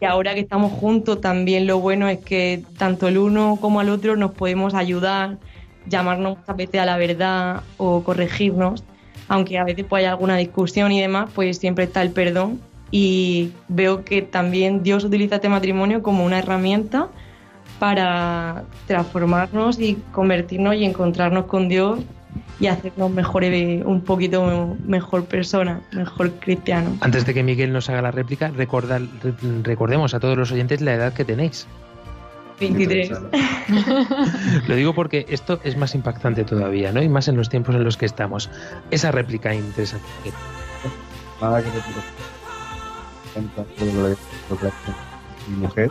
Y 0.00 0.04
ahora 0.04 0.34
que 0.34 0.40
estamos 0.40 0.72
juntos, 0.72 1.20
también 1.20 1.66
lo 1.66 1.80
bueno 1.80 2.08
es 2.08 2.18
que 2.18 2.62
tanto 2.78 3.08
el 3.08 3.18
uno 3.18 3.58
como 3.60 3.80
el 3.80 3.88
otro 3.88 4.16
nos 4.16 4.32
podemos 4.32 4.74
ayudar, 4.74 5.38
llamarnos 5.86 6.38
muchas 6.38 6.56
veces 6.56 6.80
a 6.80 6.84
la 6.84 6.96
verdad 6.96 7.62
o 7.76 8.02
corregirnos, 8.02 8.84
aunque 9.28 9.58
a 9.58 9.64
veces 9.64 9.84
pues, 9.88 10.00
haya 10.00 10.10
alguna 10.10 10.36
discusión 10.36 10.92
y 10.92 11.00
demás, 11.00 11.30
pues 11.34 11.58
siempre 11.58 11.84
está 11.84 12.02
el 12.02 12.10
perdón. 12.10 12.60
Y 12.90 13.52
veo 13.68 14.04
que 14.04 14.22
también 14.22 14.82
Dios 14.82 15.04
utiliza 15.04 15.36
este 15.36 15.48
matrimonio 15.48 16.02
como 16.02 16.24
una 16.24 16.38
herramienta 16.38 17.08
para 17.78 18.64
transformarnos 18.86 19.80
y 19.80 19.96
convertirnos 20.12 20.76
y 20.76 20.84
encontrarnos 20.84 21.46
con 21.46 21.68
Dios 21.68 22.00
y 22.60 22.66
hacernos 22.68 23.10
mejores, 23.10 23.84
un 23.84 24.00
poquito 24.02 24.76
mejor 24.86 25.24
persona, 25.24 25.80
mejor 25.92 26.32
cristiano. 26.40 26.96
Antes 27.00 27.26
de 27.26 27.34
que 27.34 27.42
Miguel 27.42 27.72
nos 27.72 27.88
haga 27.90 28.02
la 28.02 28.10
réplica, 28.10 28.50
recordar- 28.50 29.08
re- 29.22 29.34
recordemos 29.62 30.14
a 30.14 30.20
todos 30.20 30.36
los 30.36 30.52
oyentes 30.52 30.80
la 30.80 30.94
edad 30.94 31.12
que 31.12 31.24
tenéis. 31.24 31.66
23. 32.60 33.10
Lo 34.68 34.76
digo 34.76 34.94
porque 34.94 35.26
esto 35.28 35.58
es 35.64 35.76
más 35.76 35.94
impactante 35.96 36.44
todavía, 36.44 36.92
¿no? 36.92 37.02
Y 37.02 37.08
más 37.08 37.26
en 37.26 37.36
los 37.36 37.48
tiempos 37.48 37.74
en 37.74 37.82
los 37.82 37.96
que 37.96 38.06
estamos. 38.06 38.48
Esa 38.92 39.10
réplica 39.10 39.52
interesante. 39.52 40.06
Nada 41.40 41.60
que 41.62 41.68
Mi 43.84 45.56
mujer. 45.56 45.90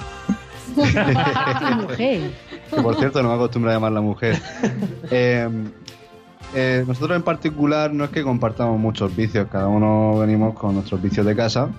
Mujer. 1.82 2.32
que 2.70 2.82
por 2.82 2.96
cierto 2.98 3.22
no 3.22 3.30
me 3.30 3.36
acostumbro 3.36 3.70
a 3.72 3.74
llamarla 3.74 4.02
mujer. 4.02 4.40
Eh, 5.12 5.48
eh, 6.56 6.84
nosotros 6.88 7.16
en 7.16 7.24
particular 7.24 7.92
no 7.94 8.04
es 8.04 8.12
que 8.12 8.22
compartamos 8.22 8.80
muchos 8.80 9.16
vicios, 9.16 9.48
cada 9.52 9.68
uno 9.68 10.20
venimos 10.20 10.54
con 10.54 10.76
nuestros 10.76 11.02
vicios 11.02 11.26
de 11.26 11.36
casa. 11.36 11.70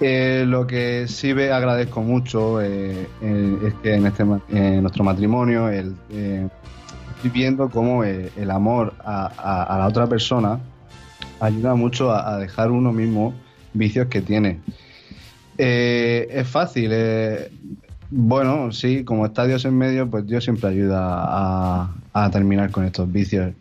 Eh, 0.00 0.44
lo 0.46 0.66
que 0.66 1.08
sí 1.08 1.32
ve, 1.32 1.50
agradezco 1.50 2.02
mucho 2.02 2.62
eh, 2.62 3.08
es 3.20 3.74
que 3.82 3.94
en, 3.94 4.06
este, 4.06 4.24
nuestro 4.24 5.02
matrimonio 5.02 5.68
estoy 5.68 6.48
viendo 7.32 7.68
cómo 7.68 8.04
el 8.04 8.50
amor 8.52 8.94
a, 9.04 9.76
la 9.78 9.86
otra 9.88 10.06
persona 10.06 10.60
ayuda 11.40 11.74
mucho 11.74 12.12
a, 12.12 12.38
dejar 12.38 12.70
uno 12.70 12.92
mismo 12.92 13.34
vicios 13.74 14.06
que 14.06 14.22
tiene. 14.22 14.60
Es 15.56 16.46
fácil. 16.46 16.92
bueno, 18.10 18.70
sí, 18.70 19.02
como 19.02 19.26
está 19.26 19.44
Dios 19.46 19.64
en 19.64 19.76
medio, 19.76 20.08
pues 20.08 20.24
Dios 20.24 20.44
siempre 20.44 20.68
ayuda 20.68 21.90
a 22.14 22.30
terminar 22.30 22.70
con 22.70 22.84
estos 22.84 23.10
vicios. 23.10 23.52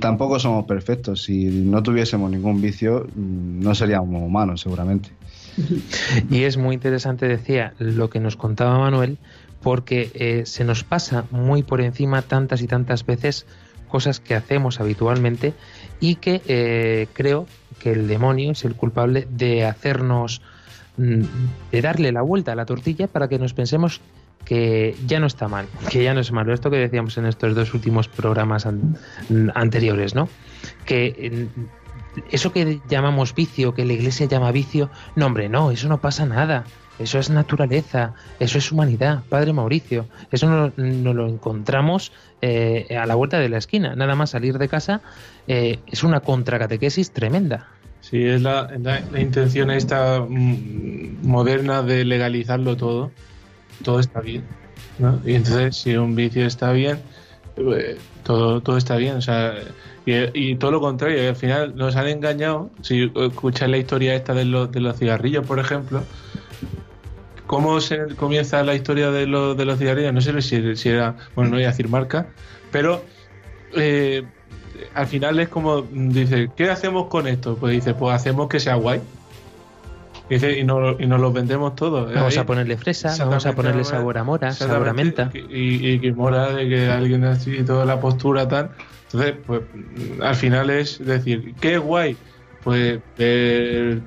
Tampoco 0.00 0.38
somos 0.38 0.66
perfectos. 0.66 1.22
Si 1.22 1.46
no 1.46 1.82
tuviésemos 1.82 2.30
ningún 2.30 2.60
vicio, 2.60 3.06
mm, 3.14 3.60
no 3.60 3.74
seríamos 3.74 4.22
humanos, 4.22 4.60
seguramente. 4.60 5.10
Y 6.30 6.42
es 6.44 6.56
muy 6.56 6.74
interesante, 6.74 7.26
decía, 7.26 7.72
lo 7.78 8.10
que 8.10 8.20
nos 8.20 8.36
contaba 8.36 8.78
Manuel, 8.78 9.18
porque 9.62 10.10
eh, 10.14 10.42
se 10.46 10.64
nos 10.64 10.84
pasa 10.84 11.24
muy 11.30 11.62
por 11.62 11.80
encima 11.80 12.22
tantas 12.22 12.62
y 12.62 12.66
tantas 12.66 13.04
veces 13.04 13.46
cosas 13.88 14.20
que 14.20 14.34
hacemos 14.34 14.80
habitualmente 14.80 15.54
y 15.98 16.16
que 16.16 16.42
eh, 16.46 17.08
creo 17.14 17.46
que 17.80 17.92
el 17.92 18.06
demonio 18.06 18.52
es 18.52 18.64
el 18.64 18.74
culpable 18.74 19.26
de 19.30 19.64
hacernos, 19.64 20.42
mm, 20.96 21.22
de 21.72 21.82
darle 21.82 22.12
la 22.12 22.22
vuelta 22.22 22.52
a 22.52 22.54
la 22.54 22.66
tortilla 22.66 23.08
para 23.08 23.28
que 23.28 23.38
nos 23.38 23.54
pensemos 23.54 24.00
que 24.44 24.96
ya 25.06 25.20
no 25.20 25.26
está 25.26 25.48
mal, 25.48 25.66
que 25.90 26.02
ya 26.02 26.14
no 26.14 26.20
es 26.20 26.32
malo. 26.32 26.54
Esto 26.54 26.70
que 26.70 26.76
decíamos 26.78 27.16
en 27.18 27.26
estos 27.26 27.54
dos 27.54 27.74
últimos 27.74 28.08
programas 28.08 28.66
an- 28.66 28.96
anteriores, 29.54 30.14
¿no? 30.14 30.28
Que 30.86 31.48
eso 32.30 32.52
que 32.52 32.80
llamamos 32.88 33.34
vicio, 33.34 33.74
que 33.74 33.84
la 33.84 33.92
iglesia 33.92 34.26
llama 34.26 34.50
vicio, 34.52 34.90
no, 35.16 35.26
hombre, 35.26 35.48
no, 35.48 35.70
eso 35.70 35.88
no 35.88 36.00
pasa 36.00 36.26
nada. 36.26 36.64
Eso 36.98 37.20
es 37.20 37.30
naturaleza, 37.30 38.14
eso 38.40 38.58
es 38.58 38.72
humanidad, 38.72 39.22
Padre 39.28 39.52
Mauricio. 39.52 40.06
Eso 40.32 40.48
no, 40.48 41.12
lo 41.14 41.28
encontramos 41.28 42.10
eh, 42.42 42.96
a 43.00 43.06
la 43.06 43.14
vuelta 43.14 43.38
de 43.38 43.48
la 43.48 43.58
esquina. 43.58 43.94
Nada 43.94 44.16
más 44.16 44.30
salir 44.30 44.58
de 44.58 44.66
casa 44.68 45.00
eh, 45.46 45.78
es 45.86 46.02
una 46.02 46.18
contracatequesis 46.20 47.12
tremenda. 47.12 47.68
Sí, 48.00 48.24
es 48.24 48.42
la, 48.42 48.68
la- 48.82 49.00
la 49.12 49.20
intención 49.20 49.70
esta 49.70 50.20
mm, 50.28 51.18
moderna 51.24 51.82
de 51.82 52.04
legalizarlo 52.04 52.76
todo. 52.76 53.12
Todo 53.82 54.00
está 54.00 54.20
bien. 54.20 54.44
¿no? 54.98 55.20
Y 55.24 55.34
entonces, 55.34 55.76
si 55.76 55.96
un 55.96 56.14
vicio 56.14 56.46
está 56.46 56.72
bien, 56.72 56.98
eh, 57.56 57.98
todo, 58.22 58.60
todo 58.60 58.76
está 58.76 58.96
bien. 58.96 59.16
O 59.16 59.22
sea, 59.22 59.54
y, 60.06 60.56
todo 60.56 60.70
lo 60.70 60.80
contrario, 60.80 61.28
al 61.28 61.36
final 61.36 61.76
nos 61.76 61.96
han 61.96 62.08
engañado. 62.08 62.70
Si 62.82 63.12
escucháis 63.14 63.70
la 63.70 63.78
historia 63.78 64.14
esta 64.14 64.34
de 64.34 64.44
los, 64.44 64.70
de 64.72 64.80
los 64.80 64.96
cigarrillos, 64.98 65.46
por 65.46 65.58
ejemplo, 65.58 66.02
¿cómo 67.46 67.80
se 67.80 68.14
comienza 68.16 68.62
la 68.62 68.74
historia 68.74 69.10
de, 69.10 69.26
los 69.26 69.56
de 69.56 69.64
los 69.64 69.78
cigarrillos? 69.78 70.14
No 70.14 70.20
sé 70.20 70.40
si, 70.40 70.76
si 70.76 70.88
era, 70.88 71.16
bueno, 71.34 71.50
no 71.50 71.56
voy 71.56 71.64
a 71.64 71.68
decir 71.68 71.88
marca, 71.88 72.28
pero 72.72 73.04
eh, 73.76 74.24
al 74.94 75.06
final 75.06 75.38
es 75.40 75.48
como, 75.48 75.82
dice, 75.82 76.50
¿qué 76.56 76.70
hacemos 76.70 77.08
con 77.08 77.26
esto? 77.26 77.56
Pues 77.56 77.74
dice, 77.74 77.94
pues 77.94 78.14
hacemos 78.14 78.48
que 78.48 78.60
sea 78.60 78.76
guay. 78.76 79.00
Y, 80.30 80.64
no, 80.64 81.00
y 81.00 81.06
nos 81.06 81.20
los 81.20 81.32
vendemos 81.32 81.74
todos. 81.74 82.12
Vamos 82.12 82.36
a 82.36 82.44
ponerle 82.44 82.76
fresa, 82.76 83.14
vamos 83.18 83.46
a 83.46 83.54
ponerle 83.54 83.84
sabor 83.84 84.18
a 84.18 84.24
mora, 84.24 84.52
sabor 84.52 84.88
a 84.88 84.92
menta. 84.92 85.30
Y, 85.32 85.88
y 85.88 86.00
que 86.00 86.12
mora 86.12 86.52
de 86.52 86.68
que 86.68 86.88
alguien 86.88 87.24
así 87.24 87.56
y 87.56 87.64
toda 87.64 87.84
la 87.84 88.00
postura 88.00 88.46
tal. 88.46 88.70
Entonces, 89.04 89.34
pues 89.46 89.62
al 90.22 90.34
final 90.34 90.70
es 90.70 91.04
decir, 91.04 91.54
qué 91.60 91.78
guay. 91.78 92.16
Pues 92.62 93.00
ver 93.16 94.00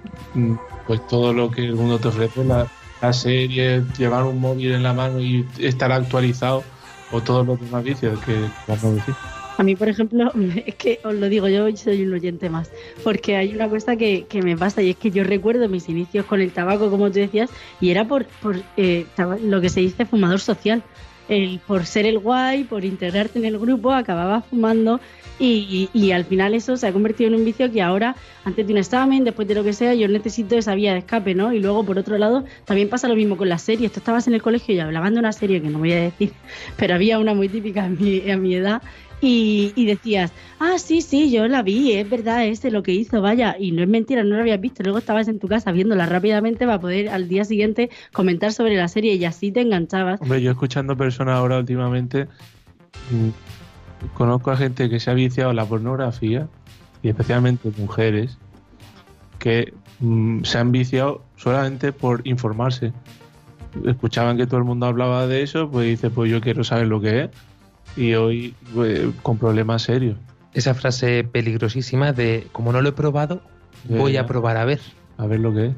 pues 0.85 1.07
todo 1.07 1.33
lo 1.33 1.49
que 1.49 1.65
el 1.65 1.75
mundo 1.75 1.99
te 1.99 2.09
ofrece, 2.09 2.43
la, 2.43 2.67
la 3.01 3.13
serie, 3.13 3.83
llevar 3.97 4.23
un 4.25 4.39
móvil 4.39 4.73
en 4.73 4.83
la 4.83 4.93
mano 4.93 5.19
y 5.19 5.47
estar 5.57 5.91
actualizado, 5.91 6.63
o 7.11 7.21
todos 7.21 7.47
los 7.47 7.59
demás 7.59 7.83
vicios 7.83 8.19
que 8.19 8.35
vamos 8.67 8.83
a 8.83 8.91
decir. 8.91 9.15
A 9.61 9.63
mí, 9.63 9.75
por 9.75 9.89
ejemplo, 9.89 10.31
es 10.65 10.73
que 10.73 10.99
os 11.03 11.13
lo 11.13 11.29
digo, 11.29 11.47
yo 11.47 11.67
soy 11.77 12.01
un 12.01 12.11
oyente 12.13 12.49
más, 12.49 12.71
porque 13.03 13.35
hay 13.35 13.53
una 13.53 13.69
cosa 13.69 13.95
que, 13.95 14.25
que 14.27 14.41
me 14.41 14.57
pasa 14.57 14.81
y 14.81 14.89
es 14.89 14.95
que 14.95 15.11
yo 15.11 15.23
recuerdo 15.23 15.69
mis 15.69 15.87
inicios 15.87 16.25
con 16.25 16.41
el 16.41 16.51
tabaco, 16.51 16.89
como 16.89 17.11
tú 17.11 17.19
decías, 17.19 17.51
y 17.79 17.91
era 17.91 18.07
por, 18.07 18.25
por 18.41 18.55
eh, 18.75 19.05
lo 19.43 19.61
que 19.61 19.69
se 19.69 19.81
dice 19.81 20.05
fumador 20.07 20.39
social. 20.39 20.81
El, 21.29 21.59
por 21.67 21.85
ser 21.85 22.07
el 22.07 22.17
guay, 22.17 22.63
por 22.63 22.83
integrarte 22.83 23.37
en 23.37 23.45
el 23.45 23.59
grupo, 23.59 23.91
acababa 23.93 24.41
fumando 24.41 24.99
y, 25.39 25.89
y- 25.93 25.97
y 25.97 26.11
al 26.11 26.25
final 26.25 26.55
eso 26.55 26.75
se 26.75 26.87
ha 26.87 26.91
convertido 26.91 27.29
en 27.29 27.35
un 27.35 27.45
vicio 27.45 27.71
que 27.71 27.81
ahora, 27.83 28.15
antes 28.43 28.65
de 28.65 28.73
un 28.73 28.79
examen, 28.79 29.23
después 29.23 29.47
de 29.47 29.53
lo 29.55 29.63
que 29.63 29.71
sea, 29.73 29.93
yo 29.93 30.07
necesito 30.07 30.57
esa 30.57 30.73
vía 30.73 30.91
de 30.93 30.99
escape, 30.99 31.35
¿no? 31.35 31.53
Y 31.53 31.59
luego, 31.59 31.85
por 31.85 31.99
otro 31.99 32.17
lado, 32.17 32.43
también 32.65 32.89
pasa 32.89 33.07
lo 33.07 33.15
mismo 33.15 33.37
con 33.37 33.47
las 33.47 33.61
series. 33.61 33.91
Tú 33.93 33.99
estabas 33.99 34.27
en 34.27 34.33
el 34.33 34.41
colegio 34.41 34.73
y 34.73 34.79
hablaban 34.79 35.13
de 35.13 35.19
una 35.19 35.31
serie 35.31 35.61
que 35.61 35.69
no 35.69 35.77
voy 35.77 35.91
a 35.93 36.01
decir, 36.01 36.31
pero 36.77 36.95
había 36.95 37.19
una 37.19 37.33
muy 37.35 37.47
típica 37.47 37.85
en 37.85 37.97
mi, 38.01 38.23
en 38.25 38.41
mi 38.41 38.55
edad 38.55 38.81
y, 39.21 39.71
y 39.75 39.85
decías, 39.85 40.33
ah, 40.59 40.77
sí, 40.77 41.01
sí, 41.01 41.31
yo 41.31 41.47
la 41.47 41.61
vi, 41.61 41.93
es 41.93 42.09
verdad, 42.09 42.45
ese 42.45 42.71
lo 42.71 42.81
que 42.81 42.91
hizo, 42.91 43.21
vaya, 43.21 43.55
y 43.57 43.71
no 43.71 43.83
es 43.83 43.87
mentira, 43.87 44.23
no 44.23 44.35
lo 44.35 44.41
habías 44.41 44.59
visto, 44.59 44.83
luego 44.83 44.97
estabas 44.97 45.27
en 45.27 45.39
tu 45.39 45.47
casa 45.47 45.71
viéndola 45.71 46.07
rápidamente 46.07 46.65
para 46.65 46.79
poder 46.79 47.09
al 47.09 47.27
día 47.27 47.45
siguiente 47.45 47.91
comentar 48.11 48.51
sobre 48.51 48.75
la 48.75 48.87
serie 48.87 49.13
y 49.15 49.25
así 49.25 49.51
te 49.51 49.61
enganchabas. 49.61 50.19
Hombre, 50.21 50.41
yo 50.41 50.51
escuchando 50.51 50.97
personas 50.97 51.35
ahora 51.35 51.59
últimamente, 51.59 52.25
mm, 53.11 54.15
conozco 54.15 54.49
a 54.49 54.57
gente 54.57 54.89
que 54.89 54.99
se 54.99 55.11
ha 55.11 55.13
viciado 55.13 55.53
la 55.53 55.65
pornografía, 55.65 56.47
y 57.03 57.09
especialmente 57.09 57.71
mujeres, 57.77 58.37
que 59.39 59.73
mm, 59.99 60.43
se 60.43 60.57
han 60.57 60.71
viciado 60.71 61.23
solamente 61.35 61.93
por 61.93 62.27
informarse. 62.27 62.93
Escuchaban 63.85 64.37
que 64.37 64.47
todo 64.47 64.57
el 64.57 64.65
mundo 64.65 64.85
hablaba 64.85 65.27
de 65.27 65.43
eso, 65.43 65.69
pues 65.69 65.87
dice, 65.87 66.09
pues 66.09 66.29
yo 66.29 66.41
quiero 66.41 66.63
saber 66.63 66.87
lo 66.87 67.01
que 67.01 67.23
es, 67.23 67.29
y 67.95 68.13
hoy 68.13 68.53
pues, 68.73 69.01
con 69.21 69.37
problemas 69.37 69.83
serios. 69.83 70.17
Esa 70.53 70.73
frase 70.73 71.23
peligrosísima 71.23 72.11
de 72.11 72.47
como 72.51 72.73
no 72.73 72.81
lo 72.81 72.89
he 72.89 72.93
probado, 72.93 73.41
voy 73.87 74.17
a 74.17 74.25
probar 74.25 74.57
a 74.57 74.65
ver. 74.65 74.79
A 75.17 75.27
ver 75.27 75.39
lo 75.39 75.53
que 75.53 75.67
es. 75.67 75.73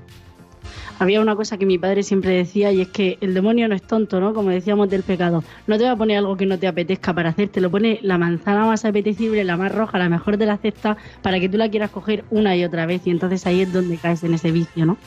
Había 0.99 1.22
una 1.22 1.36
cosa 1.36 1.57
que 1.57 1.66
mi 1.66 1.78
padre 1.78 2.03
siempre 2.03 2.32
decía 2.32 2.72
y 2.72 2.82
es 2.82 2.88
que 2.88 3.18
el 3.20 3.34
demonio 3.34 3.68
no 3.68 3.76
es 3.76 3.82
tonto, 3.82 4.20
¿no? 4.20 4.34
Como 4.34 4.51
decíamos 4.51 4.89
del 4.89 5.03
pecado. 5.03 5.43
No 5.68 5.78
te 5.78 5.84
va 5.84 5.91
a 5.91 5.95
poner 5.95 6.18
algo 6.18 6.38
que 6.38 6.45
no 6.45 6.57
te 6.57 6.68
apetezca 6.68 7.14
para 7.14 7.30
hacer, 7.30 7.49
te 7.49 7.61
lo 7.61 7.70
pone 7.70 7.99
la 8.03 8.18
manzana 8.18 8.66
más 8.66 8.86
apetecible, 8.86 9.43
la 9.43 9.57
más 9.57 9.74
roja, 9.74 9.97
la 9.97 10.07
mejor 10.07 10.38
de 10.38 10.45
la 10.45 10.57
cesta, 10.57 10.95
para 11.22 11.39
que 11.39 11.49
tú 11.49 11.57
la 11.57 11.70
quieras 11.70 11.89
coger 11.89 12.24
una 12.30 12.55
y 12.55 12.64
otra 12.64 12.86
vez 12.86 13.01
y 13.05 13.09
entonces 13.09 13.45
ahí 13.47 13.61
es 13.61 13.74
donde 13.74 13.97
caes 13.97 14.24
en 14.24 14.34
ese 14.36 14.51
vicio, 14.51 14.86
¿no? 14.86 14.97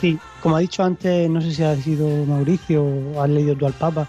Sí, 0.00 0.16
como 0.40 0.56
ha 0.56 0.60
dicho 0.60 0.84
antes, 0.84 1.28
no 1.28 1.40
sé 1.40 1.52
si 1.52 1.62
ha 1.64 1.74
sido 1.76 2.08
Mauricio 2.24 2.84
o 2.84 3.20
has 3.20 3.28
leído 3.28 3.56
tú 3.56 3.66
al 3.66 3.72
Papa, 3.72 4.08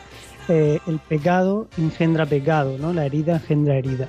eh, 0.50 0.80
el 0.88 1.00
pecado 1.00 1.68
engendra 1.78 2.26
pecado, 2.26 2.78
¿no? 2.78 2.91
La 2.91 3.06
herida 3.06 3.36
engendra 3.36 3.78
herida. 3.78 4.08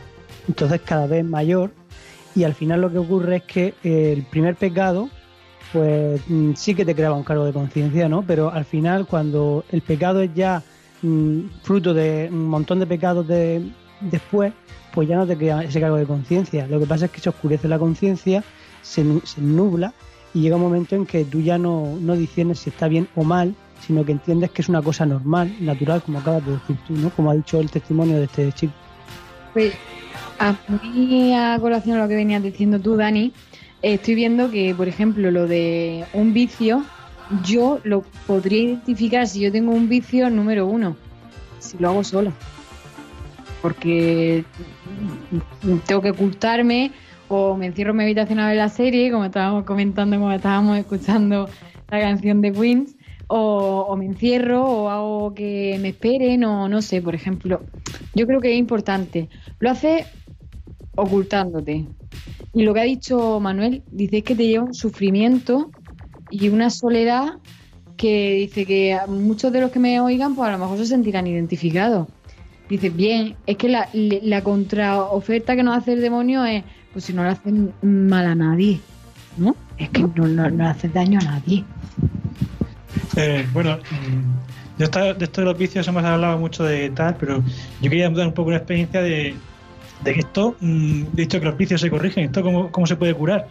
Entonces 0.48 0.80
cada 0.84 1.06
vez 1.06 1.24
mayor 1.24 1.70
y 2.34 2.44
al 2.44 2.54
final 2.54 2.80
lo 2.80 2.90
que 2.90 2.98
ocurre 2.98 3.36
es 3.36 3.42
que 3.44 3.74
eh, 3.84 4.12
el 4.16 4.22
primer 4.24 4.56
pecado, 4.56 5.10
pues 5.72 6.20
mm, 6.28 6.54
sí 6.54 6.74
que 6.74 6.84
te 6.84 6.94
creaba 6.94 7.16
un 7.16 7.24
cargo 7.24 7.44
de 7.44 7.52
conciencia, 7.52 8.08
¿no? 8.08 8.22
Pero 8.22 8.50
al 8.50 8.64
final 8.64 9.06
cuando 9.06 9.64
el 9.70 9.82
pecado 9.82 10.22
es 10.22 10.32
ya 10.34 10.62
mm, 11.02 11.40
fruto 11.62 11.92
de 11.92 12.28
un 12.30 12.46
montón 12.46 12.80
de 12.80 12.86
pecados 12.86 13.28
de, 13.28 13.70
después, 14.00 14.52
pues 14.92 15.08
ya 15.08 15.16
no 15.16 15.26
te 15.26 15.36
crea 15.36 15.62
ese 15.62 15.80
cargo 15.80 15.96
de 15.96 16.06
conciencia. 16.06 16.66
Lo 16.66 16.80
que 16.80 16.86
pasa 16.86 17.06
es 17.06 17.10
que 17.10 17.20
se 17.20 17.28
oscurece 17.28 17.68
la 17.68 17.78
conciencia, 17.78 18.42
se, 18.82 19.04
se 19.24 19.40
nubla 19.40 19.92
y 20.32 20.42
llega 20.42 20.56
un 20.56 20.62
momento 20.62 20.94
en 20.94 21.06
que 21.06 21.24
tú 21.24 21.40
ya 21.40 21.58
no, 21.58 21.96
no 22.00 22.14
discernes 22.14 22.60
si 22.60 22.70
está 22.70 22.88
bien 22.88 23.08
o 23.14 23.24
mal, 23.24 23.54
sino 23.80 24.04
que 24.04 24.12
entiendes 24.12 24.50
que 24.50 24.62
es 24.62 24.68
una 24.68 24.82
cosa 24.82 25.06
normal, 25.06 25.54
natural, 25.60 26.02
como 26.02 26.18
acabas 26.18 26.44
de 26.44 26.52
decir 26.52 26.76
tú, 26.86 26.94
¿no? 26.94 27.10
Como 27.10 27.30
ha 27.30 27.34
dicho 27.34 27.60
el 27.60 27.70
testimonio 27.70 28.18
de 28.18 28.24
este 28.24 28.52
chico. 28.52 28.72
Pues 29.52 29.74
a 30.38 30.54
mí, 30.82 31.34
a 31.34 31.58
colación 31.60 31.98
a 31.98 32.02
lo 32.02 32.08
que 32.08 32.16
venías 32.16 32.42
diciendo 32.42 32.78
tú, 32.80 32.96
Dani, 32.96 33.32
estoy 33.82 34.14
viendo 34.14 34.50
que, 34.50 34.74
por 34.74 34.88
ejemplo, 34.88 35.30
lo 35.30 35.46
de 35.46 36.04
un 36.12 36.32
vicio, 36.32 36.84
yo 37.44 37.80
lo 37.84 38.02
podría 38.26 38.62
identificar 38.62 39.26
si 39.26 39.40
yo 39.40 39.52
tengo 39.52 39.72
un 39.72 39.88
vicio 39.88 40.30
número 40.30 40.66
uno, 40.66 40.96
si 41.58 41.78
lo 41.78 41.88
hago 41.88 42.04
sola. 42.04 42.32
Porque 43.62 44.44
tengo 45.86 46.00
que 46.00 46.10
ocultarme 46.10 46.92
o 47.28 47.56
me 47.56 47.66
encierro 47.66 47.90
en 47.90 47.98
mi 47.98 48.04
habitación 48.04 48.40
a 48.40 48.48
ver 48.48 48.56
la 48.56 48.68
serie, 48.68 49.10
como 49.10 49.24
estábamos 49.24 49.64
comentando, 49.64 50.16
como 50.16 50.32
estábamos 50.32 50.78
escuchando 50.78 51.48
la 51.90 52.00
canción 52.00 52.40
de 52.40 52.52
Queens, 52.52 52.96
o, 53.30 53.86
o 53.88 53.96
me 53.96 54.06
encierro 54.06 54.64
o 54.64 54.88
hago 54.88 55.34
que 55.34 55.78
me 55.80 55.90
esperen 55.90 56.42
o 56.44 56.68
no 56.68 56.82
sé, 56.82 57.00
por 57.00 57.14
ejemplo. 57.14 57.62
Yo 58.14 58.26
creo 58.26 58.40
que 58.40 58.52
es 58.52 58.58
importante. 58.58 59.28
Lo 59.60 59.70
hace 59.70 60.04
ocultándote. 60.96 61.86
Y 62.52 62.62
lo 62.64 62.74
que 62.74 62.80
ha 62.80 62.84
dicho 62.84 63.38
Manuel, 63.38 63.84
dice 63.92 64.22
que 64.22 64.34
te 64.34 64.46
lleva 64.48 64.64
un 64.64 64.74
sufrimiento 64.74 65.70
y 66.28 66.48
una 66.48 66.70
soledad 66.70 67.34
que 67.96 68.34
dice 68.34 68.66
que 68.66 68.98
muchos 69.06 69.52
de 69.52 69.60
los 69.60 69.70
que 69.70 69.78
me 69.78 70.00
oigan, 70.00 70.34
pues 70.34 70.48
a 70.48 70.52
lo 70.52 70.58
mejor 70.58 70.78
se 70.78 70.86
sentirán 70.86 71.28
identificados. 71.28 72.08
Dice, 72.68 72.90
bien, 72.90 73.36
es 73.46 73.56
que 73.56 73.68
la, 73.68 73.88
la 73.92 74.42
contraoferta 74.42 75.54
que 75.54 75.62
nos 75.62 75.76
hace 75.76 75.92
el 75.92 76.00
demonio 76.00 76.44
es, 76.44 76.64
pues 76.92 77.04
si 77.04 77.12
no 77.12 77.22
le 77.22 77.30
hacen 77.30 77.72
mal 77.82 78.26
a 78.26 78.34
nadie, 78.34 78.80
¿no? 79.36 79.54
Es 79.78 79.88
que 79.90 80.02
no, 80.02 80.12
no, 80.16 80.26
no 80.26 80.48
le 80.48 80.64
haces 80.64 80.92
daño 80.92 81.20
a 81.20 81.24
nadie. 81.24 81.64
Eh, 83.20 83.46
bueno, 83.52 83.76
mm, 83.90 84.78
de, 84.78 84.84
esto 85.24 85.40
de 85.42 85.44
los 85.44 85.58
vicios 85.58 85.86
hemos 85.88 86.02
hablado 86.04 86.38
mucho 86.38 86.64
de 86.64 86.88
tal, 86.90 87.16
pero 87.16 87.42
yo 87.82 87.90
quería 87.90 88.08
dar 88.08 88.26
un 88.26 88.32
poco 88.32 88.48
una 88.48 88.56
experiencia 88.56 89.02
de, 89.02 89.34
que 90.04 90.10
esto, 90.20 90.56
mm, 90.60 91.02
de 91.12 91.22
hecho 91.22 91.38
que 91.38 91.44
los 91.46 91.56
vicios 91.56 91.80
se 91.82 91.90
corrigen, 91.90 92.24
esto 92.24 92.42
cómo, 92.42 92.86
se 92.86 92.96
puede 92.96 93.12
curar. 93.14 93.46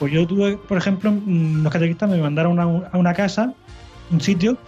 Pues 0.00 0.12
yo 0.12 0.26
tuve, 0.26 0.56
por 0.56 0.76
ejemplo, 0.76 1.12
mm, 1.12 1.62
los 1.62 1.72
catequistas 1.72 2.10
me 2.10 2.18
mandaron 2.18 2.58
a, 2.58 2.66
un- 2.66 2.84
a 2.90 2.98
una 2.98 3.14
casa, 3.14 3.54
un 4.10 4.20
sitio, 4.20 4.58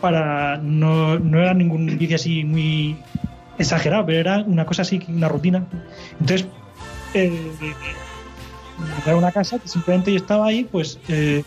para. 0.00 0.58
No, 0.58 1.14
era 1.14 1.54
ningún 1.54 1.86
vicio 1.98 2.16
así 2.16 2.44
muy 2.44 2.96
exagerado, 3.58 4.04
pero 4.04 4.18
era 4.20 4.38
una 4.46 4.66
cosa 4.66 4.82
así, 4.82 5.00
una 5.08 5.28
rutina. 5.28 5.64
Entonces, 6.20 6.46
eh, 7.14 7.50
me 8.78 8.88
mandaron 8.90 9.14
a 9.14 9.18
una 9.18 9.32
casa 9.32 9.58
que 9.58 9.68
simplemente 9.68 10.10
yo 10.12 10.18
estaba 10.18 10.46
ahí, 10.48 10.64
pues. 10.64 10.98
eh, 11.08 11.42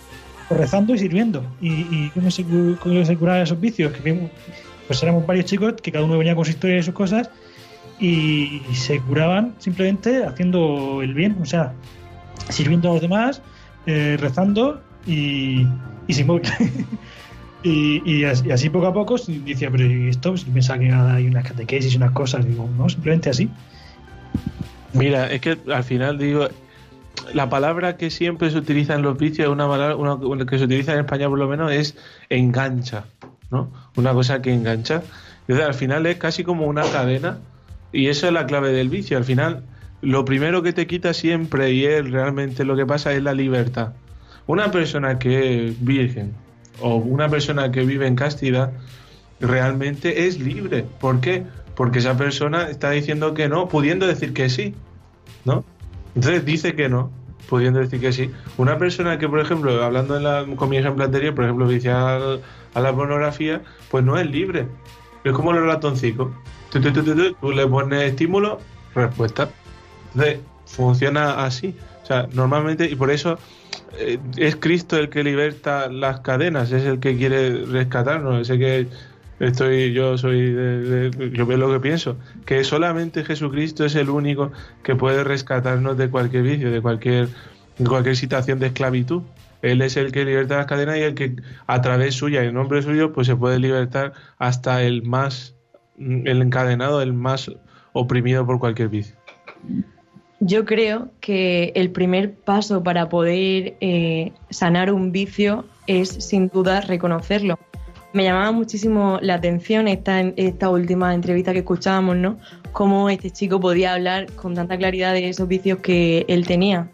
pues 0.47 0.59
rezando 0.59 0.95
y 0.95 0.99
sirviendo. 0.99 1.43
¿Y, 1.61 2.09
cómo, 2.09 2.31
se, 2.31 2.43
cómo 2.79 3.05
se 3.05 3.17
curaban 3.17 3.43
esos 3.43 3.59
vicios? 3.59 3.91
Que, 3.93 4.29
pues 4.87 5.03
éramos 5.03 5.25
varios 5.25 5.45
chicos 5.45 5.73
que 5.81 5.91
cada 5.91 6.05
uno 6.05 6.17
venía 6.17 6.35
con 6.35 6.45
su 6.45 6.51
historia 6.51 6.77
y 6.77 6.83
sus 6.83 6.93
cosas 6.93 7.29
y 7.99 8.61
se 8.73 8.99
curaban 9.01 9.55
simplemente 9.57 10.23
haciendo 10.23 11.01
el 11.01 11.13
bien, 11.13 11.37
o 11.41 11.45
sea, 11.45 11.73
sirviendo 12.49 12.89
a 12.89 12.93
los 12.93 13.01
demás, 13.01 13.41
eh, 13.85 14.17
rezando 14.19 14.81
y, 15.05 15.65
y 16.07 16.13
sin 16.13 16.27
móvil. 16.27 16.43
y, 17.63 18.23
así, 18.23 18.47
y 18.47 18.51
así 18.51 18.69
poco 18.69 18.87
a 18.87 18.93
poco 18.93 19.15
decía, 19.27 19.69
pero 19.71 19.85
¿y 19.85 20.09
esto? 20.09 20.37
Si 20.37 20.45
pensaba 20.45 20.79
que 20.79 20.91
hay 20.91 21.27
unas 21.27 21.45
catequesis 21.45 21.93
y 21.93 21.97
unas 21.97 22.11
cosas, 22.11 22.45
digo, 22.45 22.69
no, 22.77 22.87
simplemente 22.87 23.29
así. 23.29 23.49
Mira, 24.93 25.31
es 25.31 25.41
que 25.41 25.57
al 25.71 25.83
final 25.83 26.17
digo, 26.17 26.47
la 27.33 27.49
palabra 27.49 27.97
que 27.97 28.09
siempre 28.09 28.51
se 28.51 28.57
utiliza 28.57 28.95
en 28.95 29.01
los 29.01 29.17
vicios, 29.17 29.49
una 29.49 29.67
palabra 29.67 29.95
una- 29.95 30.45
que 30.45 30.57
se 30.57 30.65
utiliza 30.65 30.93
en 30.93 30.99
España 30.99 31.27
por 31.29 31.39
lo 31.39 31.47
menos, 31.47 31.71
es 31.71 31.95
engancha, 32.29 33.05
¿no? 33.51 33.71
Una 33.95 34.13
cosa 34.13 34.41
que 34.41 34.53
engancha. 34.53 35.01
Entonces, 35.41 35.65
al 35.65 35.73
final 35.73 36.05
es 36.05 36.17
casi 36.17 36.43
como 36.43 36.65
una 36.65 36.83
cadena 36.83 37.39
y 37.91 38.07
eso 38.07 38.27
es 38.27 38.33
la 38.33 38.45
clave 38.45 38.71
del 38.71 38.89
vicio. 38.89 39.17
Al 39.17 39.23
final, 39.23 39.63
lo 40.01 40.25
primero 40.25 40.61
que 40.61 40.73
te 40.73 40.87
quita 40.87 41.13
siempre 41.13 41.71
y 41.71 41.85
es 41.85 42.09
realmente 42.09 42.65
lo 42.65 42.75
que 42.75 42.85
pasa 42.85 43.13
es 43.13 43.23
la 43.23 43.33
libertad. 43.33 43.93
Una 44.45 44.71
persona 44.71 45.19
que 45.19 45.67
es 45.69 45.83
virgen 45.83 46.33
o 46.79 46.95
una 46.95 47.29
persona 47.29 47.71
que 47.71 47.83
vive 47.83 48.07
en 48.07 48.15
castidad 48.15 48.71
realmente 49.39 50.27
es 50.27 50.39
libre. 50.39 50.85
¿Por 50.99 51.19
qué? 51.19 51.43
Porque 51.75 51.99
esa 51.99 52.17
persona 52.17 52.69
está 52.69 52.91
diciendo 52.91 53.33
que 53.33 53.49
no, 53.49 53.67
pudiendo 53.67 54.07
decir 54.07 54.33
que 54.33 54.49
sí, 54.49 54.73
¿no? 55.45 55.63
Entonces 56.17 56.45
dice 56.45 56.73
que 56.73 56.89
no, 56.89 57.11
pudiendo 57.47 57.79
decir 57.79 58.01
que 58.01 58.11
sí. 58.11 58.31
Una 58.57 58.79
persona 58.79 59.19
que, 59.19 59.29
por 59.29 59.39
ejemplo, 59.39 59.83
hablando 59.83 60.17
con 60.55 60.67
mi 60.67 60.77
ejemplo 60.77 61.05
anterior, 61.05 61.35
por 61.35 61.43
ejemplo, 61.43 61.67
viciada 61.67 62.39
a 62.73 62.81
la 62.81 62.91
pornografía, 62.91 63.61
pues 63.91 64.03
no 64.03 64.17
es 64.17 64.27
libre. 64.27 64.65
Es 65.23 65.31
como 65.33 65.53
los 65.53 65.63
ratoncicos. 65.63 66.29
Tú, 66.71 67.51
le 67.51 67.67
pones 67.67 68.01
estímulo, 68.01 68.59
respuesta. 68.95 69.47
Entonces, 70.15 70.39
funciona 70.65 71.45
así. 71.45 71.75
O 72.01 72.05
sea, 72.07 72.27
normalmente, 72.33 72.89
y 72.89 72.95
por 72.95 73.11
eso 73.11 73.37
eh, 73.99 74.17
es 74.37 74.55
Cristo 74.55 74.97
el 74.97 75.09
que 75.09 75.23
liberta 75.23 75.87
las 75.87 76.21
cadenas, 76.21 76.71
es 76.71 76.83
el 76.83 76.99
que 76.99 77.15
quiere 77.15 77.63
rescatarnos, 77.63 78.41
ese 78.41 78.57
que 78.57 78.87
estoy, 79.39 79.93
yo 79.93 80.17
soy, 80.17 80.51
de- 80.51 81.31
yo 81.33 81.45
veo 81.45 81.57
lo 81.57 81.71
que 81.71 81.79
pienso, 81.79 82.17
que 82.45 82.63
solamente 82.63 83.23
Jesucristo 83.23 83.85
es 83.85 83.95
el 83.95 84.09
único 84.09 84.51
que 84.83 84.95
puede 84.95 85.23
rescatarnos 85.23 85.97
de 85.97 86.09
cualquier 86.09 86.43
vicio, 86.43 86.71
de 86.71 86.81
cualquier, 86.81 87.29
de 87.77 87.85
cualquier 87.85 88.15
situación 88.15 88.59
de 88.59 88.67
esclavitud. 88.67 89.21
Él 89.61 89.81
es 89.81 89.97
el 89.97 90.11
que 90.11 90.23
liberta 90.23 90.57
las 90.57 90.65
cadenas 90.67 90.97
y 90.97 91.01
el 91.01 91.15
que 91.15 91.35
a 91.65 91.81
través 91.81 92.15
suya 92.15 92.43
en 92.43 92.53
nombre 92.53 92.81
suyo 92.81 93.11
pues 93.11 93.27
se 93.27 93.35
puede 93.35 93.59
libertar 93.59 94.13
hasta 94.37 94.83
el 94.83 95.01
más, 95.03 95.55
el 95.97 96.41
encadenado, 96.41 97.01
el 97.01 97.13
más 97.13 97.51
oprimido 97.93 98.45
por 98.45 98.59
cualquier 98.59 98.89
vicio. 98.89 99.15
Yo 100.39 100.65
creo 100.65 101.09
que 101.19 101.71
el 101.73 101.89
primer 101.89 102.35
paso 102.35 102.83
para 102.83 103.09
poder 103.09 103.75
eh, 103.81 104.31
sanar 104.51 104.93
un 104.93 105.11
vicio 105.11 105.65
es 105.87 106.09
sin 106.09 106.49
duda 106.49 106.81
reconocerlo. 106.81 107.57
Me 108.17 108.23
llamaba 108.23 108.51
muchísimo 108.51 109.19
la 109.21 109.35
atención 109.35 109.87
esta, 109.87 110.21
esta 110.21 110.71
última 110.71 111.13
entrevista 111.13 111.53
que 111.53 111.59
escuchábamos, 111.59 112.15
¿no? 112.15 112.39
Cómo 112.71 113.11
este 113.11 113.29
chico 113.29 113.59
podía 113.59 113.93
hablar 113.93 114.25
con 114.33 114.55
tanta 114.55 114.75
claridad 114.75 115.13
de 115.13 115.29
esos 115.29 115.47
vicios 115.47 115.77
que 115.83 116.25
él 116.27 116.47
tenía. 116.47 116.89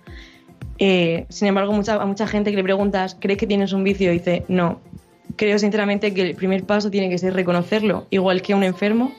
Eh, 0.80 1.26
sin 1.30 1.48
embargo, 1.48 1.72
mucha, 1.72 1.94
a 1.94 2.06
mucha 2.06 2.28
gente 2.28 2.52
que 2.52 2.58
le 2.58 2.64
preguntas, 2.64 3.16
¿crees 3.18 3.40
que 3.40 3.48
tienes 3.48 3.72
un 3.72 3.86
vicio? 3.86 4.12
Y 4.12 4.18
dice, 4.18 4.44
no. 4.50 4.82
Creo 5.38 5.58
sinceramente 5.60 6.14
que 6.14 6.24
el 6.24 6.36
primer 6.36 6.66
paso 6.66 6.92
tiene 6.92 7.10
que 7.10 7.18
ser 7.18 7.34
reconocerlo. 7.34 8.06
Igual 8.10 8.42
que 8.42 8.54
un 8.54 8.66
enfermo, 8.66 9.14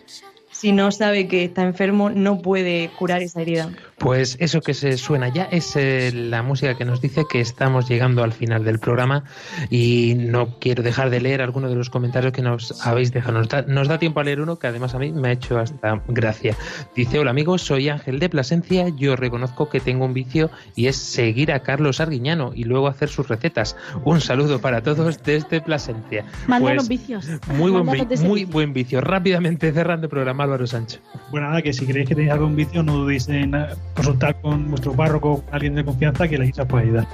si 0.53 0.73
no 0.73 0.93
sabe 0.93 1.27
que 1.27 1.45
está 1.45 1.63
enfermo, 1.63 2.11
no 2.11 2.43
puede 2.43 2.91
curar 2.99 3.23
esa 3.23 3.41
herida. 3.41 3.71
Pues 3.99 4.37
eso 4.41 4.61
que 4.61 4.75
se 4.75 4.97
suena 4.99 5.29
ya 5.29 5.45
es 5.45 5.77
eh, 5.77 6.11
la 6.13 6.43
música 6.43 6.77
que 6.77 6.85
nos 6.85 7.01
dice 7.01 7.25
que 7.31 7.41
estamos 7.41 7.89
llegando 7.89 8.23
al 8.25 8.33
final 8.33 8.65
del 8.65 8.79
programa 8.79 9.25
y 9.71 10.15
no 10.17 10.59
quiero 10.59 10.83
dejar 10.83 11.11
de 11.11 11.21
leer 11.21 11.41
algunos 11.41 11.71
de 11.71 11.77
los 11.77 11.91
comentarios 11.91 12.33
que 12.33 12.43
nos 12.43 12.85
habéis 12.87 13.13
dejado. 13.13 13.39
Nos 13.39 13.49
da, 13.49 13.63
nos 13.63 13.89
da 13.89 13.99
tiempo 13.99 14.21
a 14.21 14.25
leer 14.25 14.41
uno 14.41 14.59
que 14.59 14.67
además 14.67 14.95
a 14.95 14.99
mí 14.99 15.13
me 15.13 15.29
ha 15.29 15.33
hecho 15.33 15.59
hasta 15.59 16.03
gracia. 16.09 16.57
Dice, 16.95 17.19
hola 17.19 17.31
amigos, 17.31 17.63
soy 17.63 17.89
Ángel 17.89 18.19
de 18.19 18.29
Plasencia, 18.29 18.89
yo 18.89 19.17
reconozco 19.17 19.69
que 19.69 19.81
tengo 19.81 20.05
un 20.05 20.13
vicio 20.15 20.51
y 20.75 20.87
es 20.87 20.97
seguir 20.97 21.53
a 21.53 21.61
Carlos 21.61 22.01
Arguiñano 22.01 22.53
y 22.55 22.65
luego 22.65 22.89
hacer 22.89 23.09
sus 23.09 23.29
recetas. 23.29 23.77
Un 24.05 24.21
saludo 24.21 24.61
para 24.61 24.83
todos 24.83 25.23
desde 25.23 25.61
Plasencia. 25.61 26.25
Pues, 26.47 26.89
vicios. 26.89 27.27
muy 27.57 27.71
buen, 27.71 27.87
Mándanos 27.87 28.09
de 28.09 28.15
vi- 28.15 28.15
ese 28.15 28.27
muy 28.29 28.41
vicio. 28.41 28.53
buen 28.53 28.73
vicio. 28.73 29.01
Rápidamente 29.01 29.73
cerrando 29.73 30.07
el 30.07 30.11
programa 30.11 30.45
Álvaro 30.45 30.67
Sánchez. 30.67 31.01
Pues 31.31 31.43
nada, 31.43 31.63
que 31.63 31.73
si 31.73 31.87
creéis 31.87 32.09
que 32.09 32.15
tenéis 32.15 32.33
algún 32.33 32.57
vicio, 32.57 32.83
no 32.83 32.95
dudéis 32.99 33.29
en 33.29 33.55
consultar 33.95 34.41
con 34.41 34.71
vuestro 34.71 34.93
párroco 34.93 35.33
o 35.33 35.45
alguien 35.53 35.75
de 35.75 35.85
confianza 35.85 36.29
que 36.29 36.39
le 36.39 36.51
os 36.51 36.67
pueda 36.67 36.83
ayudar. 36.83 37.07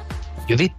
Judith. 0.48 0.72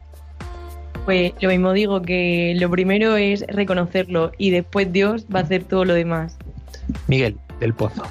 Pues 1.06 1.34
lo 1.42 1.50
mismo 1.50 1.74
digo, 1.74 2.02
que 2.02 2.56
lo 2.60 2.70
primero 2.70 3.16
es 3.16 3.46
reconocerlo 3.48 4.32
y 4.38 4.52
después 4.52 4.92
Dios 4.92 5.26
va 5.34 5.40
a 5.40 5.44
hacer 5.44 5.64
todo 5.64 5.86
lo 5.86 5.94
demás. 5.94 6.38
Miguel, 7.08 7.38
del 7.60 7.74
Pozo. 7.74 8.04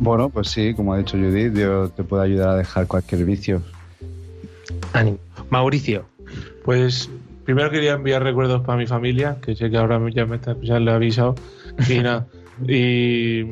Bueno, 0.00 0.28
pues 0.28 0.48
sí, 0.48 0.74
como 0.74 0.92
ha 0.92 0.98
dicho 0.98 1.16
Judith, 1.16 1.52
Dios 1.52 1.94
te 1.94 2.02
puede 2.02 2.24
ayudar 2.24 2.48
a 2.50 2.56
dejar 2.56 2.86
cualquier 2.86 3.24
vicio. 3.24 3.62
Ánimo. 4.92 5.18
Mauricio. 5.50 6.06
Pues 6.64 7.08
primero 7.44 7.70
quería 7.70 7.92
enviar 7.92 8.22
recuerdos 8.22 8.62
para 8.62 8.78
mi 8.78 8.86
familia, 8.86 9.36
que 9.40 9.54
sé 9.54 9.70
que 9.70 9.76
ahora 9.76 10.00
ya 10.10 10.26
me 10.26 10.36
está, 10.36 10.56
ya 10.62 10.80
le 10.80 10.90
he 10.90 10.94
avisado. 10.94 11.36
Y 11.88 11.98
nada. 12.00 12.26
Y 12.66 13.44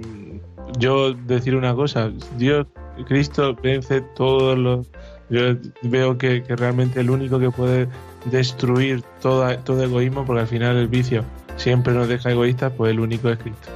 yo 0.79 1.15
decir 1.15 1.55
una 1.55 1.75
cosa, 1.75 2.11
Dios, 2.37 2.67
Cristo 3.05 3.57
vence 3.63 4.01
todos 4.17 4.59
los. 4.59 4.91
Yo 5.31 5.57
veo 5.83 6.19
que, 6.19 6.43
que 6.43 6.57
realmente 6.57 7.01
el 7.01 7.11
único 7.11 7.39
que 7.39 7.51
puede 7.51 7.89
destruir 8.27 9.03
toda, 9.21 9.59
todo 9.65 9.83
egoísmo, 9.83 10.25
porque 10.25 10.43
al 10.43 10.47
final 10.47 10.77
el 10.77 10.89
vicio 10.89 11.25
siempre 11.57 11.95
nos 11.95 12.09
deja 12.09 12.31
egoístas, 12.31 12.73
pues 12.77 12.91
el 12.93 13.01
único 13.01 13.31
es 13.31 13.39
Cristo. 13.39 13.71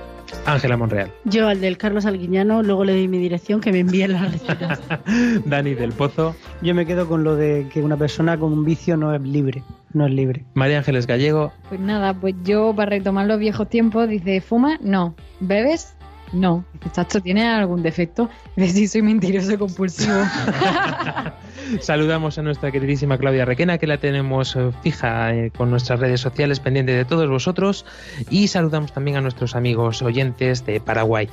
Ángela 0.45 0.77
Monreal. 0.77 1.11
Yo 1.25 1.49
al 1.49 1.61
del 1.61 1.77
Carlos 1.77 2.07
Alguiñano, 2.07 2.63
luego 2.63 2.85
le 2.85 2.93
doy 2.93 3.09
mi 3.09 3.19
dirección 3.19 3.61
que 3.61 3.73
me 3.73 3.81
envíe 3.81 4.07
las 4.07 4.33
recetas. 4.33 4.81
Dani 5.45 5.75
del 5.75 5.93
Pozo. 5.93 6.35
Yo 6.63 6.75
me 6.75 6.87
quedo 6.87 7.09
con 7.09 7.25
lo 7.25 7.37
de 7.37 7.69
que 7.73 7.83
una 7.83 7.97
persona 7.97 8.39
con 8.39 8.53
un 8.53 8.65
vicio 8.65 8.97
no 8.97 9.15
es 9.15 9.21
libre. 9.23 9.63
No 9.93 10.07
es 10.07 10.13
libre. 10.13 10.45
María 10.55 10.79
Ángeles 10.79 11.07
Gallego. 11.07 11.53
Pues 11.69 11.81
nada, 11.81 12.15
pues 12.15 12.35
yo 12.45 12.75
para 12.75 12.91
retomar 12.91 13.27
los 13.27 13.39
viejos 13.39 13.69
tiempos, 13.69 14.09
dice, 14.09 14.41
¿fuma? 14.41 14.79
No. 14.81 15.15
¿Bebes? 15.41 15.96
No. 16.33 16.65
Chacho, 16.93 17.21
¿tienes 17.21 17.45
algún 17.45 17.83
defecto? 17.83 18.29
Dice, 18.57 18.73
sí, 18.73 18.89
soy 18.89 19.03
mentiroso 19.03 19.59
compulsivo. 19.59 20.15
Saludamos 21.81 22.39
a 22.39 22.43
nuestra 22.43 22.71
queridísima 22.71 23.19
Claudia 23.19 23.45
Requena, 23.45 23.79
que 23.79 23.87
la 23.87 23.99
tenemos 23.99 24.55
eh, 24.57 24.71
fija 24.83 25.35
eh, 25.35 25.51
con 25.51 25.71
nuestras 25.71 25.99
redes 25.99 26.21
sociales, 26.21 26.61
pendiente 26.61 26.93
de 26.93 27.05
todos 27.05 27.29
vosotros. 27.29 27.85
Y 28.31 28.49
saludamos 28.49 28.93
también 28.93 29.17
a 29.17 29.21
nuestros 29.21 29.57
amigos 29.57 30.03
oyentes 30.03 30.65
de 30.65 30.81
Paraguay. 30.81 31.29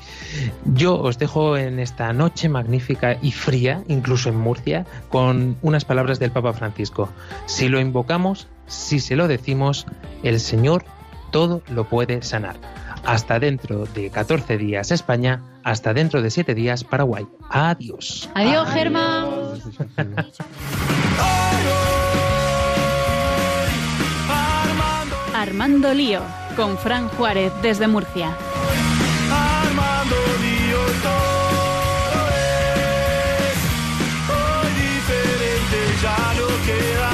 Yo 0.66 1.00
os 1.00 1.20
dejo 1.20 1.58
en 1.58 1.80
esta 1.80 2.14
noche 2.14 2.50
magnífica 2.50 3.18
y 3.22 3.32
fría, 3.32 3.84
incluso 3.88 4.30
en 4.30 4.38
Murcia, 4.38 4.86
con 5.10 5.58
unas 5.62 5.86
palabras 5.86 6.20
del 6.20 6.32
Papa 6.32 6.54
Francisco. 6.54 7.10
Si 7.46 7.68
lo 7.68 7.80
invocamos, 7.80 8.48
si 8.68 9.00
se 9.00 9.16
lo 9.16 9.28
decimos, 9.28 9.86
el 10.24 10.40
Señor 10.40 10.86
todo 11.34 11.62
lo 11.70 11.90
puede 11.90 12.22
sanar. 12.22 12.56
Hasta 13.04 13.40
dentro 13.40 13.86
de 13.88 14.10
14 14.10 14.58
días 14.58 14.92
España, 14.92 15.42
hasta 15.64 15.94
dentro 15.94 16.22
de 16.22 16.30
7 16.30 16.56
días 16.56 16.86
Paraguay. 16.86 17.28
Adiós. 17.50 18.30
Adiós, 18.36 18.70
Germán. 18.70 19.26
Armando 25.36 25.94
Lío, 25.94 26.22
con 26.56 26.78
Fran 26.78 27.10
Juárez 27.10 27.52
desde 27.62 27.88
Murcia. 27.88 28.30
Armando 29.30 30.16
lío 30.44 30.78
todo 31.02 32.30
es 33.50 33.60
hoy 34.30 34.70
diferente, 34.80 35.78
ya 36.02 36.34
no 36.38 36.48
queda 36.66 37.13